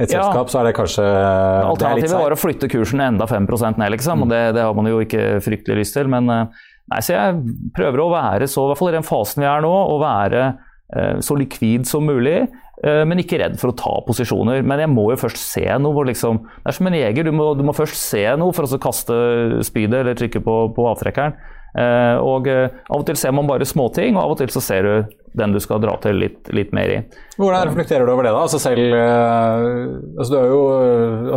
et 0.00 0.10
Ja. 0.12 0.22
selskap, 0.24 0.48
så 0.50 0.60
er 0.60 0.64
det 0.70 0.74
kanskje 0.78 1.04
det 1.04 1.20
er 1.20 1.68
Alternativet 1.68 2.16
var 2.16 2.32
å 2.34 2.40
flytte 2.40 2.68
kursen 2.72 3.00
enda 3.04 3.26
5% 3.28 3.78
ned, 3.78 3.92
liksom. 3.98 4.22
Og 4.24 4.28
det, 4.32 4.42
det 4.56 4.62
har 4.64 4.74
man 4.74 4.88
jo 4.88 5.00
ikke 5.04 5.40
fryktelig 5.44 5.82
lyst 5.84 5.94
til. 5.98 6.08
Men 6.08 6.30
eh, 6.32 6.46
nei, 6.90 7.00
så 7.04 7.14
jeg 7.18 7.42
prøver 7.76 8.00
å 8.04 8.10
være 8.14 8.48
så, 8.48 8.64
i 8.64 8.72
hvert 8.72 8.80
fall 8.80 8.92
i 8.94 8.96
den 8.98 9.06
fasen 9.06 9.44
vi 9.44 9.48
er 9.50 9.60
nå, 9.64 9.70
å 9.70 10.00
være 10.02 10.42
eh, 10.96 11.20
så 11.20 11.36
likvid 11.38 11.86
som 11.86 12.04
mulig. 12.08 12.48
eh, 12.82 13.04
Men 13.04 13.20
ikke 13.20 13.38
redd 13.42 13.58
for 13.60 13.70
å 13.70 13.76
ta 13.76 13.92
posisjoner. 14.08 14.62
Men 14.64 14.80
jeg 14.80 14.88
må 14.90 15.10
jo 15.12 15.20
først 15.20 15.36
se 15.36 15.66
noe. 15.78 16.04
Liksom, 16.08 16.40
det 16.64 16.72
er 16.72 16.78
som 16.80 16.86
en 16.90 16.96
jeger, 16.98 17.24
du 17.28 17.32
må, 17.36 17.52
du 17.58 17.62
må 17.66 17.76
først 17.76 17.94
se 18.00 18.24
noe 18.40 18.52
for 18.56 18.64
å 18.64 18.72
så 18.72 18.80
kaste 18.80 19.14
spydet 19.68 20.00
eller 20.00 20.14
trykke 20.18 20.40
på, 20.42 20.56
på 20.74 20.88
avtrekkeren. 20.94 21.36
Eh, 21.78 22.16
og 22.18 22.48
eh, 22.50 22.68
Av 22.90 23.00
og 23.02 23.06
til 23.06 23.18
ser 23.18 23.34
man 23.36 23.48
bare 23.50 23.68
småting, 23.68 24.16
og 24.16 24.24
av 24.24 24.34
og 24.34 24.40
til 24.40 24.52
så 24.52 24.62
ser 24.64 24.86
du 24.86 25.16
den 25.38 25.52
du 25.54 25.60
skal 25.62 25.78
dra 25.78 25.92
til 26.02 26.16
litt, 26.18 26.48
litt 26.50 26.72
mer 26.74 26.90
i. 26.90 26.98
Hvordan 27.38 27.68
reflekterer 27.68 28.02
du 28.02 28.10
over 28.10 28.26
det, 28.26 28.32
da? 28.34 28.42
Altså 28.42 28.58
selv, 28.58 28.96
eh, 28.98 30.18
altså 30.18 30.32
du 30.32 30.38
er 30.40 30.50
jo, 30.50 30.60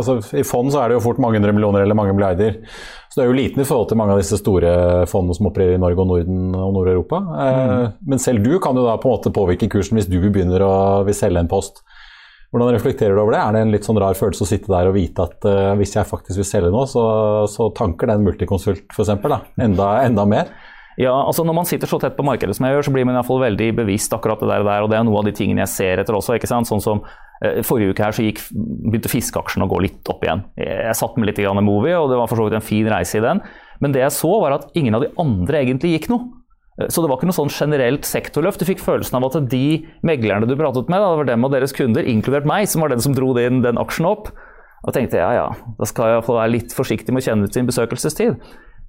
altså 0.00 0.16
I 0.40 0.44
fond 0.46 0.74
så 0.74 0.82
er 0.82 0.90
det 0.90 0.98
jo 0.98 1.04
fort 1.04 1.22
mange 1.22 1.38
hundre 1.38 1.54
millioner 1.54 1.84
eller 1.84 1.98
mange 1.98 2.16
milliarder. 2.16 2.58
Så 3.06 3.20
du 3.20 3.22
er 3.22 3.30
jo 3.30 3.36
liten 3.38 3.62
i 3.62 3.66
forhold 3.68 3.92
til 3.92 4.00
mange 4.00 4.16
av 4.16 4.18
disse 4.18 4.40
store 4.40 4.72
fondene 5.06 5.38
som 5.38 5.46
opererer 5.46 5.76
i 5.76 5.82
Norge 5.82 6.02
og 6.02 6.10
Norden 6.10 6.56
og 6.58 6.72
Nord-Europa. 6.74 7.20
Eh, 7.44 7.84
Men 8.10 8.22
selv 8.22 8.42
du 8.42 8.56
kan 8.58 8.74
jo 8.74 8.88
da 8.88 8.96
på 8.98 9.06
en 9.06 9.14
måte 9.14 9.34
påvirke 9.34 9.70
kursen 9.70 10.00
hvis 10.00 10.10
du 10.10 10.18
begynner 10.24 10.66
å 10.66 10.74
vil 11.06 11.14
selge 11.14 11.44
en 11.44 11.50
post. 11.50 11.84
Hvordan 12.54 12.70
reflekterer 12.70 13.16
du 13.16 13.18
over 13.18 13.34
det? 13.34 13.40
Er 13.42 13.56
det 13.56 13.60
en 13.64 13.72
litt 13.74 13.86
sånn 13.86 13.98
rar 13.98 14.14
følelse 14.14 14.44
å 14.44 14.46
sitte 14.46 14.70
der 14.70 14.86
og 14.86 14.94
vite 14.94 15.24
at 15.26 15.42
uh, 15.42 15.72
hvis 15.74 15.96
jeg 15.96 16.06
faktisk 16.06 16.38
vil 16.38 16.46
selge 16.46 16.70
noe, 16.70 16.86
så, 16.86 17.02
så 17.50 17.66
tanker 17.74 18.12
den 18.12 18.22
Multiconsult 18.22 18.94
f.eks. 18.94 19.10
Enda, 19.58 19.88
enda 20.04 20.26
mer? 20.30 20.52
Ja, 20.94 21.10
altså 21.16 21.42
Når 21.42 21.56
man 21.58 21.66
sitter 21.66 21.90
så 21.90 21.98
tett 21.98 22.14
på 22.14 22.22
markedet 22.22 22.54
som 22.54 22.68
jeg 22.68 22.76
gjør, 22.76 22.86
så 22.86 22.92
blir 22.94 23.08
man 23.08 23.16
i 23.16 23.18
hvert 23.18 23.26
fall 23.26 23.42
veldig 23.42 23.72
bevisst 23.80 24.14
akkurat 24.14 24.38
det 24.38 24.52
der. 24.52 24.62
og 24.62 24.70
der, 24.70 24.86
og 24.86 24.92
Det 24.92 25.00
er 25.00 25.08
noe 25.08 25.18
av 25.18 25.26
de 25.26 25.34
tingene 25.34 25.64
jeg 25.64 25.72
ser 25.72 26.04
etter 26.04 26.14
også. 26.14 26.36
ikke 26.38 26.52
sant? 26.52 26.70
Sånn 26.70 26.84
som 26.84 27.02
uh, 27.02 27.58
Forrige 27.66 27.90
uke 27.90 28.06
her 28.06 28.14
så 28.14 28.28
gikk, 28.28 28.44
begynte 28.54 29.10
fiskeaksjen 29.10 29.66
å 29.66 29.70
gå 29.74 29.82
litt 29.88 30.14
opp 30.14 30.22
igjen. 30.22 30.46
Jeg, 30.54 30.78
jeg 30.92 31.00
satt 31.02 31.18
med 31.18 31.32
litt 31.32 31.42
grann 31.42 31.58
i 31.58 31.66
Movi, 31.66 31.90
og 31.98 32.06
det 32.12 32.22
var 32.22 32.30
for 32.30 32.38
så 32.38 32.46
vidt 32.46 32.60
en 32.60 32.68
fin 32.70 32.86
reise 32.94 33.18
i 33.18 33.26
den. 33.26 33.42
Men 33.82 33.98
det 33.98 34.06
jeg 34.06 34.14
så, 34.14 34.30
var 34.46 34.60
at 34.60 34.70
ingen 34.78 34.94
av 34.94 35.02
de 35.02 35.10
andre 35.18 35.66
egentlig 35.66 35.96
gikk 35.96 36.12
noe. 36.14 36.30
Eh, 36.80 36.88
Så 36.88 37.02
det 37.02 37.10
var 37.10 37.18
ikke 37.18 37.30
noe 37.30 37.38
sånn 37.38 37.52
generelt 37.52 38.08
sektorløft. 38.08 38.60
Du 38.60 38.68
fikk 38.68 38.82
følelsen 38.82 39.18
av 39.18 39.28
at 39.30 39.50
de 39.50 39.84
meglerne 40.02 40.48
du 40.48 40.56
pratet 40.56 40.90
med, 40.90 41.00
det 41.00 41.20
var 41.20 41.30
dem 41.30 41.46
og 41.46 41.54
deres 41.54 41.72
kunder, 41.76 42.04
inkludert 42.04 42.48
meg, 42.48 42.68
som 42.68 42.82
var 42.82 42.94
den 42.94 43.04
som 43.04 43.14
dro 43.14 43.32
den, 43.36 43.62
den 43.62 43.80
aksjen 43.80 44.08
opp. 44.10 44.32
Og 44.84 44.92
tenkte 44.92 45.16
ja 45.16 45.30
ja, 45.32 45.48
da 45.78 45.86
skal 45.88 46.10
jeg 46.18 46.24
være 46.28 46.50
litt 46.52 46.74
forsiktig 46.76 47.14
med 47.14 47.22
å 47.22 47.28
kjenne 47.30 47.48
ut 47.48 47.56
sin 47.56 47.68
besøkelsestid. 47.68 48.36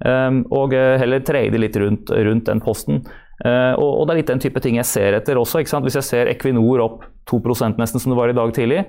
Um, 0.03 0.41
og 0.51 0.73
eh, 0.75 0.97
heller 0.99 1.21
trade 1.23 1.55
litt 1.55 1.77
rundt, 1.79 2.11
rundt 2.11 2.49
den 2.49 2.59
posten. 2.59 3.05
Eh, 3.43 3.73
og, 3.79 4.01
og 4.01 4.07
det 4.07 4.13
er 4.13 4.19
litt 4.19 4.31
den 4.33 4.43
type 4.43 4.59
ting 4.63 4.75
jeg 4.75 4.87
ser 4.89 5.15
etter 5.15 5.39
også. 5.39 5.61
ikke 5.61 5.71
sant? 5.71 5.87
Hvis 5.87 5.95
jeg 6.01 6.07
ser 6.07 6.31
Equinor 6.31 6.83
opp 6.83 7.05
2% 7.31 7.79
nesten 7.79 8.03
som 8.03 8.11
det 8.11 8.19
var 8.19 8.31
i 8.31 8.35
dag 8.35 8.51
tidlig, 8.55 8.81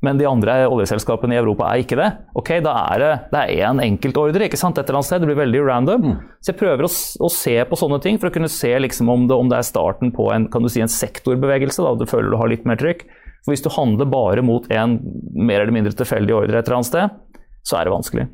men 0.00 0.16
de 0.16 0.24
andre 0.28 0.54
oljeselskapene 0.72 1.36
i 1.36 1.40
Europa 1.40 1.68
er 1.68 1.82
ikke 1.82 1.98
det. 2.00 2.08
Ok, 2.38 2.54
Da 2.64 2.72
er 2.94 3.02
det, 3.02 3.10
det 3.32 3.40
er 3.40 3.68
én 3.68 3.82
enkeltordre 3.84 4.46
ikke 4.48 4.60
sant, 4.60 4.78
et 4.80 4.88
eller 4.88 5.00
annet 5.00 5.08
sted. 5.10 5.20
Det 5.20 5.28
blir 5.28 5.40
veldig 5.42 5.60
random. 5.66 6.06
Mm. 6.06 6.14
Så 6.40 6.52
jeg 6.52 6.60
prøver 6.62 6.88
å, 6.88 6.90
å, 6.90 7.30
se 7.34 7.56
på 7.68 7.78
sånne 7.78 8.00
ting 8.00 8.20
for 8.20 8.30
å 8.30 8.34
kunne 8.34 8.48
se 8.48 8.72
liksom 8.80 9.12
om, 9.12 9.26
det, 9.28 9.36
om, 9.36 9.50
det, 9.52 9.60
er 9.60 9.68
starten 9.68 10.12
på 10.16 10.30
en, 10.32 10.48
kan 10.52 10.64
du 10.64 10.72
si, 10.72 10.80
en 10.80 10.92
sektorbevegelse. 10.92 11.84
da, 11.84 11.92
Du 12.00 12.08
føler 12.08 12.32
du 12.32 12.38
har 12.40 12.48
litt 12.52 12.64
mer 12.68 12.80
trykk. 12.80 13.04
For 13.44 13.52
Hvis 13.52 13.64
du 13.64 13.68
handler 13.76 14.08
bare 14.08 14.44
mot 14.44 14.64
en 14.72 14.98
mer 15.36 15.60
eller 15.60 15.76
mindre 15.76 15.92
tilfeldig 15.96 16.36
ordre 16.38 16.60
et 16.60 16.64
eller 16.64 16.80
annet 16.80 16.92
sted, 16.92 17.20
så 17.68 17.76
er 17.76 17.88
det 17.88 17.96
vanskelig. 17.98 18.26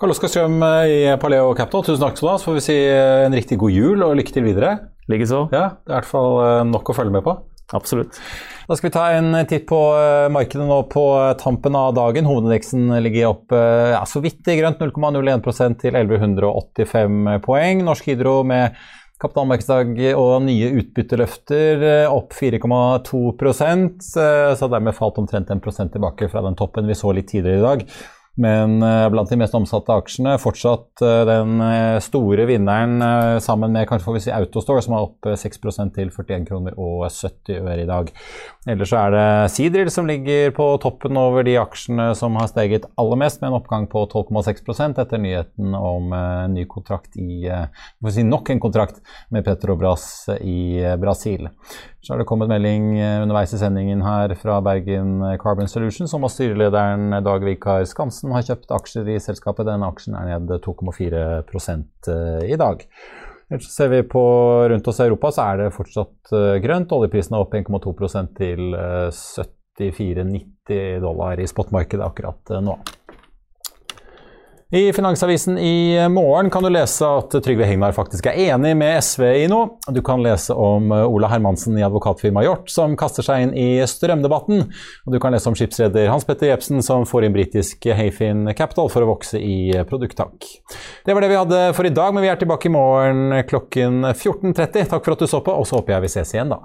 Karl 0.00 0.10
Oskar 0.10 0.32
Strøm 0.32 0.56
eh, 0.64 0.90
i 0.90 0.98
Paleo 1.22 1.52
Capital, 1.54 1.84
tusen 1.86 2.02
takk 2.02 2.16
skal 2.16 2.26
du 2.26 2.32
ha. 2.32 2.40
Så 2.40 2.48
får 2.48 2.56
vi 2.56 2.64
si 2.64 2.80
eh, 2.88 3.26
en 3.28 3.36
riktig 3.36 3.60
god 3.60 3.76
jul 3.76 4.08
og 4.08 4.16
lykke 4.18 4.32
til 4.34 4.48
videre. 4.48 4.78
Likeså. 5.12 5.44
Ja, 5.52 5.74
det 5.84 5.92
er 5.92 5.98
i 5.98 6.00
hvert 6.00 6.08
fall 6.08 6.38
eh, 6.40 6.60
nok 6.72 6.88
å 6.88 6.96
følge 6.96 7.14
med 7.14 7.24
på. 7.26 7.36
Absolutt. 7.76 8.16
Da 8.64 8.76
skal 8.76 8.88
vi 8.88 8.94
ta 8.94 9.04
en 9.12 9.46
titt 9.46 9.66
på 9.68 9.78
eh, 9.98 10.30
markedet 10.32 10.64
nå 10.64 10.78
på 10.88 11.04
tampen 11.40 11.76
av 11.76 11.92
dagen. 11.98 12.24
Hovedindeksen 12.24 12.88
ligger 13.04 13.34
opp 13.34 13.52
eh, 13.52 13.92
ja, 13.92 14.00
så 14.08 14.22
vidt 14.24 14.48
i 14.48 14.56
grønt, 14.56 14.80
0,01% 14.80 15.82
til 15.82 15.98
1185 16.00 17.18
poeng. 17.44 17.84
Norsk 17.84 18.08
Hydro 18.08 18.38
med 18.48 18.78
kapitalmarkedsdag 19.20 19.92
og 20.16 20.32
nye 20.46 20.72
utbytteløfter 20.80 21.84
eh, 21.90 22.08
opp 22.08 22.32
4,2% 22.32 24.00
så 24.08 24.70
dermed 24.72 24.96
falt 24.96 25.20
omtrent 25.20 25.52
en 25.52 25.62
prosent 25.64 25.92
tilbake 25.92 26.32
fra 26.32 26.46
den 26.48 26.56
toppen 26.56 26.88
vi 26.88 26.96
så 26.96 27.12
litt 27.12 27.28
tidligere 27.34 27.60
i 27.60 27.66
dag. 27.68 27.88
Men 28.34 28.82
uh, 28.82 29.06
blant 29.14 29.30
de 29.30 29.36
mest 29.38 29.54
omsatte 29.54 29.94
aksjene 29.94 30.32
fortsatt 30.42 31.02
uh, 31.04 31.22
den 31.28 31.60
uh, 31.62 32.00
store 32.02 32.48
vinneren 32.48 32.98
sammen 33.42 33.70
med 33.74 33.86
kanskje 33.86 34.08
får 34.08 34.16
vi 34.16 34.22
si 34.24 34.32
Autostore, 34.34 34.82
som 34.82 34.96
er 34.96 35.04
opp 35.06 35.28
6% 35.38 35.94
til 35.94 36.10
41 36.10 36.48
kroner 36.48 36.74
og 36.80 37.04
70 37.06 37.60
øre 37.60 37.84
i 37.84 37.88
dag. 37.88 38.10
Ellers 38.70 38.90
så 38.90 39.04
er 39.04 39.14
det 39.14 39.26
Seadrill 39.54 39.90
som 39.92 40.08
ligger 40.08 40.50
på 40.56 40.66
toppen 40.82 41.18
over 41.20 41.46
de 41.46 41.54
aksjene 41.60 42.10
som 42.18 42.34
har 42.40 42.50
steget 42.50 42.88
aller 43.00 43.20
mest, 43.20 43.40
med 43.42 43.52
en 43.52 43.58
oppgang 43.60 43.86
på 43.90 44.04
12,6% 44.10 45.00
etter 45.02 45.22
nyheten 45.22 45.76
om 45.78 46.10
ny 46.54 46.66
kontrakt 46.70 47.18
i 47.20 47.44
si 47.44 48.24
nok 48.26 48.50
en 48.50 48.62
kontrakt 48.62 49.00
med 49.34 49.44
Petrobras 49.46 50.06
i 50.40 50.80
Brasil. 51.00 51.48
Så 52.04 52.12
har 52.12 52.20
det 52.20 52.28
kommet 52.28 52.50
melding 52.50 52.92
underveis 53.00 53.54
i 53.56 53.60
sendingen 53.60 54.02
her 54.04 54.34
fra 54.38 54.58
Bergen 54.64 55.22
Carbon 55.40 55.70
Solutions 55.70 56.12
om 56.16 56.26
at 56.26 56.34
styrelederen 56.34 57.18
Dag 57.24 57.46
Vikar 57.46 57.86
Skansen 57.88 58.23
Hansen 58.24 58.32
har 58.32 58.46
kjøpt 58.46 58.72
aksjer 58.72 59.08
i 59.12 59.20
selskapet. 59.20 59.66
Denne 59.68 59.90
aksjen 59.90 60.16
er 60.16 60.40
ned 60.40 60.62
2,4 60.64 61.42
eh, 62.08 62.44
i 62.48 62.56
dag. 62.56 62.84
Ellers 63.52 63.68
ser 63.68 63.90
vi 63.92 64.00
på 64.02 64.22
rundt 64.70 64.88
oss 64.88 65.00
i 65.00 65.04
Europa, 65.04 65.30
så 65.30 65.44
er 65.44 65.60
det 65.60 65.74
fortsatt 65.74 66.32
eh, 66.32 66.56
grønt. 66.64 66.92
Oljeprisen 66.92 67.36
er 67.36 67.44
opp 67.44 67.54
1,2% 67.54 68.32
til 68.38 68.72
74,90 68.72 70.72
eh, 70.72 70.96
dollar 71.04 71.40
i 71.40 71.48
spotmarkedet 71.48 72.06
akkurat 72.06 72.54
nå. 72.64 72.78
I 74.74 74.92
Finansavisen 74.92 75.58
i 75.58 76.08
morgen 76.08 76.50
kan 76.50 76.62
du 76.62 76.68
lese 76.68 77.06
at 77.06 77.30
Trygve 77.44 77.62
Hegnar 77.68 77.92
faktisk 77.94 78.26
er 78.26 78.40
enig 78.42 78.72
med 78.74 78.96
SV 78.98 79.22
i 79.22 79.44
noe. 79.46 79.76
Du 79.94 80.00
kan 80.02 80.18
lese 80.18 80.50
om 80.58 80.90
Ola 80.90 81.28
Hermansen 81.30 81.76
i 81.78 81.84
advokatfirmaet 81.86 82.48
Hjort 82.48 82.72
som 82.74 82.96
kaster 82.98 83.22
seg 83.22 83.44
inn 83.44 83.52
i 83.54 83.68
strømdebatten. 83.86 84.64
Og 85.06 85.14
du 85.14 85.20
kan 85.22 85.30
lese 85.30 85.46
om 85.46 85.54
skipsreder 85.54 86.10
Hans 86.10 86.26
Petter 86.26 86.50
Jepsen 86.50 86.82
som 86.82 87.06
får 87.06 87.28
inn 87.28 87.36
britisk 87.36 87.86
Hayfin 87.86 88.48
Capital 88.58 88.90
for 88.90 89.06
å 89.06 89.12
vokse 89.12 89.38
i 89.38 89.70
produkttank. 89.86 90.48
Det 91.06 91.14
var 91.14 91.22
det 91.22 91.30
vi 91.30 91.38
hadde 91.38 91.60
for 91.78 91.86
i 91.86 91.94
dag, 91.94 92.10
men 92.10 92.26
vi 92.26 92.32
er 92.34 92.42
tilbake 92.42 92.66
i 92.66 92.74
morgen 92.74 93.44
klokken 93.46 94.08
14.30. 94.10 94.90
Takk 94.90 95.06
for 95.06 95.14
at 95.14 95.22
du 95.22 95.30
så 95.30 95.38
på, 95.38 95.54
og 95.54 95.70
så 95.70 95.78
håper 95.78 96.00
jeg 96.00 96.08
vi 96.08 96.12
ses 96.16 96.34
igjen 96.34 96.50
da. 96.50 96.64